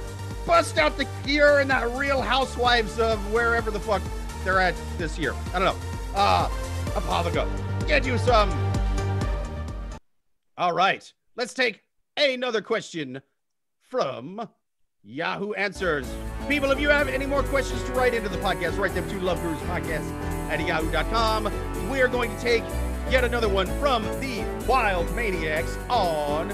Bust 0.47 0.76
out 0.78 0.97
the 0.99 1.07
Cure 1.24 1.61
and 1.61 1.70
that 1.70 1.88
Real 1.92 2.20
Housewives 2.20 2.99
of 2.99 3.18
wherever 3.32 3.70
the 3.70 3.80
fuck 3.80 4.03
they're 4.45 4.61
at 4.61 4.74
this 4.99 5.18
year. 5.18 5.34
I 5.55 5.59
don't 5.59 5.64
know. 5.64 5.76
Uh, 6.14 6.49
Apotheca. 6.95 7.49
Get 7.88 8.05
you 8.07 8.18
some. 8.18 8.51
All 10.57 10.72
right, 10.72 11.11
let's 11.36 11.53
take 11.55 11.80
another 12.16 12.62
question 12.62 13.20
from 13.90 14.48
Yahoo 15.02 15.52
Answers. 15.52 16.06
People, 16.48 16.70
if 16.70 16.80
you 16.80 16.88
have 16.88 17.08
any 17.08 17.26
more 17.26 17.42
questions 17.44 17.82
to 17.84 17.92
write 17.92 18.14
into 18.14 18.28
the 18.28 18.38
podcast, 18.38 18.78
write 18.78 18.94
them 18.94 19.08
to 19.08 19.20
Love 19.20 19.40
Gurus 19.42 19.60
Podcast 19.62 20.10
at 20.50 20.64
yahoo.com. 20.66 21.90
We 21.90 22.00
are 22.00 22.08
going 22.08 22.34
to 22.34 22.40
take 22.40 22.64
yet 23.10 23.24
another 23.24 23.48
one 23.48 23.66
from 23.78 24.02
the 24.20 24.44
Wild 24.66 25.14
Maniacs 25.14 25.76
on 25.88 26.48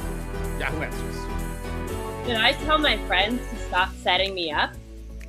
Yahoo 0.59 0.83
Answers. 0.83 2.27
Did 2.27 2.37
I 2.37 2.53
tell 2.65 2.79
my 2.79 2.99
friends 3.07 3.41
to 3.51 3.57
stop 3.69 3.95
setting 4.03 4.35
me 4.35 4.51
up? 4.51 4.73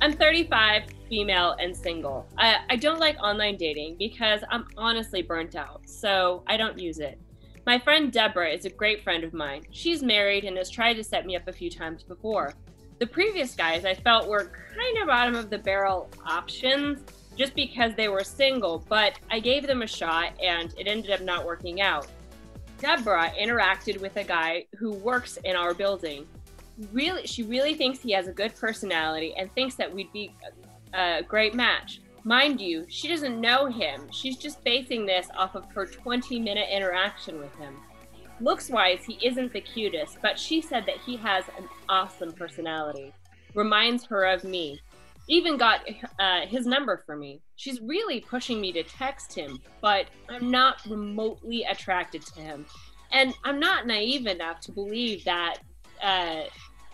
I'm 0.00 0.12
35, 0.12 0.82
female, 1.08 1.56
and 1.60 1.76
single. 1.76 2.26
I, 2.36 2.56
I 2.68 2.76
don't 2.76 2.98
like 2.98 3.16
online 3.22 3.56
dating 3.56 3.96
because 3.98 4.42
I'm 4.50 4.66
honestly 4.76 5.22
burnt 5.22 5.54
out, 5.54 5.82
so 5.86 6.42
I 6.46 6.56
don't 6.56 6.78
use 6.78 6.98
it. 6.98 7.18
My 7.64 7.78
friend 7.78 8.12
Deborah 8.12 8.50
is 8.50 8.64
a 8.64 8.70
great 8.70 9.04
friend 9.04 9.22
of 9.22 9.32
mine. 9.32 9.64
She's 9.70 10.02
married 10.02 10.44
and 10.44 10.56
has 10.56 10.68
tried 10.68 10.94
to 10.94 11.04
set 11.04 11.26
me 11.26 11.36
up 11.36 11.46
a 11.46 11.52
few 11.52 11.70
times 11.70 12.02
before. 12.02 12.54
The 12.98 13.06
previous 13.06 13.54
guys 13.54 13.84
I 13.84 13.94
felt 13.94 14.28
were 14.28 14.50
kind 14.76 14.98
of 14.98 15.06
bottom 15.06 15.36
of 15.36 15.48
the 15.48 15.58
barrel 15.58 16.08
options 16.26 17.00
just 17.36 17.54
because 17.54 17.94
they 17.94 18.08
were 18.08 18.24
single, 18.24 18.84
but 18.88 19.18
I 19.30 19.38
gave 19.38 19.66
them 19.66 19.82
a 19.82 19.86
shot 19.86 20.32
and 20.42 20.74
it 20.76 20.88
ended 20.88 21.12
up 21.12 21.20
not 21.20 21.46
working 21.46 21.80
out. 21.80 22.08
Deborah 22.78 23.32
interacted 23.40 24.00
with 24.00 24.16
a 24.16 24.24
guy 24.24 24.66
who 24.76 24.90
works 24.90 25.36
in 25.44 25.54
our 25.54 25.72
building. 25.72 26.26
Really, 26.92 27.26
she 27.28 27.44
really 27.44 27.74
thinks 27.74 28.00
he 28.00 28.10
has 28.12 28.26
a 28.26 28.32
good 28.32 28.56
personality 28.56 29.34
and 29.38 29.52
thinks 29.54 29.76
that 29.76 29.92
we'd 29.92 30.12
be 30.12 30.34
a, 30.92 31.22
great 31.22 31.54
match. 31.54 32.00
Mind 32.24 32.60
you, 32.60 32.86
she 32.88 33.08
doesn't 33.08 33.40
know 33.40 33.66
him. 33.66 34.08
She's 34.12 34.36
just 34.36 34.62
basing 34.62 35.06
this 35.06 35.28
off 35.36 35.56
of 35.56 35.64
her 35.72 35.86
20 35.86 36.38
minute 36.38 36.68
interaction 36.70 37.38
with 37.38 37.54
him. 37.56 37.76
Looks 38.40 38.70
wise, 38.70 39.04
he 39.04 39.18
isn't 39.26 39.52
the 39.52 39.60
cutest, 39.60 40.18
but 40.22 40.38
she 40.38 40.60
said 40.60 40.86
that 40.86 40.98
he 41.04 41.16
has 41.16 41.44
an 41.58 41.68
awesome 41.88 42.32
personality. 42.32 43.12
Reminds 43.54 44.04
her 44.06 44.24
of 44.24 44.44
me. 44.44 44.80
Even 45.28 45.56
got 45.56 45.80
uh, 46.18 46.46
his 46.46 46.66
number 46.66 47.02
for 47.06 47.16
me. 47.16 47.40
She's 47.56 47.80
really 47.80 48.20
pushing 48.20 48.60
me 48.60 48.72
to 48.72 48.82
text 48.82 49.34
him, 49.34 49.60
but 49.80 50.06
I'm 50.28 50.50
not 50.50 50.84
remotely 50.88 51.64
attracted 51.64 52.22
to 52.22 52.40
him. 52.40 52.66
And 53.12 53.34
I'm 53.44 53.60
not 53.60 53.86
naive 53.86 54.26
enough 54.26 54.60
to 54.62 54.72
believe 54.72 55.24
that 55.24 55.58
uh, 56.02 56.42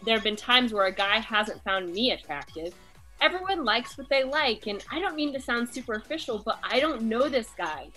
there 0.04 0.14
have 0.14 0.24
been 0.24 0.36
times 0.36 0.72
where 0.72 0.86
a 0.86 0.92
guy 0.92 1.18
hasn't 1.18 1.62
found 1.64 1.92
me 1.92 2.12
attractive. 2.12 2.74
Everyone 3.20 3.64
likes 3.64 3.98
what 3.98 4.08
they 4.08 4.24
like, 4.24 4.66
and 4.66 4.84
I 4.90 5.00
don't 5.00 5.16
mean 5.16 5.32
to 5.32 5.40
sound 5.40 5.68
superficial, 5.68 6.40
but 6.44 6.58
I 6.62 6.78
don't 6.80 7.02
know 7.02 7.28
this 7.28 7.50
guy. 7.56 7.88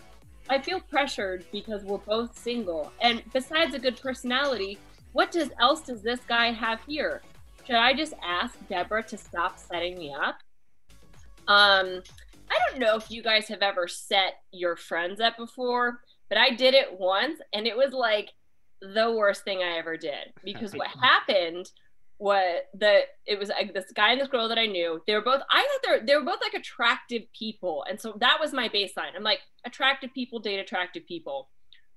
I 0.49 0.59
feel 0.59 0.79
pressured 0.79 1.45
because 1.51 1.83
we're 1.83 1.99
both 1.99 2.37
single, 2.37 2.91
and 3.01 3.21
besides 3.31 3.75
a 3.75 3.79
good 3.79 4.01
personality, 4.01 4.79
what 5.13 5.31
does 5.31 5.51
else 5.59 5.81
does 5.81 6.01
this 6.01 6.19
guy 6.27 6.51
have 6.51 6.79
here? 6.87 7.21
Should 7.65 7.75
I 7.75 7.93
just 7.93 8.13
ask 8.23 8.57
Deborah 8.67 9.03
to 9.03 9.17
stop 9.17 9.59
setting 9.59 9.97
me 9.97 10.13
up? 10.13 10.39
Um, 11.47 12.01
I 12.49 12.57
don't 12.69 12.79
know 12.79 12.95
if 12.95 13.11
you 13.11 13.21
guys 13.21 13.47
have 13.47 13.61
ever 13.61 13.87
set 13.87 14.41
your 14.51 14.75
friends 14.75 15.21
up 15.21 15.37
before, 15.37 16.01
but 16.29 16.37
I 16.37 16.49
did 16.51 16.73
it 16.73 16.99
once, 16.99 17.39
and 17.53 17.67
it 17.67 17.77
was 17.77 17.93
like 17.93 18.29
the 18.81 19.11
worst 19.11 19.43
thing 19.43 19.59
I 19.59 19.77
ever 19.77 19.95
did 19.95 20.33
because 20.43 20.73
what 20.73 20.87
happened 21.01 21.69
was 22.21 22.61
that 22.75 23.01
it 23.25 23.39
was 23.39 23.49
like 23.49 23.73
this 23.73 23.91
guy 23.95 24.11
and 24.11 24.21
this 24.21 24.27
girl 24.27 24.47
that 24.47 24.59
I 24.59 24.67
knew. 24.67 25.01
They 25.07 25.15
were 25.15 25.21
both 25.21 25.41
I 25.51 25.61
thought 25.61 25.79
they're 25.83 26.05
they 26.05 26.15
were 26.15 26.23
both 26.23 26.39
like 26.41 26.53
attractive 26.53 27.23
people, 27.37 27.83
and 27.89 27.99
so 27.99 28.13
that 28.19 28.37
was 28.39 28.53
my 28.53 28.69
baseline. 28.69 29.15
I'm 29.15 29.23
like 29.23 29.39
attractive 29.65 30.13
people 30.13 30.39
date 30.39 30.59
attractive 30.59 31.05
people. 31.07 31.49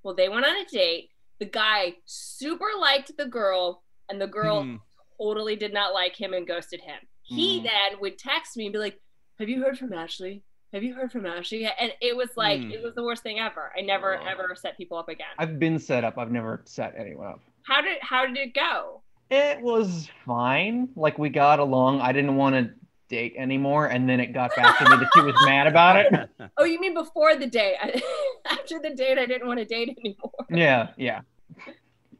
Well, 0.03 0.15
they 0.15 0.29
went 0.31 0.47
on 0.47 0.57
a 0.57 0.65
date. 0.65 1.11
The 1.41 1.47
guy 1.47 1.95
super 2.07 2.67
liked 2.81 3.13
the 3.17 3.27
girl, 3.27 3.83
and 4.09 4.21
the 4.21 4.27
girl 4.27 4.63
Hmm. 4.63 4.77
totally 5.21 5.57
did 5.57 5.73
not 5.75 5.93
like 5.93 6.17
him 6.17 6.33
and 6.33 6.47
ghosted 6.47 6.81
him. 6.81 7.01
He 7.23 7.59
Hmm. 7.59 7.65
then 7.67 8.01
would 8.01 8.19
text 8.19 8.57
me 8.57 8.67
and 8.67 8.73
be 8.73 8.79
like, 8.79 9.01
"Have 9.39 9.49
you 9.49 9.63
heard 9.63 9.79
from 9.79 9.93
Ashley? 9.93 10.43
Have 10.73 10.83
you 10.83 10.95
heard 10.95 11.13
from 11.13 11.27
Ashley?" 11.27 11.67
And 11.67 11.93
it 12.01 12.17
was 12.17 12.35
like 12.37 12.61
Hmm. 12.63 12.71
it 12.73 12.83
was 12.83 12.95
the 12.95 13.05
worst 13.05 13.23
thing 13.23 13.41
ever. 13.41 13.73
I 13.77 13.83
never 13.83 14.17
Oh. 14.19 14.25
ever 14.27 14.55
set 14.57 14.77
people 14.79 14.97
up 14.97 15.09
again. 15.11 15.35
I've 15.39 15.59
been 15.59 15.79
set 15.79 16.03
up. 16.03 16.17
I've 16.19 16.33
never 16.33 16.63
set 16.65 16.95
anyone 16.97 17.27
up. 17.29 17.41
How 17.67 17.81
did 17.83 17.99
how 18.01 18.25
did 18.27 18.37
it 18.39 18.55
go? 18.55 19.03
It 19.31 19.61
was 19.61 20.09
fine. 20.27 20.89
Like 20.97 21.19
we 21.19 21.29
got 21.29 21.59
along. 21.59 22.01
I 22.01 22.13
didn't 22.13 22.37
want 22.37 22.55
to 22.55 22.75
date 23.09 23.35
anymore, 23.37 23.87
and 23.87 24.09
then 24.09 24.21
it 24.21 24.33
got 24.33 24.55
back 24.57 24.79
to 24.79 24.85
me 24.85 24.97
that 24.97 25.09
she 25.15 25.21
was 25.23 25.35
mad 25.45 25.67
about 25.67 25.97
it. 25.97 26.31
Oh, 26.57 26.65
you 26.65 26.81
mean 26.81 26.95
before 26.95 27.35
the 27.37 27.47
date? 27.47 27.77
After 28.51 28.79
the 28.79 28.91
date, 28.95 29.19
I 29.19 29.27
didn't 29.27 29.47
want 29.47 29.59
to 29.59 29.65
date 29.65 29.97
anymore. 29.99 30.31
Yeah, 30.51 30.89
yeah. 30.97 31.21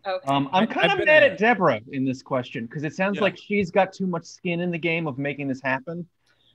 Okay. 0.07 0.27
Um, 0.27 0.49
I'm 0.53 0.67
kind 0.67 0.91
I've 0.91 0.99
of 0.99 1.07
mad 1.07 1.23
there. 1.23 1.33
at 1.33 1.39
Deborah 1.39 1.81
in 1.93 2.05
this 2.05 2.21
question 2.23 2.67
because 2.67 2.85
it 2.85 2.95
sounds 2.95 3.17
Yeah. 3.17 3.23
like 3.23 3.39
she's 3.39 3.71
got 3.71 3.93
too 3.93 4.07
much 4.07 4.25
skin 4.25 4.61
in 4.61 4.71
the 4.71 4.79
game 4.79 5.07
of 5.07 5.17
making 5.19 5.49
this 5.49 5.63
happen, 5.63 6.07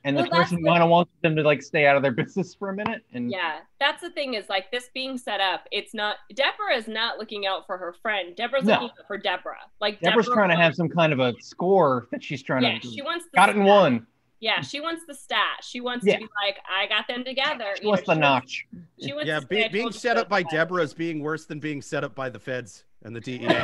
and 0.04 0.16
the 0.16 0.22
Well, 0.22 0.30
that's 0.30 0.50
person 0.50 0.62
the- 0.62 0.68
kind 0.70 0.82
of 0.82 0.88
wants 0.88 1.10
them 1.22 1.36
to 1.36 1.42
like 1.42 1.62
stay 1.62 1.86
out 1.86 1.96
of 1.96 2.02
their 2.02 2.12
business 2.22 2.54
for 2.54 2.70
a 2.70 2.74
minute. 2.74 3.02
And 3.12 3.30
yeah, 3.30 3.58
that's 3.78 4.00
the 4.02 4.10
thing 4.10 4.34
is 4.34 4.48
like 4.48 4.70
this 4.70 4.88
being 4.94 5.18
set 5.18 5.40
up. 5.40 5.66
It's 5.70 5.94
not 5.94 6.16
Deborah 6.34 6.74
is 6.76 6.88
not 6.88 7.18
looking 7.18 7.46
out 7.46 7.66
for 7.66 7.76
her 7.78 7.94
friend. 8.02 8.34
Deborah's 8.36 8.64
No. 8.64 8.74
looking 8.74 8.88
out 9.00 9.06
for 9.06 9.18
Deborah. 9.18 9.56
Like 9.80 10.00
Deborah's 10.00 10.26
Deborah 10.26 10.36
trying 10.46 10.56
to 10.56 10.62
have 10.62 10.74
some 10.74 10.88
kind 10.88 11.12
of 11.12 11.20
a 11.20 11.34
score 11.40 12.08
that 12.12 12.22
she's 12.24 12.42
trying 12.42 12.62
Yeah, 12.62 12.78
to. 12.78 12.88
she 12.88 13.02
wants 13.02 13.26
the 13.26 13.36
got 13.36 13.48
it 13.50 13.56
in 13.56 13.64
one. 13.64 14.06
Yeah, 14.42 14.62
she 14.62 14.80
wants 14.80 15.04
the 15.06 15.14
stat. 15.14 15.58
She 15.62 15.82
wants 15.82 16.06
Yeah. 16.06 16.14
to 16.14 16.20
be 16.20 16.28
like, 16.46 16.56
I 16.66 16.86
got 16.86 17.06
them 17.06 17.24
together. 17.24 17.74
She 17.76 17.82
You 17.82 17.90
wants 17.90 18.08
know, 18.08 18.14
the 18.14 18.20
notch. 18.20 18.66
She 18.98 19.12
wants 19.12 19.28
Yeah, 19.28 19.40
be, 19.40 19.68
being 19.68 19.92
set 19.92 20.16
up 20.16 20.30
by. 20.30 20.42
Deborah 20.44 20.82
is 20.82 20.94
being 20.94 21.20
worse 21.20 21.44
than 21.44 21.60
being 21.60 21.82
set 21.82 22.04
up 22.04 22.14
by 22.14 22.30
the 22.30 22.38
feds 22.38 22.84
and 23.02 23.14
the 23.14 23.20
DEA. 23.20 23.36
He's 23.46 23.54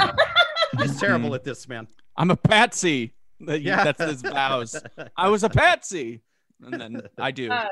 mm-hmm. 0.90 0.98
terrible 0.98 1.34
at 1.34 1.44
this, 1.44 1.66
man. 1.66 1.88
I'm 2.18 2.30
a 2.30 2.36
patsy. 2.36 3.14
Yeah. 3.40 3.84
That's 3.84 4.02
his 4.02 4.20
vows. 4.34 4.76
I 5.16 5.28
was 5.30 5.44
a 5.44 5.48
patsy. 5.48 6.20
And 6.64 6.80
then 6.80 7.02
I 7.18 7.30
do. 7.30 7.50
Um, 7.50 7.66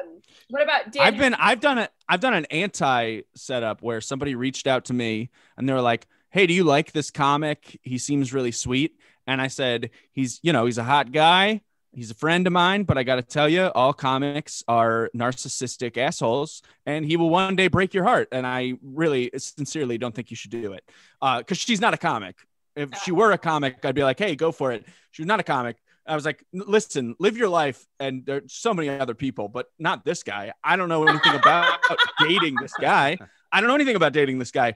what 0.48 0.62
about 0.62 0.92
Dan? 0.92 1.02
I've 1.02 1.16
been 1.16 1.34
I've 1.34 1.60
done 1.60 1.78
it 1.78 1.90
I've 2.08 2.20
done 2.20 2.34
an 2.34 2.46
anti 2.46 3.22
setup 3.34 3.82
where 3.82 4.00
somebody 4.00 4.34
reached 4.34 4.66
out 4.66 4.86
to 4.86 4.92
me 4.94 5.30
and 5.56 5.68
they 5.68 5.72
were 5.72 5.80
like, 5.80 6.06
"Hey, 6.30 6.46
do 6.46 6.54
you 6.54 6.64
like 6.64 6.92
this 6.92 7.10
comic? 7.10 7.78
He 7.82 7.98
seems 7.98 8.32
really 8.32 8.52
sweet." 8.52 8.98
And 9.26 9.40
I 9.40 9.48
said, 9.48 9.90
"He's, 10.12 10.38
you 10.42 10.52
know, 10.52 10.66
he's 10.66 10.78
a 10.78 10.84
hot 10.84 11.12
guy. 11.12 11.62
He's 11.92 12.10
a 12.10 12.14
friend 12.14 12.46
of 12.46 12.52
mine, 12.52 12.82
but 12.82 12.98
I 12.98 13.04
got 13.04 13.16
to 13.16 13.22
tell 13.22 13.48
you, 13.48 13.66
all 13.66 13.92
comics 13.92 14.64
are 14.66 15.10
narcissistic 15.16 15.96
assholes 15.96 16.60
and 16.84 17.04
he 17.04 17.16
will 17.16 17.30
one 17.30 17.54
day 17.56 17.68
break 17.68 17.94
your 17.94 18.04
heart." 18.04 18.28
And 18.32 18.46
I 18.46 18.74
really 18.82 19.30
sincerely 19.38 19.96
don't 19.98 20.14
think 20.14 20.30
you 20.30 20.36
should 20.36 20.50
do 20.50 20.72
it. 20.72 20.84
Uh 21.22 21.42
cuz 21.42 21.58
she's 21.58 21.80
not 21.80 21.94
a 21.94 21.98
comic. 21.98 22.36
If 22.76 22.90
she 23.04 23.12
were 23.12 23.30
a 23.30 23.38
comic, 23.38 23.84
I'd 23.84 23.94
be 23.94 24.02
like, 24.02 24.18
"Hey, 24.18 24.34
go 24.34 24.50
for 24.52 24.72
it." 24.72 24.84
She 25.12 25.22
was 25.22 25.28
not 25.28 25.38
a 25.40 25.44
comic. 25.44 25.76
I 26.06 26.14
was 26.14 26.24
like, 26.24 26.44
listen, 26.52 27.16
live 27.18 27.36
your 27.36 27.48
life. 27.48 27.84
And 27.98 28.26
there's 28.26 28.52
so 28.52 28.74
many 28.74 28.88
other 28.88 29.14
people, 29.14 29.48
but 29.48 29.66
not 29.78 30.04
this 30.04 30.22
guy. 30.22 30.52
I 30.62 30.76
don't 30.76 30.88
know 30.88 31.04
anything 31.06 31.34
about 31.34 31.78
dating 32.20 32.56
this 32.60 32.72
guy. 32.80 33.16
I 33.52 33.60
don't 33.60 33.68
know 33.68 33.74
anything 33.74 33.96
about 33.96 34.12
dating 34.12 34.38
this 34.38 34.50
guy. 34.50 34.74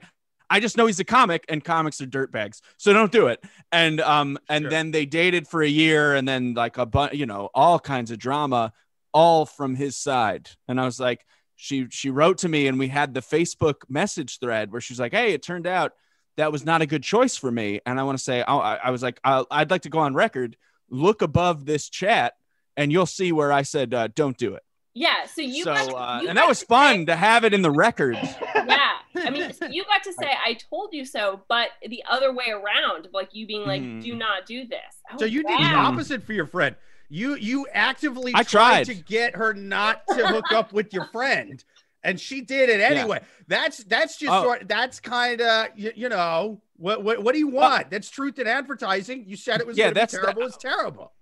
I 0.49 0.59
just 0.59 0.77
know 0.77 0.87
he's 0.87 0.99
a 0.99 1.03
comic 1.05 1.45
and 1.47 1.63
comics 1.63 2.01
are 2.01 2.07
dirtbags. 2.07 2.61
So 2.77 2.91
don't 2.91 3.11
do 3.11 3.27
it. 3.27 3.43
And 3.71 4.01
um 4.01 4.39
and 4.49 4.63
Sure. 4.63 4.69
then 4.71 4.89
they 4.91 5.05
dated 5.05 5.47
for 5.47 5.61
a 5.61 5.67
year 5.67 6.15
and 6.15 6.27
then 6.27 6.55
like 6.55 6.77
a 6.79 6.85
bunch, 6.87 7.13
you 7.13 7.27
know, 7.27 7.49
all 7.53 7.79
kinds 7.79 8.09
of 8.09 8.17
drama, 8.17 8.73
all 9.13 9.45
from 9.45 9.75
his 9.75 9.95
side. 9.95 10.49
And 10.67 10.81
I 10.81 10.85
was 10.85 10.99
like, 10.99 11.23
she 11.55 11.87
she 11.91 12.09
wrote 12.09 12.39
to 12.39 12.49
me 12.49 12.65
and 12.67 12.79
we 12.79 12.87
had 12.87 13.13
the 13.13 13.19
Facebook 13.21 13.81
message 13.89 14.39
thread 14.39 14.71
where 14.71 14.81
she's 14.81 14.99
like, 14.99 15.11
hey, 15.13 15.33
it 15.33 15.43
turned 15.43 15.67
out 15.67 15.91
that 16.37 16.51
was 16.51 16.65
not 16.65 16.81
a 16.81 16.87
good 16.87 17.03
choice 17.03 17.37
for 17.37 17.51
me. 17.51 17.81
And 17.85 17.99
I 17.99 18.03
want 18.03 18.17
to 18.17 18.23
say, 18.23 18.41
I, 18.41 18.75
I 18.75 18.89
was 18.91 19.03
like, 19.03 19.19
I'll, 19.23 19.45
I'd 19.51 19.69
like 19.69 19.81
to 19.83 19.89
go 19.89 19.99
on 19.99 20.15
record, 20.15 20.55
look 20.89 21.21
above 21.21 21.65
this 21.65 21.89
chat, 21.89 22.33
and 22.77 22.91
you'll 22.91 23.05
see 23.05 23.31
where 23.31 23.51
I 23.51 23.61
said, 23.63 23.93
uh, 23.93 24.07
don't 24.13 24.37
do 24.37 24.55
it. 24.55 24.63
yeah, 24.93 25.25
so 25.25 25.41
you 25.41 25.63
so, 25.63 25.73
got 25.73 25.89
to- 25.89 25.95
uh, 25.95 26.13
you 26.21 26.29
and 26.29 26.35
got 26.37 26.41
that 26.43 26.47
was 26.49 26.59
to 26.61 26.65
fun 26.65 27.05
to 27.07 27.15
have 27.15 27.43
it 27.43 27.53
in 27.53 27.61
the 27.61 27.71
record. 27.71 28.17
Yeah, 28.69 29.25
I 29.25 29.29
mean, 29.31 29.51
so 29.53 29.65
you 29.65 29.83
got 29.85 30.03
to 30.03 30.13
say, 30.13 30.27
"I 30.45 30.53
told 30.69 30.93
you 30.93 31.03
so," 31.03 31.41
but 31.47 31.69
the 31.87 32.03
other 32.07 32.31
way 32.33 32.49
around, 32.51 33.07
like 33.13 33.29
you 33.33 33.47
being 33.47 33.65
like, 33.65 33.81
Mhm. 33.81 34.03
"Do 34.03 34.15
not 34.15 34.45
do 34.45 34.65
this." 34.67 34.79
I 35.09 35.17
So 35.17 35.25
was 35.25 35.33
you 35.33 35.41
did 35.43 35.59
the 35.59 35.63
opposite 35.75 36.23
for 36.23 36.33
your 36.33 36.45
friend. 36.45 36.75
You 37.09 37.35
you 37.35 37.65
actively 37.73 38.31
I 38.35 38.43
tried, 38.43 38.83
tried. 38.85 38.85
to 38.85 38.93
get 38.93 39.35
her 39.35 39.53
not 39.55 40.05
to 40.07 40.27
hook 40.27 40.51
up 40.51 40.71
with 40.71 40.93
your 40.93 41.05
friend, 41.05 41.63
and 42.03 42.19
she 42.19 42.41
did 42.41 42.69
it 42.69 42.79
anyway. 42.79 43.21
That's 43.47 43.83
that's 43.85 44.17
just 44.17 44.31
Oh. 44.31 44.43
sort. 44.43 44.67
That's 44.67 44.99
kind 44.99 45.41
of 45.41 45.67
you, 45.75 45.91
you 45.95 46.09
know 46.09 46.61
what 46.79 47.03
what 47.03 47.21
what 47.23 47.33
do 47.33 47.39
you 47.39 47.47
want? 47.49 47.91
that's 47.91 48.09
truth 48.09 48.39
in 48.39 48.47
advertising. 48.47 49.25
You 49.27 49.35
said 49.35 49.59
it 49.61 49.67
was 49.67 49.77
Yeah, 49.77 49.85
gonna 49.85 49.93
be 49.95 49.99
that's 49.99 50.13
the- 50.13 50.19
terrible. 50.21 50.41
it's 50.43 50.57
terrible. 50.57 51.13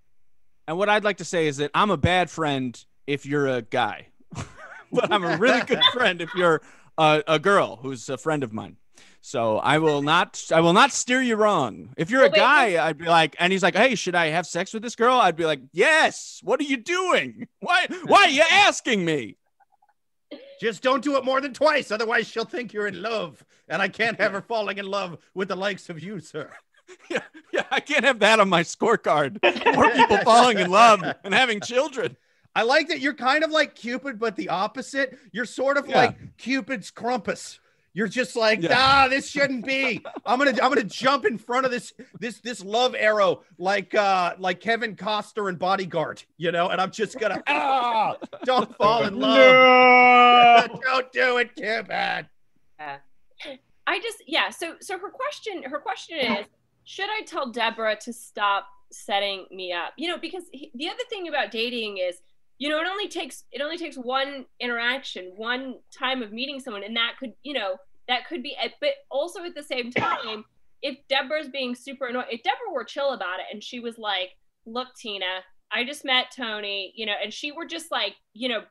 And 0.68 0.78
what 0.78 0.90
I'd 0.90 1.04
like 1.04 1.18
to 1.18 1.26
say 1.26 1.48
is 1.48 1.58
that 1.58 1.72
I'm 1.74 1.90
a 1.92 1.98
bad 1.98 2.30
friend 2.30 2.78
if 3.06 3.26
you're 3.26 3.48
a 3.48 3.62
guy, 3.62 4.08
but 4.92 5.12
I'm 5.12 5.24
a 5.24 5.38
really 5.38 5.62
good 5.62 5.82
friend 5.94 6.22
if 6.22 6.30
you're 6.36 6.62
a, 6.98 7.24
a 7.28 7.40
girl 7.40 7.78
who's 7.78 8.08
a 8.10 8.18
friend 8.18 8.44
of 8.44 8.54
mine. 8.54 8.78
So 9.22 9.58
I 9.58 9.80
will 9.80 10.02
not, 10.02 10.42
I 10.54 10.62
will 10.62 10.74
not 10.74 10.92
steer 10.92 11.22
you 11.22 11.36
wrong. 11.36 11.94
If 11.98 12.10
you're 12.10 12.22
Well, 12.22 12.30
a 12.30 12.32
wait, 12.32 12.38
guy, 12.38 12.86
I'd 12.88 12.98
be 12.98 13.06
like, 13.06 13.36
and 13.40 13.52
he's 13.52 13.64
like, 13.64 13.76
"Hey, 13.76 13.96
should 13.96 14.16
I 14.16 14.28
have 14.28 14.46
sex 14.48 14.74
with 14.74 14.84
this 14.84 14.96
girl?" 14.96 15.18
I'd 15.18 15.36
be 15.36 15.46
like, 15.46 15.60
"Yes." 15.74 16.40
What 16.44 16.60
are 16.62 16.64
you 16.64 16.78
doing? 16.78 17.48
Why? 17.60 17.88
Why 18.06 18.24
are 18.26 18.30
you 18.30 18.44
asking 18.50 19.04
me? 19.04 19.38
Just 20.60 20.82
don't 20.82 21.04
do 21.04 21.16
it 21.18 21.24
more 21.26 21.40
than 21.42 21.54
twice, 21.54 21.92
otherwise 21.92 22.28
she'll 22.28 22.46
think 22.46 22.74
you're 22.74 22.88
in 22.88 23.02
love, 23.02 23.44
and 23.68 23.82
I 23.82 23.88
can't 23.90 24.20
have 24.20 24.32
her 24.32 24.42
falling 24.42 24.78
in 24.78 24.88
love 24.88 25.18
with 25.34 25.50
the 25.50 25.56
likes 25.56 25.90
of 25.90 26.02
you, 26.02 26.20
sir. 26.20 26.50
yeah, 27.10 27.20
yeah, 27.54 27.64
I 27.70 27.80
can't 27.80 28.06
have 28.06 28.20
that 28.20 28.40
on 28.40 28.50
my 28.50 28.64
scorecard. 28.64 29.42
More 29.76 29.92
people 29.92 30.18
falling 30.24 30.58
in 30.60 30.72
love 30.72 31.04
and 31.24 31.34
having 31.34 31.60
children. 31.62 32.18
I 32.56 32.64
like 32.64 32.88
that 32.88 33.02
you're 33.02 33.14
kind 33.14 33.44
of 33.44 33.52
like 33.52 33.76
Cupid, 33.76 34.18
but 34.18 34.36
the 34.36 34.50
opposite. 34.50 35.18
You're 35.32 35.46
sort 35.46 35.78
of 35.78 35.88
Yeah. 35.88 35.98
like 35.98 36.38
Cupid's 36.38 36.90
Krampus. 36.92 37.60
You're 37.98 38.08
just 38.08 38.36
like, 38.36 38.62
Yeah. 38.62 38.76
ah, 38.78 39.08
this 39.10 39.28
shouldn't 39.28 39.66
be. 39.66 40.06
I'm 40.24 40.38
gonna, 40.38 40.52
I'm 40.62 40.70
gonna 40.72 40.84
jump 40.84 41.26
in 41.26 41.40
front 41.40 41.66
of 41.66 41.72
this, 41.72 41.94
this, 42.20 42.40
this 42.42 42.64
love 42.64 42.94
arrow, 42.94 43.42
like, 43.58 43.96
uh, 43.96 44.36
like 44.38 44.60
Kevin 44.60 44.96
Costner 44.96 45.50
and 45.50 45.58
Bodyguard, 45.58 46.22
you 46.38 46.52
know. 46.52 46.70
And 46.70 46.80
I'm 46.80 46.92
just 46.92 47.20
gonna, 47.20 47.42
ah, 47.48 48.16
don't 48.46 48.78
fall 48.78 49.04
in 49.06 49.20
love. 49.20 50.70
No! 50.70 50.80
don't 50.84 51.12
do 51.12 51.38
it, 51.38 51.56
Cupid. 51.56 52.28
I 52.80 54.00
just 54.00 54.22
yeah. 54.28 54.52
So 54.52 54.76
so 54.80 55.00
her 55.00 55.10
question 55.10 55.64
her 55.64 55.80
question 55.80 56.20
is 56.20 56.46
should 56.84 57.10
I 57.10 57.24
tell 57.26 57.52
Deborah 57.52 57.98
to 58.02 58.14
stop 58.14 58.68
setting 58.92 59.48
me 59.50 59.74
up? 59.74 59.94
You 59.98 60.10
know 60.10 60.20
because 60.20 60.44
he, 60.52 60.72
the 60.76 60.88
other 60.88 61.04
thing 61.10 61.28
about 61.30 61.50
dating 61.50 61.98
is 61.98 62.18
you 62.60 62.70
know 62.70 62.80
it 62.80 62.86
only 62.88 63.08
takes 63.08 63.46
it 63.52 63.60
only 63.60 63.78
takes 63.80 63.96
one 63.96 64.46
interaction 64.60 65.34
one 65.36 65.80
time 65.98 66.22
of 66.22 66.32
meeting 66.32 66.60
someone 66.60 66.84
and 66.84 66.96
that 66.96 67.14
could 67.20 67.34
you 67.42 67.54
know 67.54 67.78
that 68.08 68.28
could 68.28 68.44
be 68.44 68.56
it 68.62 68.74
but 68.82 68.92
also 69.10 69.44
at 69.44 69.56
the 69.56 69.64
same 69.64 69.92
time 69.92 70.46
if 70.82 70.98
Deborah's 71.10 71.50
being 71.50 71.76
super 71.76 72.08
annoying 72.08 72.28
if 72.32 72.44
Deborah 72.44 72.74
were 72.74 72.84
chill 72.84 73.12
about 73.14 73.40
it 73.40 73.46
and 73.52 73.64
she 73.64 73.80
was 73.80 73.98
like 73.98 74.32
look 74.66 74.90
Tina 74.96 75.44
I 75.72 75.84
just 75.84 76.06
met 76.06 76.28
Tony 76.36 76.94
you 76.96 77.06
know 77.06 77.16
and 77.22 77.34
she 77.34 77.52
were 77.52 77.66
just 77.66 77.92
like 77.92 78.16
you 78.34 78.50
know 78.50 78.62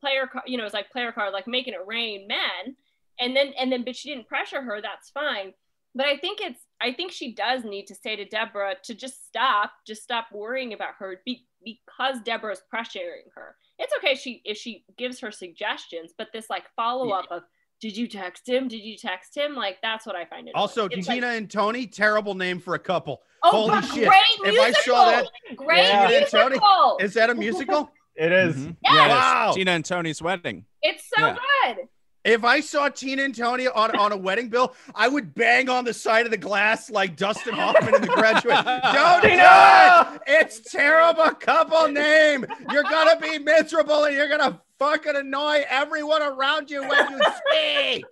player 0.00 0.26
card 0.26 0.44
you 0.46 0.58
know 0.58 0.64
it's 0.64 0.74
like 0.74 0.90
player 0.90 1.12
card 1.12 1.32
like 1.32 1.46
making 1.46 1.74
it 1.74 1.86
rain 1.86 2.26
men 2.28 2.76
and 3.18 3.34
then 3.34 3.52
and 3.58 3.72
then 3.72 3.84
but 3.84 3.96
she 3.96 4.10
didn't 4.10 4.28
pressure 4.28 4.62
her 4.62 4.80
that's 4.80 5.10
fine. 5.10 5.52
But 5.94 6.06
i 6.06 6.16
think 6.18 6.40
it's 6.42 6.60
i 6.80 6.92
think 6.92 7.10
she 7.12 7.34
does 7.34 7.64
need 7.64 7.86
to 7.86 7.94
say 7.94 8.16
to 8.16 8.24
deborah 8.26 8.74
to 8.84 8.94
just 8.94 9.26
stop 9.26 9.72
just 9.86 10.02
stop 10.02 10.26
worrying 10.32 10.74
about 10.74 10.94
her 10.98 11.22
be, 11.24 11.46
because 11.64 12.20
deborah's 12.22 12.62
pressuring 12.72 13.30
her. 13.34 13.56
It's 13.78 13.92
okay 13.98 14.12
if 14.12 14.20
she 14.20 14.42
if 14.44 14.58
she 14.58 14.84
gives 14.98 15.20
her 15.20 15.30
suggestions 15.30 16.12
but 16.16 16.28
this 16.32 16.50
like 16.50 16.64
follow-up 16.76 17.26
of 17.30 17.42
did 17.80 17.96
you 17.96 18.06
text 18.08 18.48
him 18.48 18.68
did 18.68 18.80
you 18.82 18.96
text 18.96 19.36
him 19.36 19.54
like 19.54 19.76
that's 19.82 20.06
what 20.06 20.16
i 20.16 20.24
find 20.24 20.48
it 20.48 20.54
Also, 20.54 20.88
Tina 20.88 21.28
and 21.28 21.50
Tony, 21.50 21.86
terrible 21.86 22.34
name 22.34 22.58
for 22.60 22.74
a 22.74 22.78
couple. 22.78 23.20
oh 23.44 23.50
holy 23.50 23.70
but 23.70 23.84
shit. 23.84 24.08
great 24.08 24.54
If 24.54 24.60
I 24.60 24.72
saw 24.82 25.04
that- 25.10 25.28
great 25.56 25.78
Yeah. 25.84 26.06
Tina 26.08 26.26
Tony? 26.28 26.48
musical 26.50 26.96
Is 27.00 27.14
that 27.14 27.30
a 27.30 27.34
musical? 27.34 27.90
It 28.18 28.32
is. 28.32 28.56
Mhm. 28.56 28.76
Yes! 28.82 28.94
Yeah, 28.94 29.02
it 29.04 29.08
is. 29.08 29.10
Wow. 29.12 29.52
Tina 29.54 29.70
and 29.72 29.84
Tony's 29.84 30.22
wedding. 30.22 30.64
it's 30.80 31.04
so 31.14 31.26
Yeah. 31.26 31.36
good 31.74 31.88
If 32.26 32.42
I 32.42 32.58
saw 32.58 32.88
Tina 32.88 33.22
and 33.22 33.34
Tony 33.34 33.68
on, 33.68 33.96
on 33.96 34.10
a 34.10 34.16
wedding 34.16 34.48
bill, 34.48 34.74
I 34.96 35.06
would 35.06 35.32
bang 35.32 35.68
on 35.68 35.84
the 35.84 35.94
side 35.94 36.26
of 36.26 36.32
the 36.32 36.36
glass 36.36 36.90
like 36.90 37.16
Dustin 37.16 37.54
Hoffman 37.54 37.94
in 37.94 38.00
The 38.00 38.08
Graduate. 38.08 38.64
Don't 38.64 39.22
do 39.22 39.28
it! 39.30 40.20
It's 40.26 40.58
terrible 40.72 41.30
couple 41.30 41.86
name. 41.86 42.44
You're 42.72 42.82
gonna 42.82 43.20
be 43.20 43.38
miserable 43.38 44.04
and 44.04 44.16
you're 44.16 44.28
gonna 44.28 44.60
fucking 44.80 45.14
annoy 45.14 45.62
everyone 45.68 46.20
around 46.20 46.68
you 46.68 46.80
when 46.86 47.10
you 47.12 47.20
speak. 47.48 48.04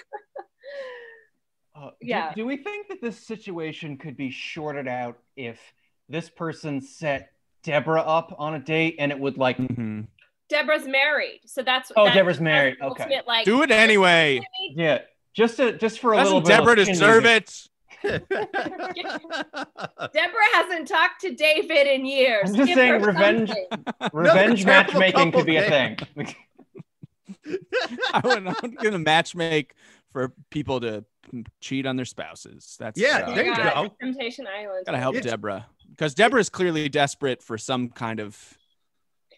Uh, 1.74 1.90
Yeah. 2.00 2.32
Do, 2.34 2.46
we 2.46 2.56
think 2.56 2.86
that 2.88 3.00
this 3.02 3.18
situation 3.26 3.98
could 3.98 4.16
be 4.16 4.30
shorted 4.30 4.86
out 4.86 5.18
if 5.36 5.58
this 6.08 6.30
person 6.30 6.80
set 6.80 7.30
Deborah 7.64 8.00
up 8.02 8.32
on 8.38 8.54
a 8.54 8.60
date 8.60 8.94
and 9.00 9.10
it 9.10 9.18
would 9.18 9.38
like 9.38 9.56
Mhm. 9.58 10.06
Deborah's 10.48 10.86
married 10.86 11.40
so 11.46 11.62
that's 11.62 11.90
Oh, 11.96 12.04
that's- 12.04 12.16
Deborah's 12.16 12.40
married. 12.40 12.76
the 12.80 12.86
Okay. 12.86 13.02
ultimate, 13.04 13.26
like 13.26 13.44
Do 13.44 13.62
it 13.62 13.70
anyway. 13.70 14.40
yeah, 14.74 15.00
just 15.34 15.56
to 15.58 15.76
just 15.78 15.98
for 16.00 16.12
a 16.12 16.16
little 16.22 16.40
Doesn't 16.40 16.64
bit. 16.64 16.66
Deborah 16.66 16.80
of 16.82 16.86
deserve 16.86 17.24
it? 17.26 17.68
Deborah 20.12 20.50
hasn't 20.52 20.88
talked 20.88 21.20
to 21.22 21.34
David 21.34 21.86
in 21.86 22.04
years. 22.04 22.50
I'm 22.50 22.56
just 22.56 22.68
Give 22.68 22.76
saying 22.76 23.02
revenge- 23.02 23.48
something. 23.50 23.84
Revenge 24.12 24.64
terrible 24.64 25.00
matchmaking 25.00 25.32
could 25.32 25.46
be 25.46 25.56
a 25.56 25.68
thing. 25.68 25.98
I 28.12 28.20
would, 28.24 28.46
I'm 28.46 28.74
gonna 28.74 28.98
matchmake 28.98 29.70
for 30.12 30.32
people 30.50 30.80
to 30.80 31.04
cheat 31.60 31.86
on 31.86 31.96
their 31.96 32.04
spouses. 32.04 32.76
That's 32.78 33.00
Yeah, 33.00 33.24
uh, 33.26 33.34
there 33.34 33.44
you 33.46 33.56
go. 33.56 33.94
Temptation 34.00 34.46
Island. 34.46 34.86
Gotta 34.86 34.98
help 34.98 35.16
It's- 35.16 35.30
Deborah 35.30 35.66
because 35.90 36.14
Deborah 36.14 36.40
is 36.40 36.48
clearly 36.50 36.88
desperate 36.88 37.42
for 37.42 37.56
some 37.56 37.88
kind 37.88 38.20
of, 38.20 38.58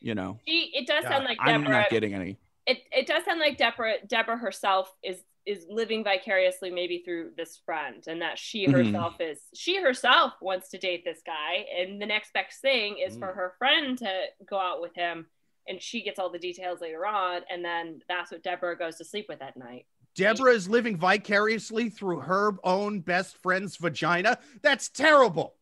you 0.06 0.14
know. 0.14 0.38
She, 0.46 0.70
it 0.74 0.86
does 0.86 1.02
God, 1.02 1.10
sound 1.10 1.24
like 1.24 1.38
I'm 1.40 1.64
not 1.64 1.90
getting 1.90 2.14
any. 2.14 2.38
it, 2.66 2.78
it 2.92 3.06
does 3.06 3.24
sound 3.24 3.40
like 3.40 3.58
Deborah 3.58 3.96
Deborah 4.06 4.38
herself 4.38 4.92
is 5.02 5.18
is 5.44 5.64
living 5.70 6.02
vicariously 6.02 6.70
maybe 6.70 7.02
through 7.04 7.30
this 7.36 7.60
friend 7.64 8.02
and 8.08 8.20
that 8.22 8.36
she 8.38 8.66
Mhm. 8.66 8.72
herself 8.72 9.14
is 9.20 9.38
she 9.54 9.80
herself 9.80 10.32
wants 10.40 10.68
to 10.70 10.78
date 10.78 11.04
this 11.04 11.20
guy 11.24 11.64
and 11.78 12.00
the 12.02 12.06
next 12.06 12.32
best 12.32 12.60
thing 12.60 12.98
is 12.98 13.16
for 13.16 13.26
her 13.32 13.54
friend 13.58 13.96
to 13.98 14.12
go 14.48 14.58
out 14.58 14.80
with 14.80 14.92
him 14.96 15.26
and 15.68 15.80
she 15.80 16.02
gets 16.02 16.18
all 16.18 16.30
the 16.30 16.38
details 16.38 16.80
later 16.80 17.04
on 17.06 17.42
and 17.50 17.64
then 17.64 18.00
that's 18.08 18.30
what 18.32 18.42
Deborah 18.42 18.76
goes 18.76 18.96
to 18.96 19.04
sleep 19.04 19.26
with 19.28 19.40
at 19.42 19.56
night. 19.56 19.86
Deborah 20.16 20.52
is 20.52 20.68
living 20.68 20.96
vicariously 20.96 21.90
through 21.90 22.20
her 22.20 22.52
own 22.64 23.00
best 23.00 23.36
friend's 23.42 23.76
vagina. 23.76 24.38
That's 24.62 24.88
terrible. 24.88 25.54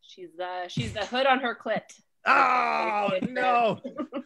She's 0.00 0.30
the 0.36 0.68
she's 0.68 0.92
the 0.94 1.04
hood 1.04 1.26
on 1.26 1.40
her 1.40 1.54
clit. 1.54 2.00
Oh 2.28 3.10
no! 3.22 3.80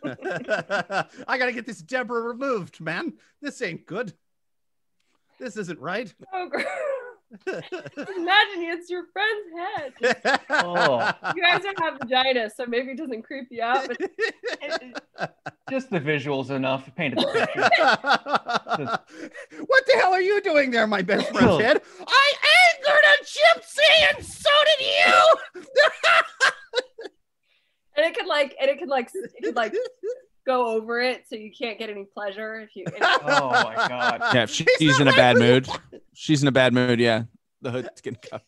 I 1.28 1.38
gotta 1.38 1.52
get 1.52 1.66
this 1.66 1.80
Deborah 1.80 2.22
removed, 2.22 2.80
man. 2.80 3.14
This 3.40 3.62
ain't 3.62 3.86
good. 3.86 4.12
This 5.38 5.56
isn't 5.56 5.78
right. 5.78 6.12
Oh, 6.32 6.48
gross. 6.48 6.64
Imagine 7.46 8.62
it's 8.64 8.90
your 8.90 9.04
friend's 9.12 9.48
head. 9.56 10.40
Oh. 10.50 11.12
You 11.34 11.42
guys 11.42 11.62
don't 11.62 11.80
have 11.80 11.98
vagina, 11.98 12.50
so 12.50 12.66
maybe 12.66 12.90
it 12.92 12.98
doesn't 12.98 13.22
creep 13.22 13.48
you 13.50 13.62
out. 13.62 13.88
But 13.88 15.34
just 15.70 15.90
the 15.90 15.98
visuals 15.98 16.50
enough 16.50 16.94
painted 16.94 17.20
the 17.20 17.26
picture. 17.26 17.62
what 19.66 19.86
the 19.86 19.92
hell 19.98 20.12
are 20.12 20.20
you 20.20 20.42
doing 20.42 20.70
there, 20.70 20.86
my 20.86 21.00
best 21.00 21.30
friend's 21.30 21.62
head? 21.62 21.80
I 22.06 22.32
angered 22.76 23.04
a 23.04 23.24
gypsy, 23.24 24.16
and 24.16 24.24
so 24.24 24.50
did 24.78 24.86
you. 24.86 26.50
And 27.96 28.06
it 28.06 28.14
could 28.16 28.26
like, 28.26 28.54
and 28.60 28.70
it 28.70 28.78
could 28.78 28.88
like, 28.88 29.10
it 29.14 29.42
could 29.44 29.56
like 29.56 29.74
go 30.46 30.66
over 30.66 31.00
it, 31.00 31.24
so 31.28 31.36
you 31.36 31.50
can't 31.56 31.78
get 31.78 31.88
any 31.90 32.04
pleasure 32.04 32.60
if 32.60 32.74
you. 32.76 32.84
Oh 33.02 33.50
my 33.50 33.74
god. 33.88 34.22
Yeah, 34.34 34.46
she- 34.46 34.64
He's 34.78 34.92
she's 34.92 35.00
in 35.00 35.08
a 35.08 35.12
bad 35.12 35.36
mood. 35.38 35.68
She's 36.14 36.42
in 36.42 36.48
a 36.48 36.52
bad 36.52 36.72
mood. 36.72 36.98
Yeah, 37.00 37.24
the 37.60 37.70
hood's 37.70 38.00
getting 38.00 38.18
cut. 38.30 38.42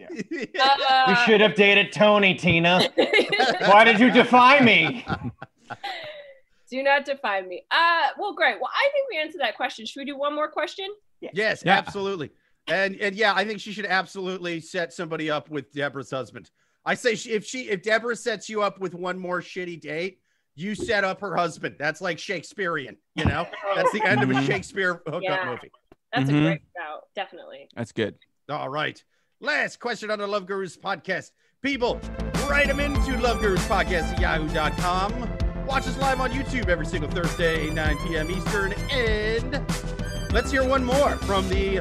Uh, 0.00 1.04
You 1.08 1.16
should 1.26 1.40
have 1.40 1.54
dated 1.54 1.92
Tony, 1.92 2.34
Tina. 2.34 2.88
Why 3.66 3.84
did 3.84 3.98
you 3.98 4.10
defy 4.12 4.60
me? 4.60 5.04
Do 6.70 6.82
not 6.82 7.04
defy 7.04 7.40
me. 7.42 7.62
Uh, 7.70 8.08
well, 8.18 8.34
great. 8.34 8.56
Well, 8.60 8.70
I 8.72 8.88
think 8.92 9.06
we 9.10 9.18
answered 9.18 9.40
that 9.40 9.56
question. 9.56 9.86
Should 9.86 10.00
we 10.00 10.04
do 10.04 10.16
one 10.18 10.34
more 10.34 10.48
question? 10.48 10.86
Yes, 11.20 11.62
Yeah. 11.64 11.76
absolutely. 11.78 12.30
And 12.68 12.96
and 12.96 13.16
yeah, 13.16 13.32
I 13.34 13.44
think 13.44 13.60
she 13.60 13.72
should 13.72 13.86
absolutely 13.86 14.60
set 14.60 14.92
somebody 14.92 15.30
up 15.30 15.48
with 15.48 15.72
Deborah's 15.72 16.10
husband. 16.10 16.50
I 16.84 16.94
say 16.94 17.14
she, 17.14 17.30
if 17.30 17.44
she 17.44 17.68
if 17.68 17.82
Deborah 17.82 18.16
sets 18.16 18.48
you 18.48 18.62
up 18.62 18.78
with 18.80 18.94
one 18.94 19.18
more 19.18 19.40
shitty 19.40 19.80
date, 19.80 20.20
you 20.54 20.74
set 20.74 21.04
up 21.04 21.20
her 21.20 21.36
husband. 21.36 21.76
That's 21.78 22.00
like 22.00 22.18
Shakespearean, 22.18 22.96
you 23.14 23.24
know. 23.24 23.46
That's 23.76 23.92
the 23.92 24.02
end 24.04 24.22
of 24.22 24.30
a 24.30 24.34
Mhm. 24.34 24.46
Shakespeare 24.46 24.94
hookup 25.06 25.22
Yeah. 25.22 25.44
movie. 25.44 25.70
That's 26.12 26.30
Mhm. 26.30 26.38
a 26.38 26.42
great 26.48 26.62
route, 26.76 27.04
definitely. 27.14 27.68
That's 27.76 27.92
good. 27.92 28.16
All 28.48 28.68
right. 28.68 29.02
Last 29.40 29.78
question 29.78 30.10
on 30.10 30.18
the 30.18 30.26
Love 30.26 30.46
Gurus 30.46 30.76
podcast. 30.76 31.30
People, 31.62 32.00
write 32.48 32.66
them 32.68 32.80
into 32.80 33.16
Love 33.18 33.40
Gurus 33.40 33.64
podcast 33.68 34.14
at 34.14 34.20
yahoo.com. 34.20 35.66
Watch 35.66 35.86
us 35.86 35.98
live 35.98 36.20
on 36.20 36.30
YouTube 36.30 36.68
every 36.68 36.86
single 36.86 37.10
Thursday, 37.10 37.68
9 37.70 37.96
p.m. 38.06 38.30
Eastern. 38.30 38.72
And 38.90 39.52
let's 40.32 40.50
hear 40.50 40.66
one 40.66 40.82
more 40.82 41.16
from 41.18 41.46
the 41.50 41.80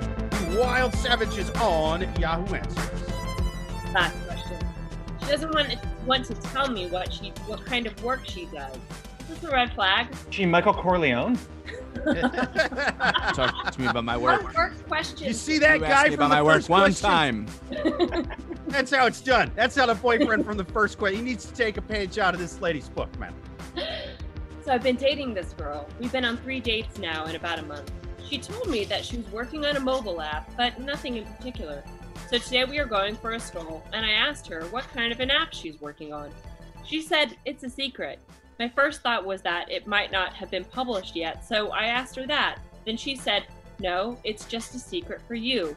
Wild 0.59 0.93
Savages 0.95 1.49
on 1.51 2.01
Yahoo 2.19 2.53
Answers. 2.53 2.77
Last 3.93 4.11
question. 4.13 4.26
She 5.27 5.33
doesn't 5.33 5.53
want 5.53 5.75
want 6.05 6.23
to 6.27 6.35
tell 6.35 6.69
me 6.71 6.87
what 6.87 7.11
she 7.11 7.33
what 7.47 7.65
kind 7.65 7.85
of 7.85 8.01
work 8.01 8.21
she 8.25 8.45
does. 8.45 8.73
Is 9.29 9.41
this 9.41 9.43
a 9.43 9.51
red 9.51 9.73
flag? 9.73 10.07
She 10.29 10.45
Michael 10.45 10.73
Corleone. 10.73 11.37
Talk 12.05 13.71
to 13.71 13.81
me 13.81 13.87
about 13.87 14.05
my 14.05 14.15
One 14.15 14.41
work. 14.45 14.55
work 14.55 14.87
question. 14.87 15.27
you 15.27 15.33
see 15.33 15.57
that 15.59 15.75
You 15.75 15.81
guy 15.81 15.89
asked 15.89 16.05
from 16.05 16.13
about 16.13 16.29
the 16.29 16.35
my 16.35 16.41
work 16.41 16.55
first 16.55 16.69
one 16.69 16.93
question? 16.93 17.09
time. 17.09 18.27
That's 18.67 18.89
how 18.89 19.05
it's 19.05 19.19
done. 19.19 19.51
That's 19.53 19.75
how 19.75 19.85
the 19.85 19.95
boyfriend 19.95 20.45
from 20.45 20.55
the 20.55 20.63
first 20.63 20.97
question. 20.97 21.19
He 21.19 21.25
needs 21.25 21.43
to 21.45 21.53
take 21.53 21.75
a 21.75 21.81
page 21.81 22.17
out 22.19 22.33
of 22.33 22.39
this 22.39 22.61
lady's 22.61 22.87
book, 22.87 23.09
man. 23.19 23.33
So 24.63 24.71
I've 24.71 24.83
been 24.83 24.95
dating 24.95 25.33
this 25.33 25.51
girl. 25.53 25.89
We've 25.99 26.11
been 26.11 26.23
on 26.23 26.37
three 26.37 26.61
dates 26.61 26.97
now 26.99 27.25
in 27.25 27.35
about 27.35 27.59
a 27.59 27.63
month. 27.63 27.91
She 28.29 28.37
told 28.37 28.69
me 28.69 28.85
that 28.85 29.03
she 29.03 29.17
was 29.17 29.29
working 29.31 29.65
on 29.65 29.75
a 29.75 29.79
mobile 29.81 30.21
app, 30.21 30.55
but 30.55 30.79
nothing 30.79 31.17
in 31.17 31.25
particular. 31.25 31.83
So 32.29 32.37
today 32.37 32.65
we 32.65 32.77
are 32.77 32.85
going 32.85 33.15
for 33.15 33.31
a 33.31 33.39
stroll, 33.39 33.81
and 33.93 34.05
I 34.05 34.11
asked 34.11 34.47
her 34.47 34.63
what 34.65 34.83
kind 34.89 35.13
of 35.13 35.21
an 35.21 35.31
app 35.31 35.53
she's 35.53 35.79
working 35.79 36.11
on. 36.11 36.29
She 36.85 37.01
said 37.01 37.37
it's 37.45 37.63
a 37.63 37.69
secret. 37.69 38.19
My 38.59 38.67
first 38.67 39.01
thought 39.01 39.25
was 39.25 39.41
that 39.43 39.71
it 39.71 39.87
might 39.87 40.11
not 40.11 40.33
have 40.33 40.51
been 40.51 40.65
published 40.65 41.15
yet, 41.15 41.45
so 41.45 41.69
I 41.71 41.85
asked 41.85 42.17
her 42.17 42.27
that. 42.27 42.57
Then 42.85 42.97
she 42.97 43.15
said, 43.15 43.45
No, 43.79 44.17
it's 44.25 44.45
just 44.45 44.75
a 44.75 44.79
secret 44.79 45.21
for 45.25 45.35
you. 45.35 45.75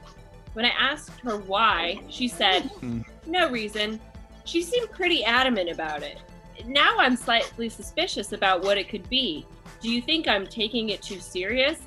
When 0.55 0.64
I 0.64 0.70
asked 0.70 1.20
her 1.20 1.38
why, 1.38 2.01
she 2.09 2.26
said, 2.26 2.62
Hmm. 2.80 3.03
no 3.26 3.49
reason. 3.49 4.01
She 4.45 4.62
seemed 4.62 4.91
pretty 4.91 5.22
adamant 5.24 5.70
about 5.70 6.03
it. 6.03 6.18
Now 6.66 6.97
I'm 6.99 7.14
slightly 7.14 7.68
suspicious 7.68 8.32
about 8.32 8.62
what 8.62 8.76
it 8.76 8.88
could 8.88 9.09
be. 9.09 9.47
Do 9.80 9.88
you 9.88 10.03
think 10.03 10.26
I'm 10.26 10.47
taking 10.47 10.88
it 10.88 11.01
too 11.01 11.20
serious? 11.20 11.78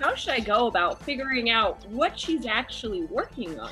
How 0.00 0.16
should 0.16 0.32
I 0.32 0.40
go 0.40 0.66
about 0.66 1.00
figuring 1.02 1.50
out 1.50 1.86
what 1.88 2.18
she's 2.18 2.46
actually 2.46 3.04
working 3.04 3.60
on? 3.60 3.70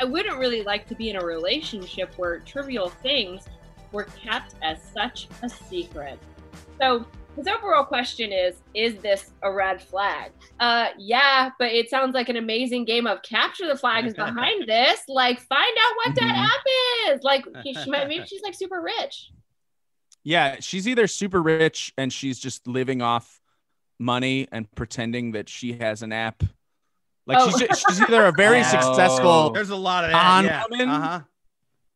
I 0.00 0.04
wouldn't 0.04 0.38
really 0.38 0.62
like 0.62 0.86
to 0.88 0.94
be 0.94 1.10
in 1.10 1.16
a 1.16 1.24
relationship 1.24 2.12
where 2.16 2.40
trivial 2.40 2.88
things 2.88 3.44
were 3.92 4.04
kept 4.04 4.54
as 4.62 4.78
such 4.94 5.28
a 5.42 5.48
secret. 5.48 6.18
So 6.80 7.04
his 7.36 7.46
overall 7.46 7.84
question 7.84 8.32
is 8.32 8.56
Is 8.74 8.96
this 9.02 9.32
a 9.42 9.52
red 9.52 9.82
flag? 9.82 10.32
Uh, 10.58 10.88
yeah, 10.98 11.50
but 11.58 11.70
it 11.72 11.90
sounds 11.90 12.14
like 12.14 12.28
an 12.30 12.36
amazing 12.36 12.84
game 12.86 13.06
of 13.06 13.22
capture 13.22 13.66
the 13.66 13.76
flag 13.76 14.06
is 14.06 14.14
behind 14.14 14.64
this. 14.66 15.02
Like, 15.06 15.40
find 15.40 15.76
out 15.84 15.96
what 15.96 16.14
that 16.16 16.34
Mhm. 16.34 17.10
app 17.10 17.14
is. 17.16 17.22
Like, 17.22 17.44
she 17.84 17.90
might, 17.90 18.08
maybe 18.08 18.24
she's 18.26 18.42
like 18.42 18.54
super 18.54 18.80
rich. 18.80 19.28
Yeah, 20.22 20.56
she's 20.60 20.86
either 20.88 21.06
super 21.06 21.42
rich 21.42 21.92
and 21.98 22.12
she's 22.12 22.38
just 22.38 22.66
living 22.66 23.00
off 23.02 23.40
money 23.98 24.48
and 24.50 24.70
pretending 24.74 25.32
that 25.32 25.48
she 25.48 25.74
has 25.74 26.02
an 26.02 26.12
app. 26.12 26.42
Like 27.26 27.38
Oh. 27.40 27.50
she's 27.58 27.78
she's 27.88 28.00
either 28.00 28.26
a 28.26 28.32
very 28.32 28.60
Oh. 28.60 28.62
successful 28.62 29.50
There's 29.50 29.70
a 29.70 29.76
lot 29.76 30.04
of 30.04 30.10
that. 30.12 30.44
Yeah. 30.44 30.62
woman? 30.70 30.88
Uh-huh. 30.88 31.20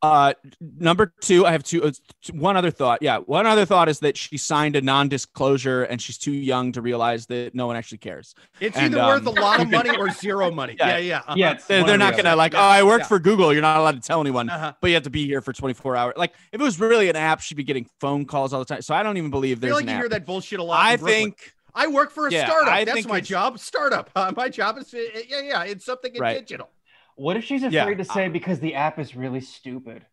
uh 0.02 0.34
number 0.60 1.14
2, 1.22 1.46
I 1.46 1.52
have 1.52 1.62
two 1.62 1.82
uh, 1.82 1.90
one 2.32 2.58
other 2.58 2.70
thought. 2.70 2.98
Yeah, 3.00 3.18
one 3.18 3.46
other 3.46 3.64
thought 3.64 3.88
is 3.88 4.00
that 4.00 4.18
she 4.18 4.36
signed 4.36 4.76
a 4.76 4.82
non-disclosure 4.82 5.84
and 5.84 6.00
she's 6.00 6.18
too 6.18 6.30
young 6.32 6.72
to 6.72 6.82
realize 6.82 7.24
that 7.28 7.54
no 7.54 7.66
one 7.66 7.76
actually 7.76 7.98
cares. 7.98 8.34
It's 8.60 8.76
And, 8.76 8.94
either 8.94 9.02
worth 9.06 9.26
a 9.26 9.30
um, 9.30 9.34
lot 9.36 9.60
of 9.60 9.70
money 9.78 9.96
or 9.96 10.10
zero 10.10 10.50
money. 10.50 10.76
Yeah. 10.78 10.88
Yeah, 10.88 10.98
yeah. 10.98 11.18
uh-huh. 11.20 11.34
Yeah, 11.38 11.54
They're, 11.66 11.84
they're 11.84 11.96
not 11.98 12.12
going 12.12 12.26
to 12.26 12.36
like, 12.36 12.54
"Oh, 12.54 12.58
I 12.58 12.82
work 12.82 13.00
yeah. 13.00 13.06
for 13.06 13.18
Google. 13.18 13.50
You're 13.52 13.62
not 13.62 13.78
allowed 13.78 13.94
to 14.02 14.06
tell 14.06 14.20
anyone." 14.20 14.50
Uh-huh. 14.50 14.74
But 14.80 14.88
you 14.88 14.94
have 14.94 15.04
to 15.04 15.10
be 15.10 15.24
here 15.26 15.40
for 15.40 15.54
24 15.54 15.96
hours. 15.96 16.14
Like 16.18 16.34
if 16.52 16.60
it 16.60 16.64
was 16.64 16.78
really 16.78 17.08
an 17.08 17.16
app, 17.16 17.40
she'd 17.40 17.54
be 17.54 17.64
getting 17.64 17.86
phone 17.98 18.26
calls 18.26 18.52
all 18.52 18.58
the 18.58 18.66
time. 18.66 18.82
So 18.82 18.94
I 18.94 19.02
don't 19.02 19.16
even 19.16 19.30
believe 19.30 19.56
I 19.58 19.60
there's 19.60 19.70
feel 19.70 19.76
like 19.76 19.82
an 19.84 19.88
you 19.88 19.94
app. 19.94 20.00
hear 20.02 20.08
that 20.10 20.26
bullshit 20.26 20.60
a 20.60 20.62
lot. 20.62 20.78
I 20.80 20.92
in 20.92 20.98
Brooklyn. 21.00 21.14
think 21.22 21.53
I 21.74 21.86
work 21.88 22.10
for 22.10 22.28
a 22.28 22.32
Yeah, 22.32 22.46
startup. 22.46 22.72
I 22.72 22.84
That's 22.84 23.06
my 23.06 23.20
job. 23.20 23.58
Startup. 23.58 24.10
Uh, 24.14 24.32
my 24.36 24.48
job 24.48 24.78
is 24.78 24.92
uh, 24.94 24.98
yeah, 25.28 25.40
yeah. 25.40 25.62
It's 25.64 25.84
something 25.84 26.14
in 26.14 26.20
Right. 26.20 26.38
digital. 26.38 26.70
What 27.16 27.36
if 27.36 27.44
she's 27.44 27.62
afraid 27.62 27.74
Yeah. 27.74 27.94
to 27.94 28.04
say 28.04 28.28
because 28.28 28.60
the 28.60 28.74
app 28.74 28.98
is 28.98 29.14
really 29.16 29.40
stupid? 29.40 30.04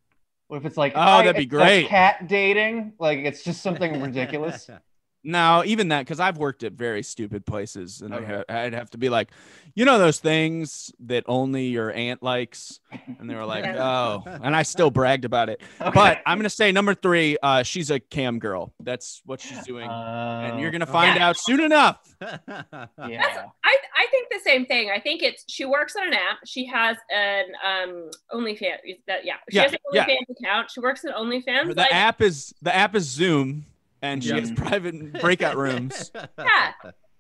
What 0.48 0.58
if 0.58 0.66
it's 0.66 0.78
like, 0.78 0.94
Oh, 0.96 1.00
"Hi, 1.00 1.24
that'd 1.24 1.36
be 1.38 1.44
it's 1.44 1.54
like 1.54 1.70
great." 1.70 1.88
cat 1.88 2.28
dating, 2.28 2.94
like 3.00 3.20
it's 3.20 3.44
just 3.44 3.62
something 3.62 4.02
ridiculous. 4.02 4.70
No, 5.24 5.64
even 5.66 5.90
that, 5.90 6.00
because 6.00 6.20
I've 6.20 6.38
worked 6.38 6.64
at 6.64 6.74
very 6.74 7.04
stupid 7.04 7.46
places, 7.46 8.02
and 8.02 8.14
I 8.14 8.18
Okay. 8.18 8.44
ha- 8.50 8.56
I'd 8.64 8.74
have 8.74 8.90
to 8.92 8.98
be 8.98 9.10
like, 9.10 9.30
you 9.76 9.86
know, 9.86 10.00
those 10.00 10.20
things 10.20 10.92
that 11.02 11.24
only 11.28 11.66
your 11.68 11.92
aunt 11.92 12.24
likes, 12.24 12.80
and 13.20 13.30
they 13.30 13.36
were 13.36 13.46
like, 13.46 13.64
Yeah. 13.66 13.84
oh, 13.84 14.24
and 14.26 14.56
I 14.56 14.64
still 14.64 14.90
bragged 14.90 15.24
about 15.26 15.50
it. 15.50 15.62
Okay. 15.80 15.92
But 15.94 16.22
I'm 16.26 16.40
gonna 16.40 16.50
say 16.50 16.72
number 16.72 16.96
three, 16.96 17.38
uh, 17.44 17.62
she's 17.64 17.92
a 17.92 18.00
cam 18.00 18.40
girl. 18.40 18.74
That's 18.80 19.22
what 19.26 19.40
she's 19.42 19.64
doing, 19.64 19.88
and 19.90 20.60
you're 20.60 20.70
Uh, 20.70 20.72
gonna 20.72 20.86
find 20.88 21.20
out 21.20 21.38
soon 21.38 21.60
enough. 21.60 22.00
yeah. 22.22 23.46
I, 23.64 23.78
I 23.96 24.08
think 24.10 24.30
the 24.32 24.40
same 24.44 24.66
thing. 24.66 24.90
I 24.90 25.00
think 25.00 25.22
it's 25.22 25.46
she 25.48 25.66
works 25.66 25.96
on 25.96 26.08
an 26.08 26.14
app. 26.14 26.40
She 26.46 26.66
has 26.66 26.98
an 27.14 27.46
um 27.64 28.10
OnlyFans. 28.34 28.78
That 29.08 29.24
yeah, 29.26 29.36
she 29.50 29.58
Yeah, 29.58 29.62
has 29.64 29.74
an 29.74 29.78
yeah. 29.94 30.06
OnlyFans 30.06 30.36
account. 30.40 30.72
She 30.72 30.80
works 30.80 31.06
at 31.06 31.16
OnlyFans. 31.16 31.68
The 31.70 31.76
like, 31.76 31.94
app 31.94 32.22
is 32.22 32.54
the 32.62 32.76
app 32.76 32.96
is 32.96 33.04
Zoom, 33.04 33.66
and 34.02 34.24
she 34.24 34.30
Yeah. 34.30 34.40
has 34.40 34.52
private 34.52 35.14
breakout 35.22 35.58
rooms. 35.58 36.12
Yeah. 36.38 36.72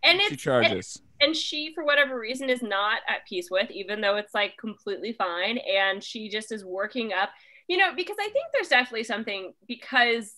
and 0.04 0.20
She 0.20 0.24
it's 0.26 0.32
and, 0.32 0.40
charges. 0.40 1.02
and 1.20 1.36
she 1.36 1.74
for 1.76 1.84
whatever 1.84 2.20
reason 2.20 2.50
is 2.50 2.62
not 2.62 3.00
at 3.08 3.26
peace 3.28 3.50
with, 3.52 3.70
even 3.72 4.02
though 4.02 4.16
it's 4.18 4.34
like 4.34 4.58
completely 4.58 5.14
fine. 5.14 5.58
And 5.60 6.04
she 6.04 6.28
just 6.30 6.52
is 6.52 6.66
working 6.66 7.14
up, 7.14 7.30
you 7.68 7.78
know, 7.78 7.94
because 7.96 8.18
I 8.20 8.26
think 8.30 8.46
there's 8.54 8.70
definitely 8.70 9.04
something 9.04 9.54
because 9.68 10.34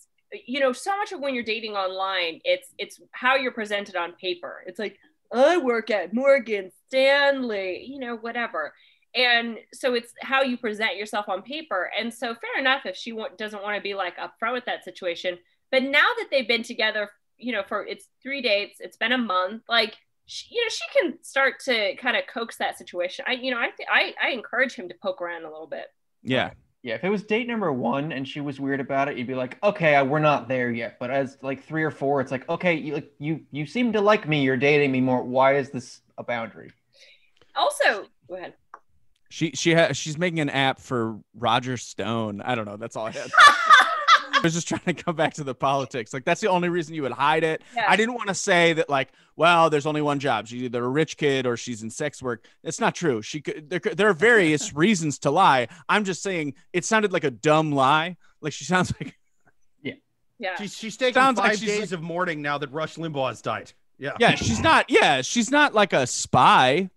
you 0.47 0.59
know 0.59 0.71
so 0.73 0.97
much 0.97 1.11
of 1.11 1.19
when 1.19 1.35
you're 1.35 1.43
dating 1.43 1.73
online, 1.73 2.41
it's 2.43 2.69
it's 2.79 2.99
how 3.11 3.35
you're 3.35 3.51
presented 3.51 3.95
on 3.95 4.13
paper. 4.13 4.63
It's 4.65 4.79
like 4.79 4.97
I 5.31 5.57
work 5.57 5.89
at 5.91 6.13
Morgan 6.13 6.71
Stanley, 6.87 7.85
you 7.87 7.99
know, 7.99 8.15
whatever. 8.17 8.73
And 9.15 9.59
so 9.73 9.93
it's 9.93 10.11
how 10.21 10.41
you 10.41 10.57
present 10.57 10.97
yourself 10.97 11.29
on 11.29 11.43
paper. 11.43 11.91
And 11.97 12.11
so 12.11 12.33
fair 12.33 12.59
enough 12.59 12.85
if 12.85 12.95
she 12.95 13.13
wa- 13.13 13.29
doesn't 13.37 13.61
want 13.61 13.75
to 13.77 13.81
be 13.81 13.93
like 13.93 14.15
upfront 14.17 14.53
with 14.53 14.65
that 14.65 14.83
situation. 14.83 15.37
But 15.73 15.83
now 15.83 16.05
that 16.19 16.27
they've 16.31 16.47
been 16.47 16.63
together, 16.63 17.09
you 17.37 17.51
know, 17.51 17.63
for 17.67 17.85
it's 17.85 18.07
three 18.21 18.41
dates, 18.43 18.77
it's 18.79 18.95
been 18.95 19.11
a 19.11 19.17
month, 19.17 19.63
like 19.67 19.95
she, 20.27 20.45
you 20.55 20.63
know, 20.63 20.69
she 20.69 20.99
can 21.01 21.23
start 21.23 21.55
to 21.65 21.95
kind 21.95 22.15
of 22.15 22.23
coax 22.33 22.57
that 22.57 22.77
situation. 22.77 23.25
I, 23.27 23.33
you 23.33 23.49
know, 23.51 23.57
I, 23.57 23.69
th- 23.75 23.89
I, 23.91 24.13
I 24.23 24.29
encourage 24.29 24.75
him 24.75 24.87
to 24.87 24.95
poke 25.01 25.19
around 25.21 25.43
a 25.43 25.49
little 25.51 25.67
bit. 25.67 25.85
Yeah, 26.21 26.51
Yeah, 26.83 26.93
if 26.95 27.03
it 27.03 27.09
was 27.09 27.23
date 27.23 27.47
number 27.47 27.73
one 27.73 28.11
and 28.11 28.25
she 28.27 28.39
was 28.39 28.59
weird 28.59 28.79
about 28.79 29.07
it, 29.09 29.17
you'd 29.17 29.25
be 29.27 29.33
like, 29.35 29.57
okay, 29.63 29.95
I- 29.95 30.03
we're 30.03 30.19
not 30.19 30.47
there 30.47 30.69
yet. 30.71 30.97
But 30.99 31.09
as 31.09 31.37
like 31.41 31.63
three 31.65 31.83
or 31.83 31.91
four, 31.91 32.21
it's 32.21 32.31
like, 32.31 32.47
okay, 32.47 32.75
you 32.75 32.93
like 32.93 33.11
you 33.19 33.41
you 33.51 33.65
seem 33.65 33.91
to 33.93 33.99
like 34.01 34.27
me. 34.27 34.43
You're 34.43 34.55
dating 34.57 34.91
me 34.91 35.01
more. 35.01 35.23
Why 35.23 35.55
is 35.57 35.71
this 35.71 36.01
a 36.19 36.23
boundary? 36.23 36.71
Also, 37.55 38.05
go 38.29 38.35
ahead. 38.35 38.53
she 39.29 39.51
she 39.55 39.73
ha- 39.73 39.91
she's 39.93 40.17
making 40.17 40.39
an 40.39 40.49
app 40.51 40.79
for 40.79 41.19
Roger 41.35 41.77
Stone. 41.77 42.41
I 42.41 42.53
don't 42.55 42.65
know. 42.65 42.77
That's 42.77 42.95
all 42.95 43.07
I 43.07 43.11
had. 43.11 43.31
I 44.43 44.47
was 44.47 44.53
just 44.53 44.67
trying 44.67 44.81
to 44.81 44.93
come 44.93 45.15
back 45.15 45.33
to 45.35 45.43
the 45.43 45.55
politics. 45.55 46.13
Like 46.13 46.25
that's 46.25 46.41
the 46.41 46.49
only 46.49 46.69
reason 46.69 46.93
you 46.95 47.03
would 47.03 47.11
hide 47.11 47.43
it. 47.43 47.61
Yeah. 47.75 47.85
I 47.87 47.95
didn't 47.95 48.15
want 48.15 48.27
to 48.27 48.33
say 48.33 48.73
that 48.73 48.89
like, 48.89 49.09
well, 49.35 49.69
there's 49.69 49.85
only 49.85 50.01
one 50.01 50.19
job. 50.19 50.47
She's 50.47 50.63
either 50.63 50.83
a 50.83 50.89
rich 50.89 51.17
kid 51.17 51.45
or 51.45 51.55
she's 51.55 51.81
in 51.81 51.89
sex 51.89 52.21
work. 52.21 52.45
It's 52.63 52.79
not 52.79 52.93
true. 52.93 53.21
She 53.21 53.41
could 53.41 53.69
there, 53.69 53.79
there 53.79 54.09
are 54.09 54.13
various 54.13 54.73
reasons 54.75 55.19
to 55.19 55.31
lie. 55.31 55.69
I'm 55.87 56.03
just 56.03 56.21
saying 56.21 56.55
it 56.73 56.85
sounded 56.85 57.13
like 57.13 57.23
a 57.23 57.31
dumb 57.31 57.71
lie. 57.71 58.17
Like 58.41 58.53
she 58.53 58.65
sounds 58.65 58.93
like 58.99 59.17
yeah. 60.39 60.57
She's, 60.57 60.77
she's 60.77 60.97
taking 60.97 61.13
Sounds 61.13 61.39
five 61.39 61.51
like 61.51 61.59
she's 61.59 61.69
days 61.69 61.91
of 61.93 62.01
mourning 62.01 62.41
now 62.41 62.57
that 62.57 62.71
Rush 62.71 62.95
Limbaugh 62.95 63.29
has 63.29 63.41
died. 63.41 63.71
Yeah. 63.97 64.13
yeah, 64.19 64.35
she's 64.35 64.59
not 64.59 64.89
yeah, 64.89 65.21
she's 65.21 65.49
not 65.49 65.73
like 65.73 65.93
a 65.93 66.05
spy. 66.05 66.89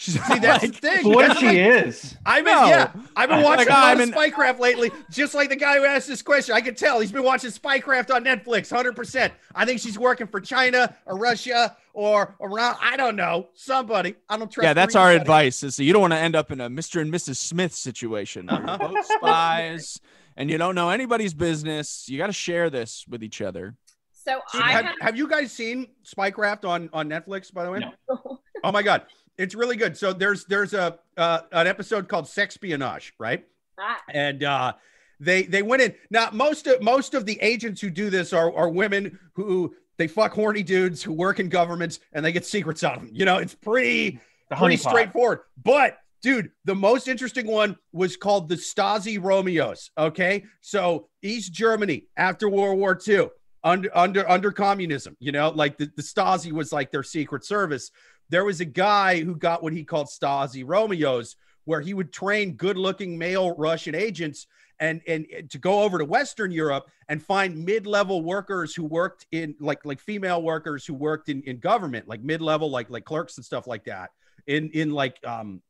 She's 0.00 0.14
See, 0.26 0.38
that's 0.38 0.62
the 0.64 0.68
thing. 0.72 1.02
So 1.02 1.08
what 1.08 1.26
That's 1.26 1.40
she 1.40 1.46
like- 1.46 1.56
is? 1.56 2.16
I've 2.24 2.44
been, 2.44 2.54
No. 2.54 2.66
yeah, 2.68 2.92
I've 3.16 3.28
been 3.28 3.42
watching 3.42 3.66
Like, 3.66 3.68
a 3.68 3.70
lot 3.72 3.84
I'm 3.96 4.00
of 4.00 4.08
in- 4.08 4.14
Spycraft 4.14 4.60
lately. 4.60 4.92
Just 5.10 5.34
like 5.34 5.48
the 5.48 5.56
guy 5.56 5.76
who 5.76 5.84
asked 5.84 6.06
this 6.06 6.22
question, 6.22 6.54
I 6.54 6.60
could 6.60 6.76
tell 6.76 7.00
he's 7.00 7.10
been 7.10 7.24
watching 7.24 7.50
Spycraft 7.50 8.14
on 8.14 8.24
Netflix, 8.24 8.70
hundred 8.70 8.94
percent. 8.94 9.32
I 9.56 9.64
think 9.64 9.80
she's 9.80 9.98
working 9.98 10.28
for 10.28 10.40
China 10.40 10.94
or 11.04 11.18
Russia 11.18 11.76
or 11.94 12.36
around. 12.40 12.76
I 12.80 12.96
don't 12.96 13.16
know 13.16 13.48
somebody. 13.54 14.14
I 14.28 14.36
don't 14.38 14.48
trust. 14.52 14.64
yeah, 14.64 14.72
that's 14.72 14.92
the 14.94 15.00
our 15.00 15.10
advice. 15.10 15.64
Is 15.64 15.74
that 15.78 15.82
you 15.82 15.92
don't 15.92 16.02
want 16.02 16.12
to 16.12 16.18
end 16.20 16.36
up 16.36 16.52
in 16.52 16.60
a 16.60 16.70
Mr. 16.70 17.00
and 17.00 17.12
Mrs. 17.12 17.34
Smith 17.36 17.74
situation. 17.74 18.46
Where 18.46 18.70
Uh-huh. 18.70 18.78
both 18.78 19.04
spies 19.18 20.00
and 20.36 20.48
you 20.48 20.58
don't 20.58 20.76
know 20.76 20.90
anybody's 20.90 21.34
business. 21.34 22.08
You 22.08 22.18
got 22.18 22.28
to 22.28 22.32
share 22.32 22.70
this 22.70 23.04
with 23.08 23.24
each 23.24 23.40
other. 23.42 23.74
So 24.12 24.40
Dude, 24.52 24.62
I 24.62 24.70
have, 24.72 24.84
have, 24.84 24.94
have 25.00 25.16
you 25.16 25.26
guys 25.26 25.50
seen 25.50 25.88
Spycraft 26.06 26.64
on 26.68 26.88
on 26.92 27.08
Netflix? 27.08 27.52
By 27.52 27.64
the 27.64 27.70
way, 27.72 27.80
No. 27.80 28.40
oh 28.62 28.70
my 28.70 28.82
god, 28.82 29.06
it's 29.38 29.54
really 29.54 29.76
good. 29.76 29.96
So 29.96 30.12
there's 30.12 30.44
there's 30.44 30.74
a 30.74 30.98
uh, 31.16 31.40
an 31.52 31.66
episode 31.66 32.08
called 32.08 32.26
Sexpionage, 32.26 33.12
right? 33.18 33.46
Ah, 33.78 34.00
and 34.10 34.42
uh 34.42 34.72
they 35.20 35.44
they 35.44 35.62
went 35.62 35.82
in. 35.82 35.94
Now 36.10 36.30
most 36.32 36.66
of 36.66 36.82
most 36.82 37.14
of 37.14 37.24
the 37.24 37.38
agents 37.40 37.80
who 37.80 37.90
do 37.90 38.10
this 38.10 38.32
are 38.32 38.54
are 38.54 38.68
women 38.68 39.18
who 39.34 39.74
they 39.96 40.08
fuck 40.08 40.32
horny 40.32 40.62
dudes 40.62 41.02
who 41.02 41.12
work 41.12 41.40
in 41.40 41.48
governments 41.48 42.00
and 42.12 42.24
they 42.24 42.32
get 42.32 42.44
secrets 42.44 42.84
out 42.84 42.96
of 42.96 43.02
them. 43.02 43.10
You 43.12 43.24
know 43.24 43.38
it's 43.38 43.54
pretty 43.54 44.20
pretty 44.50 44.76
honeypot. 44.76 44.88
straightforward. 44.90 45.40
But 45.62 45.98
dude 46.20 46.50
the 46.64 46.74
most 46.74 47.06
interesting 47.06 47.46
one 47.46 47.76
was 47.92 48.16
called 48.16 48.48
the 48.48 48.56
stasi 48.56 49.22
romeos 49.22 49.90
okay? 49.96 50.44
So 50.60 51.08
east 51.22 51.52
germany 51.52 52.06
after 52.16 52.48
world 52.48 52.78
war 52.78 52.98
ii 53.06 53.28
under 53.62 53.96
under 53.96 54.28
under 54.28 54.50
communism 54.50 55.16
you 55.20 55.30
know? 55.30 55.50
Like 55.50 55.78
the, 55.78 55.90
the 55.94 56.02
stasi 56.02 56.50
was 56.50 56.72
like 56.72 56.90
their 56.90 57.04
secret 57.04 57.44
service 57.44 57.92
there 58.28 58.44
was 58.44 58.60
a 58.60 58.64
guy 58.64 59.20
who 59.20 59.34
got 59.34 59.62
what 59.62 59.72
he 59.72 59.84
called 59.84 60.08
stasi 60.08 60.62
romeos 60.66 61.36
where 61.64 61.80
he 61.80 61.92
would 61.92 62.12
train 62.12 62.52
good-looking 62.54 63.18
male 63.18 63.54
Russian 63.56 63.94
agents 63.94 64.46
and 64.80 65.02
and 65.06 65.26
to 65.50 65.58
go 65.58 65.82
over 65.82 65.98
to 65.98 66.04
Western 66.04 66.50
Europe 66.50 66.88
and 67.08 67.22
find 67.22 67.64
mid-level 67.64 68.22
workers 68.22 68.74
who 68.74 68.84
worked 68.84 69.26
in 69.32 69.54
like 69.60 69.84
like 69.84 70.00
female 70.00 70.42
workers 70.42 70.86
who 70.86 70.94
worked 70.94 71.28
in 71.28 71.42
in 71.42 71.58
government, 71.58 72.08
like 72.08 72.22
mid-level, 72.22 72.70
like 72.70 72.88
like 72.90 73.04
clerks 73.04 73.36
and 73.36 73.44
stuff 73.44 73.66
like 73.66 73.84
that. 73.84 74.10
In 74.46 74.70
in 74.70 74.92
like 74.92 75.18
um 75.26 75.60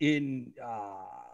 in 0.00 0.52
uh 0.64 1.27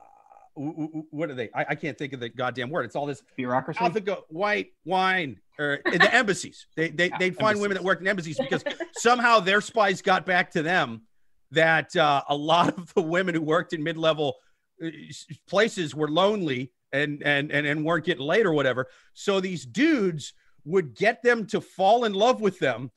what 0.57 1.31
are 1.31 1.35
they? 1.35 1.51
I, 1.55 1.67
I 1.71 1.75
can't 1.75 1.99
think 1.99 2.13
of 2.13 2.21
the 2.21 2.29
goddamn 2.29 2.71
word. 2.71 2.85
It's 2.85 2.97
all 2.97 3.07
this 3.07 3.23
Bureaucracy. 3.37 3.81
Alpha 3.81 4.01
white 4.29 4.69
wine 4.85 5.41
or 5.59 5.75
in 5.75 5.99
the 5.99 6.15
embassies. 6.15 6.67
They 6.77 6.91
they 6.91 7.11
they'd 7.19 7.37
find 7.37 7.61
women 7.61 7.77
that 7.77 7.85
worked 7.85 8.03
in 8.03 8.09
embassies 8.09 8.39
because 8.39 8.63
somehow 8.95 9.41
their 9.41 9.61
spies 9.61 10.01
got 10.03 10.27
back 10.27 10.53
to 10.53 10.63
them 10.63 11.03
that 11.51 11.95
uh, 11.97 12.23
a 12.29 12.37
lot 12.37 12.77
of 12.79 12.93
the 12.95 13.03
women 13.03 13.35
who 13.35 13.43
worked 13.43 13.73
in 13.73 13.83
mid-level 13.83 14.35
uh, 14.85 14.89
places 15.49 15.95
were 15.95 16.09
lonely 16.09 16.73
and 16.93 17.23
and 17.25 17.51
and 17.51 17.67
and 17.67 17.85
weren't 17.85 18.05
getting 18.05 18.25
laid 18.25 18.47
or 18.47 18.53
whatever. 18.53 18.87
So 19.13 19.41
these 19.41 19.67
dudes 19.67 20.35
would 20.65 20.95
get 20.95 21.23
them 21.23 21.47
to 21.47 21.61
fall 21.61 22.05
in 22.05 22.15
love 22.15 22.41
with 22.41 22.59
them 22.59 22.91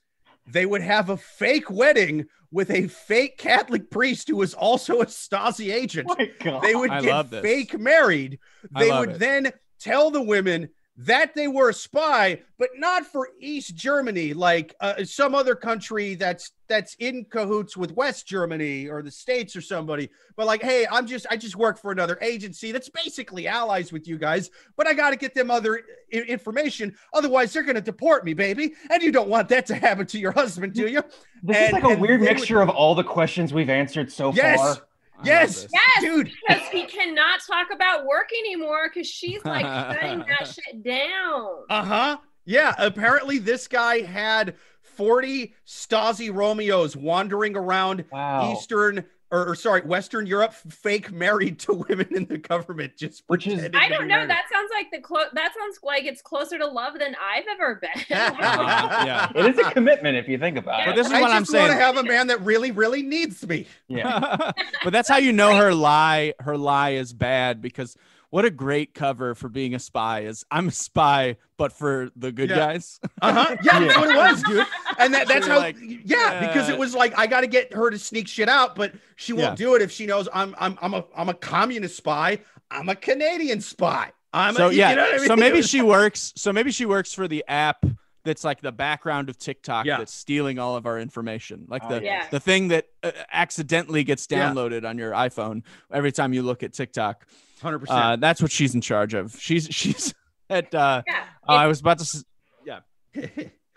they 0.48 0.66
would 0.66 0.82
have 0.82 1.10
a 1.10 1.18
fake 1.18 1.70
wedding 1.70 2.26
with 2.52 2.72
a 2.72 2.88
fake 2.88 3.38
Catholic 3.38 3.89
priest 3.89 4.30
who 4.30 4.38
was 4.38 4.54
also 4.54 5.02
a 5.02 5.06
Stasi 5.06 5.74
agent. 5.74 6.08
Oh 6.10 6.16
my 6.18 6.32
God. 6.39 6.64
They 6.64 6.76
would 6.76 6.89
I 6.89 7.02
get 7.02 7.12
love 7.12 7.30
this. 7.30 7.41
fake 7.41 7.78
married. 7.78 8.39
I 8.74 8.84
They 8.84 8.89
love 8.89 9.00
would 9.02 9.16
it. 9.16 9.20
then 9.20 9.52
tell 9.80 10.12
the 10.12 10.22
women 10.22 10.70
that 11.00 11.36
they 11.36 11.48
were 11.48 11.70
a 11.70 11.74
spy, 11.74 12.41
but 12.58 12.70
not 12.78 13.06
for 13.06 13.30
East 13.39 13.76
Germany, 13.76 14.34
like 14.34 14.74
uh, 14.82 15.04
some 15.04 15.36
other 15.36 15.54
country 15.56 16.16
that's 16.16 16.52
that's 16.68 16.95
in 16.95 17.24
cahoots 17.26 17.78
with 17.78 17.91
West 17.93 18.28
Germany 18.28 18.88
or 18.89 19.02
the 19.02 19.12
States 19.12 19.56
or 19.56 19.62
somebody. 19.62 20.10
But 20.36 20.48
like, 20.48 20.62
hey, 20.62 20.88
I'm 20.91 21.06
just 21.06 21.28
I 21.30 21.38
just 21.38 21.56
work 21.56 21.80
for 21.80 21.91
another 21.91 22.18
agency 22.22 22.72
that's 22.72 22.89
basically 22.89 23.48
allies 23.48 23.91
with 23.91 24.08
you 24.08 24.18
guys, 24.18 24.50
but 24.76 24.88
I 24.88 24.93
got 24.93 25.12
to 25.12 25.16
get 25.18 25.36
them 25.36 25.52
other 25.52 25.82
I- 26.14 26.18
information. 26.18 26.95
Otherwise, 27.14 27.54
they're 27.54 27.64
going 27.64 27.76
to 27.76 27.82
deport 27.82 28.26
me, 28.26 28.34
baby. 28.34 28.74
And 28.89 29.04
you 29.04 29.12
don't 29.12 29.30
want 29.30 29.50
that 29.50 29.68
to 29.68 29.76
happen 29.76 30.08
to 30.08 30.20
your 30.20 30.32
husband, 30.32 30.74
do 30.74 30.88
you? 30.88 31.04
This 31.43 31.58
And- 31.58 31.68
is 31.68 31.74
like 31.74 31.84
a 31.84 31.89
weird 31.89 32.22
they 32.22 32.26
would- 32.28 32.36
mixture 32.38 32.60
of 32.62 32.70
all 32.70 32.95
the 32.95 33.04
questions 33.04 33.54
we've 33.54 33.70
answered 33.70 34.12
so 34.12 34.34
Yes. 34.34 34.58
far. 34.58 34.87
I 35.18 35.20
love 35.22 35.28
Yes. 35.28 35.68
Yes. 35.74 36.01
dude. 36.01 36.32
because 36.47 36.68
he 36.70 36.86
cannot 36.86 37.39
talk 37.45 37.68
about 37.74 38.05
work 38.05 38.30
anymore 38.45 38.89
because 38.93 39.07
she's 39.07 39.43
like 39.43 39.65
shutting 39.95 40.20
that 40.20 40.47
shit 40.47 40.84
down. 40.84 41.63
Uh 41.70 41.84
huh. 41.84 42.18
Yeah. 42.45 42.76
Apparently, 42.78 43.39
this 43.39 43.68
guy 43.68 44.01
had 44.01 44.55
40 44.82 45.53
Stasi 45.65 46.34
Romeos 46.34 46.95
wandering 46.95 47.55
around 47.55 48.05
Wow. 48.11 48.51
Eastern 48.53 49.05
or, 49.32 49.50
or 49.50 49.56
sorry, 49.56 49.82
Western 49.82 50.26
Europe, 50.26 50.54
fake 50.54 51.12
married 51.12 51.60
to 51.60 51.74
women 51.74 52.08
in 52.16 52.26
the 52.26 52.38
government. 52.38 52.96
Just 52.98 53.24
Which 53.28 53.46
is- 53.48 53.56
pretending 53.56 53.82
I 53.82 53.90
don't 53.90 54.08
know. 54.08 54.16
married. 54.16 54.30
That 54.30 54.46
sounds 54.52 54.70
like 54.74 54.88
the 54.92 55.00
clo- 55.00 55.30
that 55.34 55.54
sounds 55.58 55.80
like 55.84 56.06
it's 56.06 56.22
closer 56.22 56.58
to 56.58 56.68
love 56.68 56.98
than 57.00 57.16
I've 57.22 57.46
ever 57.52 57.76
been. 57.76 58.06
Uh, 58.18 59.04
yeah. 59.06 59.32
It 59.36 59.46
is 59.48 59.58
a 59.60 59.72
commitment 59.72 60.18
if 60.18 60.28
you 60.28 60.38
think 60.38 60.58
about 60.58 60.86
But 60.86 60.94
it. 60.94 60.96
this 60.98 61.08
is 61.08 61.14
I 61.14 61.22
what 61.22 61.32
I'm 61.32 61.42
just 61.44 61.54
want 61.54 61.72
to 61.72 61.78
have 61.78 61.98
a 61.98 62.04
man 62.04 62.28
that 62.28 62.42
really, 62.42 62.72
really 62.72 63.02
needs 63.04 63.46
me. 63.48 63.68
Yeah. 63.88 64.52
but 64.84 64.92
that's 64.94 65.10
how 65.14 65.18
you 65.18 65.34
know 65.34 65.56
her 65.56 65.74
lie 65.74 66.34
her 66.40 66.58
lie 66.58 66.92
is 66.92 67.14
bad 67.14 67.62
because 67.62 67.98
what 68.30 68.44
a 68.46 68.50
great 68.50 68.94
cover 68.94 69.34
for 69.36 69.48
being 69.50 69.74
a 69.74 69.80
spy 69.80 70.22
is 70.22 70.44
i'm 70.52 70.68
a 70.68 70.72
spy 70.72 71.36
but 71.58 71.72
for 71.72 72.10
the 72.16 72.32
good 72.32 72.50
Yeah. 72.50 72.56
guys 72.58 73.00
Uh 73.22 73.34
huh. 73.34 73.56
Yeah, 73.64 73.80
that's 73.80 73.96
Yeah. 73.96 74.00
what 74.02 74.10
it 74.12 74.18
was, 74.18 74.44
dude. 74.44 74.66
And 75.00 75.14
that, 75.14 75.28
that's 75.28 75.48
how. 75.48 75.58
like, 75.60 75.76
yeah, 75.80 76.46
because 76.48 76.70
it 76.70 76.76
uh, 76.76 76.78
was 76.78 76.94
like 76.96 77.18
I 77.18 77.26
got 77.28 77.42
to 77.42 77.48
get 77.48 77.74
her 77.74 77.90
to 77.90 77.98
sneak 77.98 78.28
shit 78.28 78.48
out, 78.50 78.76
but 78.76 78.94
she 79.16 79.34
won't 79.34 79.52
Yeah. 79.60 79.66
do 79.66 79.76
it 79.76 79.82
if 79.82 79.92
she 79.92 80.06
knows 80.06 80.28
I'm 80.34 80.54
I'm 80.60 80.78
I'm 80.82 80.94
a 80.94 81.06
I'm 81.16 81.30
a 81.30 81.34
communist 81.34 81.98
spy. 81.98 82.40
I'm 82.70 82.90
a 82.90 82.96
Canadian 82.96 83.62
spy. 83.62 84.12
I'm 84.34 84.54
so 84.56 84.68
a, 84.68 84.72
you 84.72 84.80
yeah 84.80 84.94
know 84.94 85.02
what 85.04 85.14
I 85.16 85.18
mean? 85.18 85.28
so 85.28 85.36
maybe 85.36 85.62
she 85.62 85.82
works 85.98 86.34
so 86.36 86.52
maybe 86.54 86.72
she 86.72 86.86
works 86.86 87.14
for 87.14 87.28
the 87.28 87.44
app 87.48 87.84
that's 88.24 88.44
like 88.44 88.60
the 88.62 88.74
background 88.74 89.30
of 89.30 89.38
tiktok 89.38 89.86
Yeah. 89.86 89.98
that's 90.00 90.14
stealing 90.14 90.60
all 90.60 90.76
of 90.76 90.86
our 90.86 91.00
information 91.00 91.66
like 91.70 91.82
Oh, 91.86 91.90
the 91.98 92.04
yeah. 92.04 92.28
the 92.30 92.40
thing 92.42 92.68
that 92.68 92.88
uh, 93.04 93.12
accidentally 93.32 94.04
gets 94.04 94.28
Yeah. 94.30 94.50
downloaded 94.52 94.88
on 94.88 94.98
your 94.98 95.14
iphone 95.14 95.64
every 95.92 96.12
time 96.12 96.34
you 96.34 96.44
look 96.44 96.62
at 96.62 96.74
tiktok 96.74 97.26
hundred 97.62 97.78
uh, 97.78 97.80
percent. 97.80 98.22
that's 98.22 98.41
what 98.41 98.51
she's 98.51 98.76
in 98.76 98.82
charge 98.82 99.14
of 99.14 99.39
she's 99.39 99.68
she's 99.72 100.14
at 100.49 100.74
uh 100.74 101.01
yeah. 101.08 101.24
oh, 101.47 101.55
i 101.55 101.68
was 101.68 101.80
about 101.80 101.99
to 101.99 102.26
Yeah. 102.66 102.80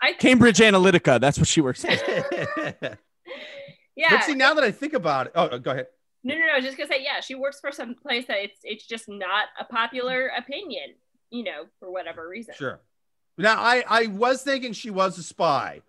I, 0.01 0.13
cambridge 0.13 0.57
analytica 0.57 1.19
that's 1.19 1.37
what 1.37 1.47
she 1.47 1.61
works 1.61 1.83
for 1.83 1.91
yeah. 3.95 4.09
But 4.09 4.23
see, 4.23 4.35
now 4.35 4.53
that 4.53 4.63
I 4.63 4.71
think 4.71 4.93
about 4.93 5.27
it, 5.27 5.33
oh, 5.35 5.57
go 5.59 5.71
ahead. 5.71 5.87
No, 6.23 6.35
no, 6.35 6.41
no. 6.41 6.53
I 6.53 6.55
was 6.57 6.65
just 6.65 6.77
gonna 6.77 6.87
say, 6.87 7.03
yeah, 7.03 7.19
she 7.19 7.35
works 7.35 7.59
for 7.59 7.71
some 7.71 7.95
place 7.95 8.27
that 8.27 8.37
it's 8.43 8.59
it's 8.63 8.85
just 8.85 9.09
not 9.09 9.47
a 9.59 9.65
popular 9.65 10.31
opinion, 10.37 10.95
you 11.29 11.43
know, 11.43 11.65
for 11.79 11.91
whatever 11.91 12.27
reason. 12.27 12.53
Sure. 12.57 12.79
Now, 13.37 13.59
I 13.59 13.83
I 13.87 14.07
was 14.07 14.43
thinking 14.43 14.73
she 14.73 14.89
was 14.89 15.17
a 15.17 15.23
spy, 15.23 15.81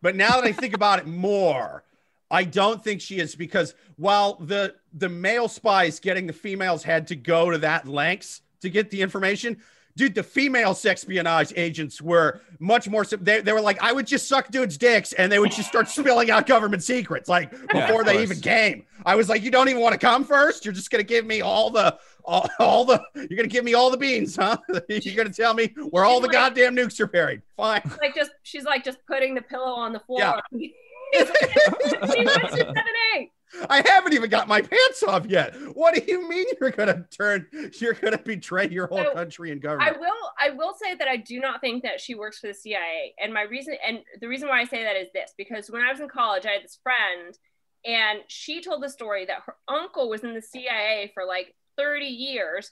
but 0.00 0.16
now 0.16 0.40
that 0.40 0.44
I 0.44 0.52
think 0.52 0.74
about 0.74 1.00
it 1.00 1.06
more, 1.06 1.84
I 2.30 2.44
don't 2.44 2.82
think 2.82 3.00
she 3.00 3.18
is 3.18 3.34
because 3.34 3.74
while 3.96 4.34
the 4.34 4.76
the 4.92 5.08
male 5.08 5.48
spies 5.48 6.00
getting 6.00 6.26
the 6.26 6.32
females 6.32 6.82
had 6.82 7.06
to 7.08 7.16
go 7.16 7.50
to 7.50 7.58
that 7.58 7.86
lengths 7.86 8.42
to 8.60 8.70
get 8.70 8.90
the 8.90 9.02
information. 9.02 9.60
Dude, 9.96 10.14
the 10.14 10.22
female 10.22 10.72
sex 10.72 11.02
espionage 11.02 11.52
agents 11.56 12.00
were 12.00 12.40
much 12.58 12.88
more. 12.88 13.04
They, 13.04 13.40
they 13.40 13.52
were 13.52 13.60
like, 13.60 13.82
I 13.82 13.92
would 13.92 14.06
just 14.06 14.28
suck 14.28 14.48
dudes' 14.50 14.78
dicks, 14.78 15.12
and 15.14 15.30
they 15.30 15.38
would 15.38 15.50
just 15.50 15.68
start 15.68 15.88
spilling 15.88 16.30
out 16.30 16.46
government 16.46 16.82
secrets, 16.82 17.28
like 17.28 17.50
before 17.50 18.00
of 18.00 18.06
they 18.06 18.22
even 18.22 18.40
came. 18.40 18.86
I 19.04 19.16
was 19.16 19.28
like, 19.28 19.42
you 19.42 19.50
don't 19.50 19.68
even 19.68 19.82
want 19.82 19.92
to 19.92 19.98
come 19.98 20.24
first. 20.24 20.64
You're 20.64 20.72
just 20.72 20.90
gonna 20.90 21.02
give 21.02 21.26
me 21.26 21.40
all 21.40 21.70
the, 21.70 21.98
all, 22.24 22.48
all 22.60 22.84
the. 22.84 23.02
You're 23.14 23.36
gonna 23.36 23.48
give 23.48 23.64
me 23.64 23.74
all 23.74 23.90
the 23.90 23.96
beans, 23.96 24.36
huh? 24.36 24.58
you're 24.88 25.16
gonna 25.16 25.34
tell 25.34 25.54
me 25.54 25.74
where 25.90 26.04
all 26.04 26.20
the 26.20 26.28
like- 26.28 26.34
goddamn 26.34 26.76
nukes 26.76 27.00
are 27.00 27.08
buried. 27.08 27.42
Fine. 27.56 27.82
Like 28.00 28.14
just 28.14 28.30
she's 28.42 28.64
like 28.64 28.84
just 28.84 29.04
putting 29.06 29.34
the 29.34 29.42
pillow 29.42 29.72
on 29.72 29.92
the 29.92 30.00
floor. 30.00 30.20
Yeah. 30.20 30.40
He's 31.12 31.28
like, 31.28 32.14
"She 32.14 32.24
wants 32.24 32.50
to 32.52 32.58
set 32.58 32.76
an 32.76 32.84
egg." 33.16 33.28
I 33.68 33.82
haven't 33.84 34.12
even 34.14 34.30
got 34.30 34.46
my 34.46 34.62
pants 34.62 35.02
off 35.02 35.26
yet. 35.26 35.54
What 35.74 35.94
do 35.94 36.02
you 36.06 36.28
mean 36.28 36.46
you're 36.60 36.70
gonna 36.70 37.04
turn? 37.10 37.46
You're 37.80 37.94
gonna 37.94 38.18
betray 38.18 38.68
your 38.68 38.86
whole 38.86 39.02
So, 39.02 39.12
country 39.14 39.50
and 39.50 39.60
government? 39.60 39.96
I 39.96 39.98
will 39.98 40.30
I 40.38 40.50
will 40.50 40.72
say 40.74 40.94
that 40.94 41.08
I 41.08 41.16
do 41.16 41.40
not 41.40 41.60
think 41.60 41.82
that 41.82 42.00
she 42.00 42.14
works 42.14 42.38
for 42.38 42.46
the 42.46 42.54
CIA. 42.54 43.14
And 43.18 43.34
my 43.34 43.42
reason 43.42 43.76
and 43.86 44.00
the 44.20 44.28
reason 44.28 44.48
why 44.48 44.60
I 44.60 44.64
say 44.64 44.84
that 44.84 44.96
is 44.96 45.08
this 45.12 45.34
because 45.36 45.68
when 45.70 45.82
I 45.82 45.90
was 45.90 46.00
in 46.00 46.08
college, 46.08 46.46
I 46.46 46.50
had 46.52 46.62
this 46.62 46.78
friend 46.82 47.36
and 47.84 48.20
she 48.28 48.62
told 48.62 48.82
the 48.82 48.88
story 48.90 49.24
that 49.26 49.42
her 49.46 49.56
uncle 49.66 50.08
was 50.08 50.22
in 50.22 50.32
the 50.34 50.42
CIA 50.42 51.10
for 51.14 51.24
like 51.24 51.54
30 51.76 52.06
years. 52.06 52.70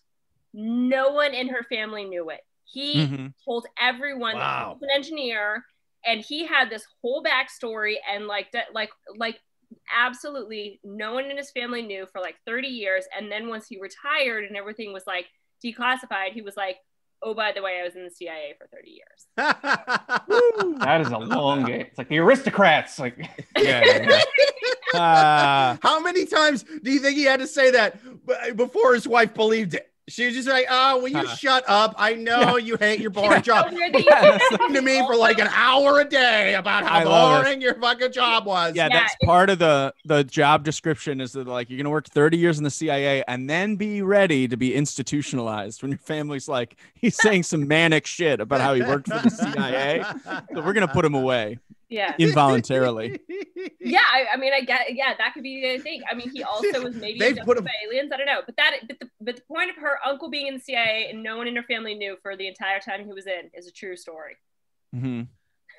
No 0.54 1.10
one 1.10 1.34
in 1.34 1.48
her 1.48 1.64
family 1.64 2.04
knew 2.04 2.30
it. 2.30 2.40
He 2.64 3.06
Mhm. 3.06 3.32
told 3.44 3.66
everyone 3.80 4.34
that 4.34 4.40
Wow. 4.40 4.68
he 4.68 4.74
was 4.74 4.82
an 4.82 4.90
engineer 4.94 5.64
and 6.04 6.20
he 6.20 6.46
had 6.46 6.70
this 6.70 6.84
whole 7.02 7.22
backstory 7.22 7.94
and 8.12 8.26
like 8.26 8.50
that 8.52 8.66
like 8.74 8.90
like 9.16 9.38
absolutely 9.94 10.80
no 10.84 11.14
one 11.14 11.30
in 11.30 11.36
his 11.36 11.50
family 11.50 11.82
knew 11.82 12.06
for 12.10 12.20
like 12.20 12.36
30 12.46 12.68
years 12.68 13.04
and 13.16 13.30
then 13.30 13.48
once 13.48 13.66
he 13.68 13.78
retired 13.80 14.44
and 14.44 14.56
everything 14.56 14.92
was 14.92 15.04
like 15.06 15.26
declassified 15.64 16.32
he 16.32 16.42
was 16.42 16.56
like 16.56 16.76
oh 17.22 17.34
by 17.34 17.52
the 17.52 17.60
way 17.60 17.78
i 17.80 17.84
was 17.84 17.96
in 17.96 18.04
the 18.04 18.10
cia 18.10 18.54
for 18.58 18.66
30 18.68 18.90
years 18.90 19.26
That 20.80 21.00
is 21.00 21.08
a 21.08 21.18
long 21.18 21.64
game. 21.64 21.82
It's 21.82 21.98
like 21.98 22.08
the 22.08 22.18
aristocrats. 22.18 22.98
Like 22.98 23.18
yeah, 23.56 23.82
yeah, 23.84 24.08
yeah. 24.08 24.22
Uh, 24.94 25.76
How 25.82 26.00
many 26.00 26.24
times 26.24 26.64
do 26.82 26.90
you 26.90 26.98
think 26.98 27.14
he 27.14 27.24
had 27.24 27.40
to 27.40 27.46
say 27.46 27.70
that 27.72 27.98
before 28.56 28.94
his 28.94 29.06
wife 29.06 29.34
believed 29.34 29.74
it? 29.74 29.87
She 30.08 30.26
was 30.26 30.34
just 30.34 30.48
like, 30.48 30.66
"Oh, 30.70 30.98
will 31.00 31.08
you 31.08 31.18
Uh, 31.18 31.34
shut 31.36 31.64
up? 31.68 31.94
I 31.98 32.14
know 32.14 32.56
you 32.56 32.76
hate 32.76 33.00
your 33.00 33.10
boring 33.18 33.42
So 33.42 33.52
job." 33.52 33.70
we're 33.72 33.90
Talking 33.92 34.74
to 34.74 34.82
me 34.82 34.98
for 35.06 35.14
like 35.16 35.38
an 35.38 35.48
hour 35.52 36.00
a 36.00 36.04
day 36.04 36.54
about 36.54 36.84
how 36.84 36.94
I 37.00 37.04
love 37.04 37.40
it. 37.40 37.44
boring 37.44 37.60
your 37.60 37.74
fucking 37.74 38.12
job 38.12 38.46
was. 38.46 38.74
yeah, 38.74 38.84
Yeah, 38.90 39.00
that's 39.00 39.14
part 39.24 39.50
of 39.50 39.58
the 39.58 39.92
the 40.04 40.24
job 40.24 40.64
description 40.64 41.20
is 41.20 41.32
that 41.32 41.46
like 41.46 41.68
you're 41.70 41.76
gonna 41.78 41.90
work 41.90 42.08
30 42.08 42.36
years 42.38 42.58
in 42.58 42.64
the 42.64 42.70
CIA 42.70 43.22
and 43.28 43.48
then 43.48 43.76
be 43.76 44.02
ready 44.02 44.48
to 44.48 44.56
be 44.56 44.74
institutionalized 44.74 45.82
when 45.82 45.90
your 45.92 45.98
family's 45.98 46.48
like 46.48 46.76
he's 46.94 47.16
saying 47.16 47.42
some 47.42 47.68
manic 47.68 48.06
shit 48.06 48.40
about 48.40 48.60
how 48.60 48.74
he 48.74 48.82
worked 48.82 49.08
for 49.08 49.18
the 49.18 49.30
CIA. 49.30 50.04
So 50.54 50.62
we're 50.62 50.72
gonna 50.72 50.88
put 50.88 51.04
him 51.04 51.14
away 51.14 51.58
yeah 51.88 52.14
involuntarily. 52.18 53.18
yeah 53.80 54.00
I, 54.00 54.26
I 54.34 54.36
mean 54.36 54.52
i 54.52 54.60
get 54.60 54.94
yeah 54.94 55.14
that 55.16 55.34
could 55.34 55.42
be 55.42 55.76
the 55.76 55.82
thing 55.82 56.02
i 56.10 56.14
mean 56.14 56.30
he 56.30 56.42
also 56.42 56.82
was 56.82 56.94
maybe 56.96 57.18
They've 57.18 57.38
put 57.38 57.58
him- 57.58 57.64
by 57.64 57.70
aliens 57.86 58.12
i 58.12 58.16
don't 58.16 58.26
know 58.26 58.42
but 58.44 58.56
that 58.56 58.72
but 58.86 58.98
the, 59.00 59.10
but 59.20 59.36
the 59.36 59.42
point 59.42 59.70
of 59.70 59.76
her 59.76 59.98
uncle 60.06 60.30
being 60.30 60.46
in 60.46 60.54
the 60.54 60.60
cia 60.60 61.08
and 61.10 61.22
no 61.22 61.36
one 61.36 61.48
in 61.48 61.56
her 61.56 61.62
family 61.62 61.94
knew 61.94 62.16
for 62.22 62.36
the 62.36 62.46
entire 62.46 62.80
time 62.80 63.04
he 63.06 63.12
was 63.12 63.26
in 63.26 63.50
is 63.54 63.66
a 63.66 63.72
true 63.72 63.96
story 63.96 64.36
mm-hmm. 64.94 65.22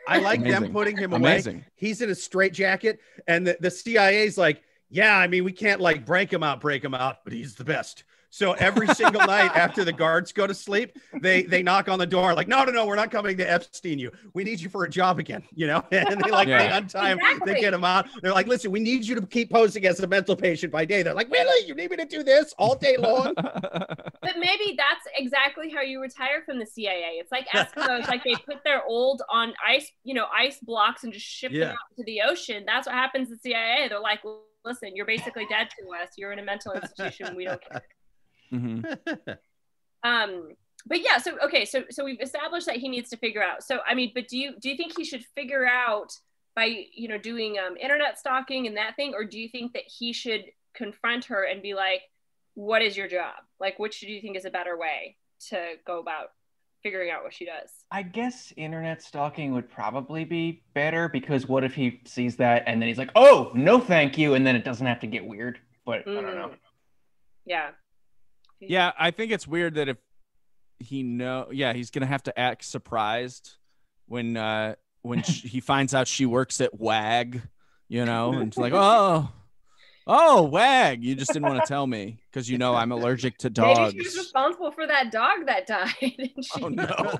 I 0.07 0.18
like 0.20 0.43
them 0.43 0.72
putting 0.72 0.97
him 0.97 1.14
away. 1.14 1.34
Amazing. 1.34 1.66
He's 1.76 2.01
in 2.01 2.10
a 2.10 2.16
straitjacket, 2.16 2.99
and 3.28 3.45
the, 3.45 3.57
the 3.60 3.70
CIA's 3.70 4.38
like, 4.38 4.64
yeah, 4.89 5.16
I 5.16 5.28
mean, 5.28 5.43
we 5.43 5.51
can't 5.51 5.80
like 5.80 6.05
break 6.05 6.34
him 6.34 6.41
out, 6.41 6.62
break 6.62 6.84
him 6.84 6.93
out, 6.93 7.18
but 7.24 7.34
he's 7.34 7.55
the 7.55 7.64
best. 7.64 8.03
So 8.32 8.54
every 8.54 8.88
single 8.90 9.26
night 9.26 9.56
after 9.56 9.84
the 9.84 9.92
guards 9.94 10.32
go 10.32 10.46
to 10.46 10.54
sleep, 10.54 10.98
they 11.22 11.44
they 11.44 11.64
knock 11.64 11.90
on 11.90 11.98
the 12.00 12.06
door 12.06 12.34
like, 12.36 12.48
no, 12.48 12.64
no, 12.64 12.72
no, 12.72 12.86
we're 12.86 12.96
not 12.96 13.10
coming 13.12 13.36
to 13.38 13.44
Epstein 13.52 13.98
you. 14.00 14.12
We 14.34 14.44
need 14.44 14.60
you 14.60 14.70
for 14.70 14.84
a 14.84 14.90
job 14.90 15.18
again, 15.20 15.44
you 15.56 15.68
know. 15.68 15.84
And 15.92 16.22
they 16.22 16.30
like 16.32 16.48
Yeah. 16.48 16.60
they 16.70 16.78
untie 16.78 17.10
him, 17.12 17.20
Exactly. 17.20 17.54
they 17.54 17.60
get 17.62 17.74
him 17.74 17.84
out. 17.84 18.08
They're 18.22 18.32
like, 18.34 18.48
listen, 18.48 18.72
we 18.72 18.80
need 18.80 19.04
you 19.06 19.16
to 19.16 19.26
keep 19.26 19.50
posing 19.52 19.86
as 19.88 20.00
a 20.00 20.08
mental 20.08 20.36
patient 20.36 20.72
by 20.72 20.86
day. 20.86 21.02
They're 21.04 21.14
like, 21.14 21.30
really? 21.32 21.68
You 21.68 21.74
need 21.76 21.90
me 21.92 21.98
to 21.98 22.06
do 22.06 22.24
this 22.24 22.54
all 22.58 22.76
day 22.76 22.98
long? 22.98 23.34
But 24.22 24.38
maybe 24.38 24.76
that's 24.78 25.06
exactly 25.16 25.70
how 25.72 25.82
you 25.82 26.00
retire 26.02 26.44
from 26.46 26.60
the 26.60 26.66
CIA. 26.66 27.14
It's 27.20 27.32
like 27.32 27.48
Eskimos, 27.48 28.08
like 28.08 28.24
they 28.24 28.36
put 28.46 28.64
their 28.64 28.84
old 28.86 29.22
on 29.30 29.54
ice, 29.66 29.90
you 30.04 30.14
know, 30.14 30.26
ice 30.38 30.60
blocks 30.62 31.04
and 31.04 31.12
just 31.14 31.26
ship 31.26 31.52
Yeah. 31.52 31.60
them 31.68 31.72
out 31.72 31.96
to 31.98 32.04
the 32.04 32.22
ocean. 32.22 32.64
That's 32.68 32.86
what 32.86 32.96
happens 32.96 33.30
to 33.30 33.38
CIA. 33.38 33.88
They're 33.90 34.00
like, 34.00 34.20
listen, 34.66 34.96
you're 34.96 35.06
basically 35.08 35.48
dead 35.50 35.70
to 35.80 35.90
us. 36.04 36.10
You're 36.18 36.32
in 36.34 36.40
a 36.40 36.44
mental 36.44 36.74
institution. 36.74 37.36
We 37.36 37.46
don't 37.46 37.62
care. 37.62 37.82
Mhm. 38.52 38.97
Um, 40.02 40.54
but 40.86 41.02
yeah, 41.02 41.18
so 41.18 41.38
okay, 41.43 41.66
so 41.66 41.84
so 41.89 42.06
we've 42.06 42.22
established 42.22 42.66
that 42.68 42.78
he 42.78 42.88
needs 42.88 43.10
to 43.10 43.18
figure 43.18 43.43
out. 43.43 43.64
So 43.64 43.80
I 43.86 43.95
mean, 43.95 44.12
but 44.16 44.30
do 44.30 44.38
you 44.38 44.54
do 44.58 44.70
you 44.70 44.78
think 44.78 44.95
he 44.95 45.04
should 45.04 45.26
figure 45.36 45.66
out 45.66 46.14
by 46.56 46.86
you 46.93 47.10
know 47.10 47.18
doing 47.18 47.58
um, 47.60 47.76
internet 47.76 48.18
stalking 48.18 48.66
and 48.66 48.78
that 48.78 48.95
thing, 48.95 49.14
or 49.14 49.26
do 49.26 49.38
you 49.38 49.50
think 49.50 49.74
that 49.74 49.84
he 49.86 50.14
should 50.14 50.45
confront 50.74 51.26
her 51.26 51.43
and 51.43 51.62
be 51.62 51.74
like, 51.74 52.04
"What 52.54 52.82
is 52.82 52.95
your 52.95 53.10
job? 53.10 53.36
Like, 53.60 53.78
which 53.78 54.00
do 54.00 54.08
you 54.08 54.22
think 54.22 54.38
is 54.38 54.45
a 54.45 54.50
better 54.50 54.78
way 54.78 55.18
to 55.50 55.74
go 55.86 56.00
about 56.00 56.30
figuring 56.84 57.12
out 57.12 57.24
what 57.24 57.34
she 57.34 57.45
does. 57.45 57.72
I 57.91 58.04
guess 58.04 58.54
internet 58.56 59.02
stalking 59.02 59.54
would 59.54 59.70
probably 59.70 60.24
be 60.24 60.64
better 60.74 61.10
because 61.10 61.47
what 61.47 61.64
if 61.64 61.74
he 61.74 62.02
sees 62.06 62.38
that 62.38 62.64
and 62.68 62.82
then 62.82 62.88
he's 62.88 62.97
like, 62.97 63.12
"Oh, 63.16 63.52
no, 63.54 63.80
thank 63.80 64.18
you," 64.18 64.34
and 64.34 64.45
then 64.45 64.56
it 64.56 64.64
doesn't 64.64 64.86
have 64.86 65.00
to 65.02 65.08
get 65.08 65.26
weird. 65.26 65.60
But 65.86 66.08
I 66.08 66.14
don't 66.14 66.36
know. 66.36 66.50
Mm. 66.50 66.58
Yeah. 67.45 67.70
Yeah, 68.62 68.91
I 68.99 69.12
think 69.12 69.32
it's 69.32 69.47
weird 69.47 69.76
that 69.76 69.88
if 69.89 69.97
he 70.80 71.03
know, 71.03 71.47
yeah, 71.51 71.74
he's 71.74 71.89
gonna 71.91 72.05
have 72.05 72.24
to 72.24 72.38
act 72.39 72.64
surprised 72.66 73.55
when 74.07 74.36
uh 74.38 74.76
when 75.01 75.24
sh 75.24 75.43
he 75.43 75.60
finds 75.60 75.93
out 75.93 76.07
she 76.07 76.26
works 76.26 76.60
at 76.62 76.78
WAG, 76.80 77.41
you 77.88 78.05
know, 78.05 78.34
and 78.34 78.47
it's 78.49 78.57
like, 78.57 78.74
oh, 78.76 79.30
oh, 80.07 80.43
WAG, 80.43 81.03
you 81.03 81.16
just 81.16 81.32
didn't 81.34 81.47
want 81.47 81.62
to 81.64 81.68
tell 81.68 81.86
me 81.88 82.20
because 82.32 82.49
you 82.49 82.57
know 82.57 82.76
I'm 82.76 82.91
allergic 82.91 83.38
to 83.39 83.49
dogs. 83.49 83.93
Maybe 83.93 83.99
she 84.03 84.07
was 84.10 84.18
responsible 84.18 84.72
for 84.72 84.86
that 84.88 85.12
dog 85.12 85.45
that 85.47 85.68
died. 85.68 85.93
she- 86.41 86.62
Oh 86.62 86.68
no! 86.68 87.20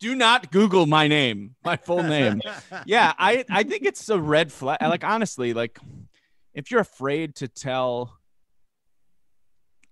Do 0.00 0.14
not 0.14 0.50
Google 0.50 0.86
my 0.86 1.06
name, 1.08 1.54
my 1.64 1.76
full 1.76 2.02
name. 2.02 2.40
Yeah, 2.86 3.12
I 3.18 3.44
I 3.50 3.62
think 3.64 3.84
it's 3.84 4.08
a 4.08 4.18
red 4.18 4.50
flag. 4.52 4.78
Like 4.80 5.04
honestly, 5.04 5.52
like 5.52 5.78
if 6.54 6.70
you're 6.70 6.80
afraid 6.80 7.36
to 7.36 7.48
tell, 7.48 8.18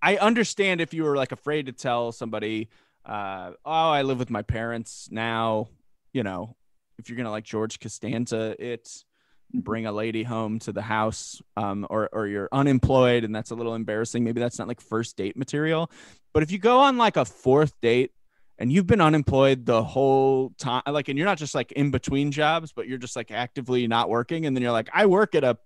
I 0.00 0.16
understand 0.16 0.80
if 0.80 0.94
you 0.94 1.04
were 1.04 1.16
like 1.16 1.32
afraid 1.32 1.66
to 1.66 1.72
tell 1.72 2.12
somebody, 2.12 2.68
uh, 3.04 3.52
oh, 3.64 3.90
I 3.90 4.02
live 4.02 4.18
with 4.18 4.30
my 4.30 4.42
parents 4.42 5.08
now. 5.10 5.68
You 6.12 6.22
know, 6.22 6.56
if 6.98 7.08
you're 7.08 7.16
gonna 7.16 7.30
like 7.30 7.44
George 7.44 7.80
Costanza, 7.80 8.54
it 8.58 9.04
bring 9.52 9.86
a 9.86 9.92
lady 9.92 10.22
home 10.22 10.58
to 10.60 10.72
the 10.72 10.82
house, 10.82 11.40
um, 11.56 11.86
or 11.90 12.08
or 12.12 12.26
you're 12.26 12.48
unemployed 12.52 13.24
and 13.24 13.34
that's 13.34 13.50
a 13.50 13.54
little 13.54 13.74
embarrassing. 13.74 14.24
Maybe 14.24 14.40
that's 14.40 14.58
not 14.58 14.68
like 14.68 14.80
first 14.80 15.16
date 15.16 15.36
material. 15.36 15.90
But 16.32 16.42
if 16.42 16.50
you 16.52 16.58
go 16.58 16.80
on 16.80 16.98
like 16.98 17.16
a 17.16 17.24
fourth 17.24 17.72
date 17.80 18.12
and 18.58 18.72
you've 18.72 18.86
been 18.86 19.00
unemployed 19.00 19.64
the 19.66 19.82
whole 19.82 20.50
time, 20.58 20.82
like, 20.88 21.08
and 21.08 21.16
you're 21.16 21.26
not 21.26 21.38
just 21.38 21.54
like 21.54 21.72
in 21.72 21.90
between 21.90 22.32
jobs, 22.32 22.72
but 22.72 22.88
you're 22.88 22.98
just 22.98 23.16
like 23.16 23.30
actively 23.30 23.86
not 23.86 24.08
working, 24.08 24.46
and 24.46 24.56
then 24.56 24.62
you're 24.62 24.72
like, 24.72 24.90
I 24.92 25.06
work 25.06 25.34
at 25.34 25.44
a 25.44 25.58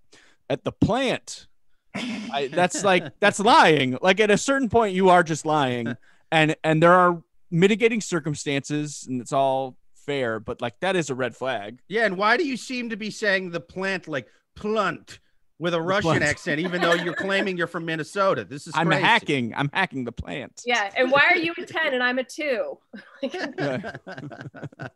at 0.49 0.63
the 0.63 0.71
plant. 0.71 1.47
I, 1.95 2.49
that's 2.51 2.83
like 2.83 3.19
that's 3.19 3.39
lying. 3.39 3.97
Like 4.01 4.19
at 4.19 4.31
a 4.31 4.37
certain 4.37 4.69
point, 4.69 4.95
you 4.95 5.09
are 5.09 5.23
just 5.23 5.45
lying, 5.45 5.95
and 6.31 6.55
and 6.63 6.81
there 6.81 6.93
are 6.93 7.21
mitigating 7.51 8.01
circumstances, 8.01 9.05
and 9.07 9.21
it's 9.21 9.33
all 9.33 9.77
fair. 9.93 10.39
But 10.39 10.61
like 10.61 10.79
that 10.79 10.95
is 10.95 11.09
a 11.09 11.15
red 11.15 11.35
flag. 11.35 11.79
Yeah, 11.87 12.05
and 12.05 12.17
why 12.17 12.37
do 12.37 12.45
you 12.45 12.57
seem 12.57 12.89
to 12.89 12.97
be 12.97 13.09
saying 13.11 13.51
the 13.51 13.59
plant 13.59 14.07
like 14.07 14.27
plunt 14.55 15.19
with 15.59 15.73
a 15.73 15.81
Russian 15.81 16.09
plant. 16.11 16.23
accent, 16.23 16.59
even 16.59 16.81
though 16.81 16.93
you're 16.93 17.13
claiming 17.13 17.57
you're 17.57 17.67
from 17.67 17.85
Minnesota? 17.85 18.43
This 18.43 18.67
is 18.67 18.73
I'm 18.75 18.87
crazy. 18.87 19.03
hacking. 19.03 19.53
I'm 19.55 19.69
hacking 19.71 20.03
the 20.03 20.11
plant. 20.11 20.61
yeah. 20.65 20.91
And 20.97 21.11
why 21.11 21.23
are 21.29 21.37
you 21.37 21.53
a 21.57 21.65
10 21.65 21.93
and 21.93 22.03
I'm 22.03 22.19
a 22.19 22.23
2? 22.23 22.77
Yeah. 23.21 23.95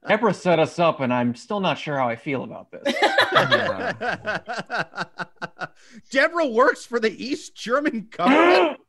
Deborah 0.07 0.33
set 0.33 0.59
us 0.59 0.79
up, 0.79 0.99
and 0.99 1.13
I'm 1.13 1.35
still 1.35 1.59
not 1.59 1.77
sure 1.77 1.97
how 1.97 2.09
I 2.09 2.15
feel 2.15 2.43
about 2.43 2.71
this. 2.71 2.93
Deborah 6.11 6.47
works 6.47 6.85
for 6.85 6.99
the 6.99 7.11
East 7.23 7.55
German 7.55 8.07
government. 8.11 8.79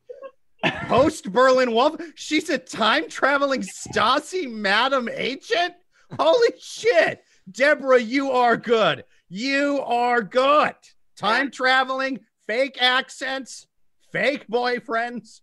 Post 0.88 1.30
Berlin 1.32 1.70
Wall. 1.72 1.96
She's 2.16 2.50
a 2.50 2.58
time 2.58 3.08
traveling 3.08 3.62
Stasi 3.62 4.50
Madam 4.50 5.08
Agent. 5.12 5.74
Holy 6.18 6.48
shit. 6.58 7.22
Deborah, 7.50 8.00
you 8.00 8.32
are 8.32 8.56
good. 8.56 9.04
You 9.28 9.80
are 9.84 10.20
good. 10.22 10.74
Time 11.18 11.50
traveling, 11.50 12.20
fake 12.46 12.80
accents, 12.80 13.66
fake 14.12 14.46
boyfriends, 14.48 15.40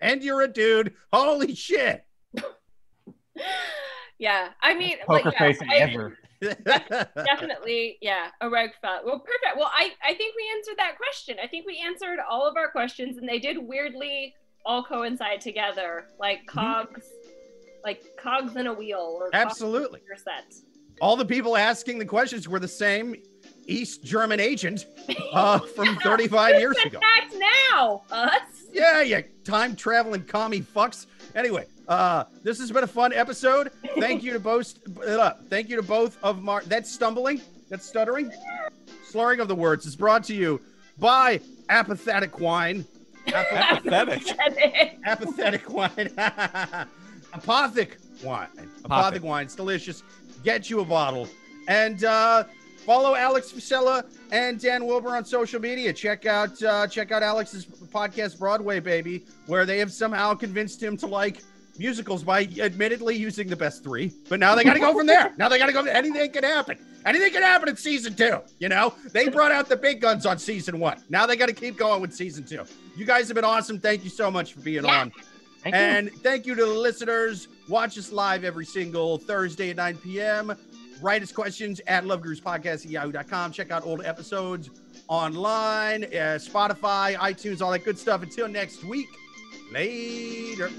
and 0.00 0.22
you're 0.22 0.42
a 0.42 0.48
dude. 0.48 0.94
Holy 1.12 1.54
shit. 1.54 2.04
yeah. 4.18 4.50
I 4.62 4.74
mean, 4.74 4.98
like, 5.08 5.24
Poker 5.24 5.36
yeah, 5.38 5.52
face 5.52 5.58
I- 5.68 5.76
ever. 5.78 6.16
definitely 7.14 7.98
yeah 8.00 8.28
a 8.40 8.48
red 8.48 8.70
felt. 8.80 9.04
well 9.04 9.18
perfect 9.18 9.58
well 9.58 9.70
i 9.74 9.90
i 10.02 10.14
think 10.14 10.34
we 10.34 10.50
answered 10.56 10.74
that 10.78 10.96
question 10.96 11.36
i 11.42 11.46
think 11.46 11.66
we 11.66 11.78
answered 11.84 12.18
all 12.30 12.48
of 12.48 12.56
our 12.56 12.70
questions 12.70 13.18
and 13.18 13.28
they 13.28 13.38
did 13.38 13.58
weirdly 13.58 14.34
all 14.64 14.82
coincide 14.82 15.38
together 15.38 16.06
like 16.18 16.38
mm-hmm. 16.46 16.60
cogs 16.60 17.06
like 17.84 18.02
cogs 18.16 18.56
in 18.56 18.68
a 18.68 18.72
wheel 18.72 19.18
or 19.20 19.28
Absolutely. 19.34 20.00
your 20.06 20.16
set 20.16 20.54
All 21.02 21.14
the 21.14 21.26
people 21.26 21.58
asking 21.58 21.98
the 21.98 22.06
questions 22.06 22.48
were 22.48 22.58
the 22.58 22.68
same 22.68 23.16
East 23.70 24.02
German 24.04 24.40
agent 24.40 24.86
uh, 25.32 25.58
from 25.60 25.96
35 25.96 26.58
years 26.60 26.76
ago. 26.84 26.98
attacked 26.98 27.34
now 27.72 28.02
us 28.10 28.42
Yeah, 28.72 29.02
yeah, 29.02 29.20
time 29.44 29.76
traveling 29.76 30.24
commie 30.24 30.60
fucks. 30.60 31.06
Anyway, 31.34 31.66
uh, 31.88 32.24
this 32.42 32.58
has 32.58 32.70
been 32.72 32.84
a 32.84 32.88
fun 32.88 33.12
episode. 33.12 33.70
Thank 33.98 34.22
you 34.22 34.32
to 34.32 34.40
both. 34.40 34.74
Uh, 35.06 35.34
thank 35.48 35.68
you 35.68 35.76
to 35.76 35.82
both 35.82 36.18
of 36.22 36.42
Mar. 36.42 36.62
That's 36.66 36.90
stumbling. 36.90 37.40
That's 37.68 37.86
stuttering. 37.86 38.32
Slurring 39.04 39.40
of 39.40 39.48
the 39.48 39.54
words 39.54 39.86
is 39.86 39.94
brought 39.96 40.24
to 40.24 40.34
you 40.34 40.60
by 40.98 41.40
Apathetic 41.68 42.40
Wine. 42.40 42.84
Apa- 43.28 43.80
Pathetic. 43.84 44.98
apathetic 45.04 45.68
wine. 45.70 46.10
Apothic 47.32 47.96
wine. 48.24 48.48
Apothic 48.84 49.20
wine. 49.22 49.44
It's 49.44 49.54
delicious. 49.54 50.02
Get 50.42 50.68
you 50.70 50.80
a 50.80 50.84
bottle. 50.84 51.28
And 51.68 52.02
uh, 52.04 52.44
follow 52.84 53.14
Alex 53.14 53.52
Fossella 53.52 54.04
and 54.32 54.60
Dan 54.60 54.86
Wilbur 54.86 55.16
on 55.16 55.24
social 55.24 55.60
media. 55.60 55.92
Check 55.92 56.26
out 56.26 56.62
uh, 56.62 56.86
check 56.86 57.12
out 57.12 57.22
Alex's 57.22 57.66
podcast 57.66 58.38
Broadway 58.38 58.80
Baby, 58.80 59.24
where 59.46 59.64
they 59.66 59.78
have 59.78 59.92
somehow 59.92 60.34
convinced 60.34 60.82
him 60.82 60.96
to 60.98 61.06
like 61.06 61.42
musicals 61.78 62.22
by 62.22 62.42
admittedly 62.60 63.16
using 63.16 63.48
the 63.48 63.56
best 63.56 63.82
three. 63.82 64.12
But 64.28 64.38
now 64.40 64.54
they 64.54 64.64
got 64.64 64.74
to 64.74 64.80
go 64.80 64.92
from 64.96 65.06
there. 65.06 65.32
Now 65.38 65.48
they 65.48 65.58
got 65.58 65.66
to 65.66 65.72
go. 65.72 65.84
Anything 65.84 66.30
can 66.30 66.44
happen. 66.44 66.78
Anything 67.06 67.32
can 67.32 67.42
happen 67.42 67.68
in 67.70 67.76
season 67.76 68.14
two. 68.14 68.40
You 68.58 68.68
know, 68.68 68.92
they 69.12 69.28
brought 69.28 69.52
out 69.52 69.68
the 69.70 69.76
big 69.76 70.00
guns 70.02 70.26
on 70.26 70.38
season 70.38 70.78
one. 70.78 71.02
Now 71.08 71.24
they 71.26 71.36
got 71.36 71.46
to 71.46 71.54
keep 71.54 71.76
going 71.78 72.02
with 72.02 72.14
season 72.14 72.44
two. 72.44 72.64
You 72.96 73.06
guys 73.06 73.28
have 73.28 73.34
been 73.36 73.44
awesome. 73.44 73.80
Thank 73.80 74.04
you 74.04 74.10
so 74.10 74.30
much 74.30 74.52
for 74.52 74.60
being 74.60 74.84
Yeah. 74.84 75.00
on. 75.00 75.12
Thank 75.62 75.74
you. 75.74 75.80
And 75.80 76.10
thank 76.22 76.44
you 76.46 76.54
to 76.54 76.64
the 76.66 76.70
listeners. 76.72 77.48
Watch 77.68 77.96
us 77.98 78.12
live 78.12 78.44
every 78.44 78.66
single 78.66 79.16
Thursday 79.18 79.70
at 79.70 79.76
9 79.76 79.96
p.m. 79.98 80.54
Write 81.02 81.22
us 81.22 81.32
questions 81.32 81.80
at 81.86 82.04
lovegurus.podcast. 82.04 83.52
Check 83.52 83.70
out 83.70 83.86
old 83.86 84.04
episodes 84.04 84.70
online, 85.08 86.04
uh, 86.04 86.38
Spotify, 86.38 87.16
iTunes, 87.16 87.60
all 87.60 87.72
that 87.72 87.84
good 87.84 87.98
stuff. 87.98 88.22
Until 88.22 88.48
next 88.48 88.84
week, 88.84 89.08
later. 89.72 90.70